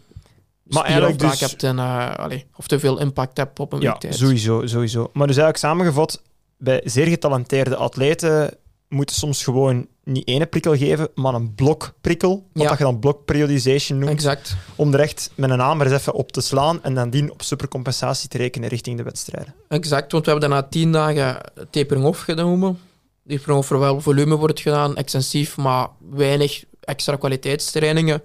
[0.63, 3.97] Maar eigenlijk dus- hebt en, eh, allee, of te veel impact hebt op een Ja,
[4.09, 5.09] sowieso, sowieso.
[5.13, 6.21] Maar dus eigenlijk samengevat,
[6.57, 8.53] bij zeer getalenteerde atleten
[8.89, 12.29] moeten soms gewoon niet één prikkel geven, maar een blokprikkel.
[12.53, 12.69] Wat Ja.
[12.69, 14.11] dat je dan block periodization noemt.
[14.11, 14.55] Exact.
[14.75, 17.41] Om er echt met een hamer eens even op te slaan en dan die op
[17.41, 19.53] supercompensatie te rekenen richting de wedstrijden.
[19.67, 22.79] Exact, want we hebben daarna tien dagen tapering off genomen.
[23.27, 28.21] Tapering off voor wel volume wordt gedaan, extensief, maar weinig extra kwaliteitstrainingen.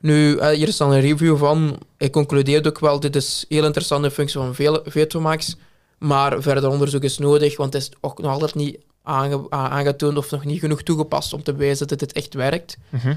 [0.00, 1.78] Nu, eh, hier is dan een review van.
[1.98, 5.56] Ik concludeerde ook wel, dit is heel interessant in functie van veel- Vetomax,
[5.98, 10.30] maar verder onderzoek is nodig, want het is ook nog altijd niet aange- aangetoond of
[10.30, 12.76] nog niet genoeg toegepast om te bewijzen dat dit echt werkt.
[12.88, 13.14] Mhm.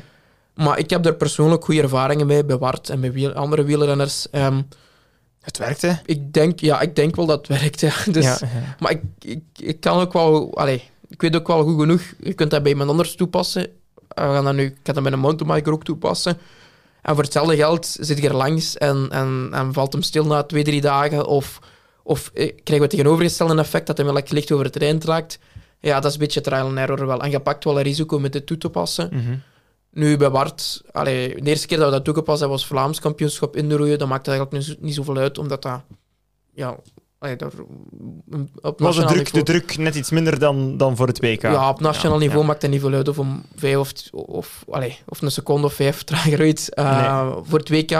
[0.54, 4.30] Maar ik heb daar persoonlijk goede ervaringen mee, bij Wart en bij wiel- andere wielrenners.
[4.30, 4.62] Ehm,
[5.42, 5.92] Het werkt, hè?
[6.06, 7.94] ik, denk, ja, ik denk wel dat het werkt, ja.
[8.12, 8.76] Dus, ja, ja.
[8.80, 10.58] maar ik, ik, ik kan ook wel...
[10.58, 12.02] Allee, ik weet ook wel goed genoeg.
[12.20, 13.68] Je kunt dat bij iemand anders toepassen.
[14.08, 16.38] Eh, We gaan dat nu, ik ga dat bij een mountainbiker ook toepassen.
[17.02, 20.44] En voor hetzelfde geld zit je er langs en, en, en valt hem stil na
[20.44, 21.26] twee, drie dagen.
[21.28, 21.60] Of,
[22.04, 25.40] of eh, krijgen we het tegenovergestelde effect dat hij wel licht over het terrein raakt.
[25.86, 27.22] Ja, dat is een beetje trial and error wel.
[27.22, 29.10] En je pakt wel een risico met dit toe te passen.
[29.14, 29.36] Mhm.
[29.92, 33.56] Nu, bij Bart, allee, de eerste keer dat we dat toegepast hebben was Vlaams kampioenschap
[33.56, 34.00] in de roeien.
[34.00, 35.82] Dat maakte eigenlijk niet, zo- niet zoveel uit, omdat dat...
[36.54, 36.76] Ja,
[37.20, 37.52] allee, daar,
[38.62, 39.44] op Was de druk, de niveau...
[39.44, 41.42] druk net iets minder dan, dan voor het WK?
[41.42, 42.48] Ja, op nationaal Ja, niveau ja.
[42.48, 45.74] maakt het niet veel uit of om vijf of, of, allee, of een seconde of
[45.74, 46.74] vijf trager uit.
[46.74, 47.92] Eh, Voor het WK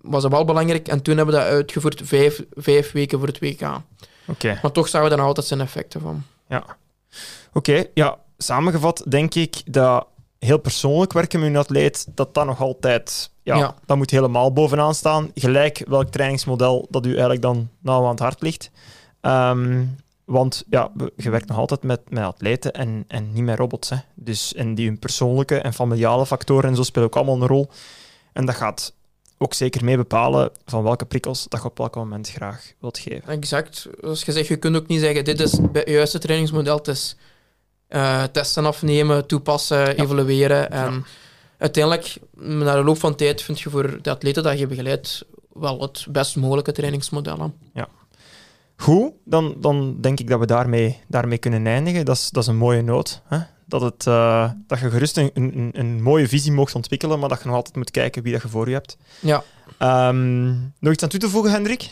[0.00, 0.88] was dat wel belangrijk.
[0.88, 3.80] En toen hebben we dat uitgevoerd vijf, vijf weken voor het WK.
[4.26, 4.58] Oké.
[4.62, 6.22] Maar toch zagen we daar altijd zijn effecten van.
[6.48, 6.64] Ja.
[7.52, 10.06] Oké, ja, samengevat denk ik dat
[10.38, 13.74] heel persoonlijk werken met een atleet, dat dat nog altijd, ja, Ja.
[13.86, 15.30] dat moet helemaal bovenaan staan.
[15.34, 18.70] Gelijk welk trainingsmodel dat u eigenlijk dan nauw aan het hart ligt.
[19.20, 19.84] Ehm,
[20.24, 23.88] want ja, we- je werkt nog altijd met, met atleten en, en niet met robots.
[23.90, 23.96] Hè.
[24.14, 27.68] Dus, en die hun persoonlijke en familiale factoren en zo spelen ook allemaal een rol.
[28.32, 28.94] En dat gaat
[29.44, 33.28] ook zeker mee bepalen van welke prikkels dat je op welk moment graag wilt geven.
[33.28, 33.88] Exact.
[34.00, 36.76] Zoals je zegt, je kunt ook niet zeggen, dit is het juiste trainingsmodel.
[36.76, 37.16] Het is
[37.88, 40.70] eh, testen afnemen, toepassen, evalueren.
[40.70, 41.04] En
[41.58, 45.80] uiteindelijk, na de loop van tijd, vind je voor de atleten dat je begeleidt wel
[45.80, 47.38] het best mogelijke trainingsmodel.
[47.38, 47.82] hè.
[48.76, 52.04] Goed, dan, dan denk ik dat we daarmee, daarmee kunnen eindigen.
[52.04, 53.22] Dat is, dat is een mooie noot.
[53.24, 53.38] Hè?
[53.66, 57.38] Dat, het, eh, dat je gerust een, een, een mooie visie mocht ontwikkelen, maar dat
[57.38, 58.96] je nog altijd moet kijken wie dat je voor je hebt.
[59.20, 59.42] Ja.
[59.78, 60.46] Ehm,
[60.78, 61.90] nog iets aan toe te voegen, Hendrik?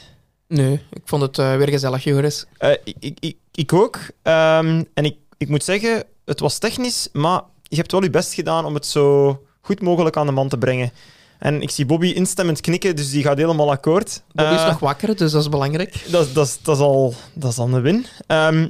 [0.49, 2.45] Nee, ik vond het eh, weer gezellig, Joris.
[2.59, 3.99] Eh, ik, ik, ik, ik ook.
[4.23, 8.35] Ehm, en ik, ik moet zeggen, het was technisch, maar je hebt wel je best
[8.35, 10.93] gedaan om het zo goed mogelijk aan de man te brengen.
[11.39, 14.23] En ik zie Bobby instemmend knikken, dus die gaat helemaal akkoord.
[14.33, 16.05] Bobby is nog wakker, dus dat is belangrijk.
[16.11, 18.07] Dat, dat, is al, dat is al een win.
[18.27, 18.69] Ehm,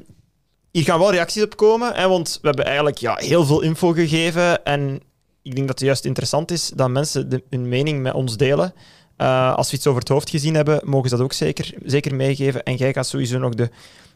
[0.72, 3.92] hier gaan wel reacties op komen, hè, want we hebben eigenlijk ja, heel veel info
[3.92, 4.64] gegeven.
[4.64, 5.00] En
[5.42, 8.74] ik denk dat het juist interessant is dat mensen de, hun mening met ons delen.
[9.18, 12.14] Uh, als we iets over het hoofd gezien hebben, mogen ze dat ook zeker, zeker
[12.14, 12.62] meegeven.
[12.62, 13.70] En jij gaat sowieso nog de,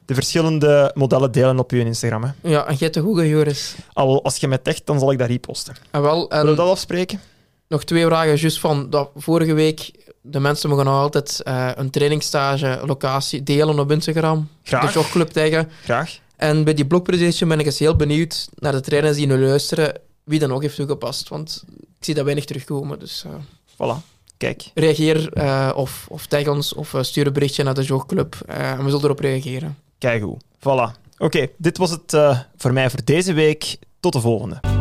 [0.04, 2.22] de verschillende modellen delen op je Instagram.
[2.24, 2.30] Hè?
[2.50, 3.74] Ja, en jij te goede, Joris.
[3.92, 5.74] Al, als je mij tagt, dan zal ik dat reposten.
[5.90, 7.20] En wel, en Zullen we dat afspreken?
[7.68, 9.90] Nog twee vragen, juist van dat vorige week.
[10.20, 14.48] De mensen mogen nog altijd uh, een trainingsstage locatie delen op Instagram.
[14.62, 14.86] Graag.
[14.86, 15.70] De jogclub tegen.
[15.84, 16.18] Graag.
[16.36, 20.00] En bij die blogpresentation ben ik eens heel benieuwd naar de trainers die nu luisteren,
[20.24, 21.28] wie dat nog heeft toegepast.
[21.28, 22.98] Want ik zie dat weinig terugkomen.
[22.98, 23.32] Dus, uh,
[23.72, 24.04] voilà.
[24.36, 24.70] Kijk.
[24.74, 28.84] Reageer uh, of, of tag ons of uh, stuur een berichtje naar de jogclub en
[28.84, 29.78] we zullen erop reageren.
[29.98, 30.38] Kijk hoe.
[30.58, 30.62] Voilà.
[30.62, 33.78] Oké, okay, dit was het voor mij voor deze week.
[34.00, 34.75] Tot de volgende.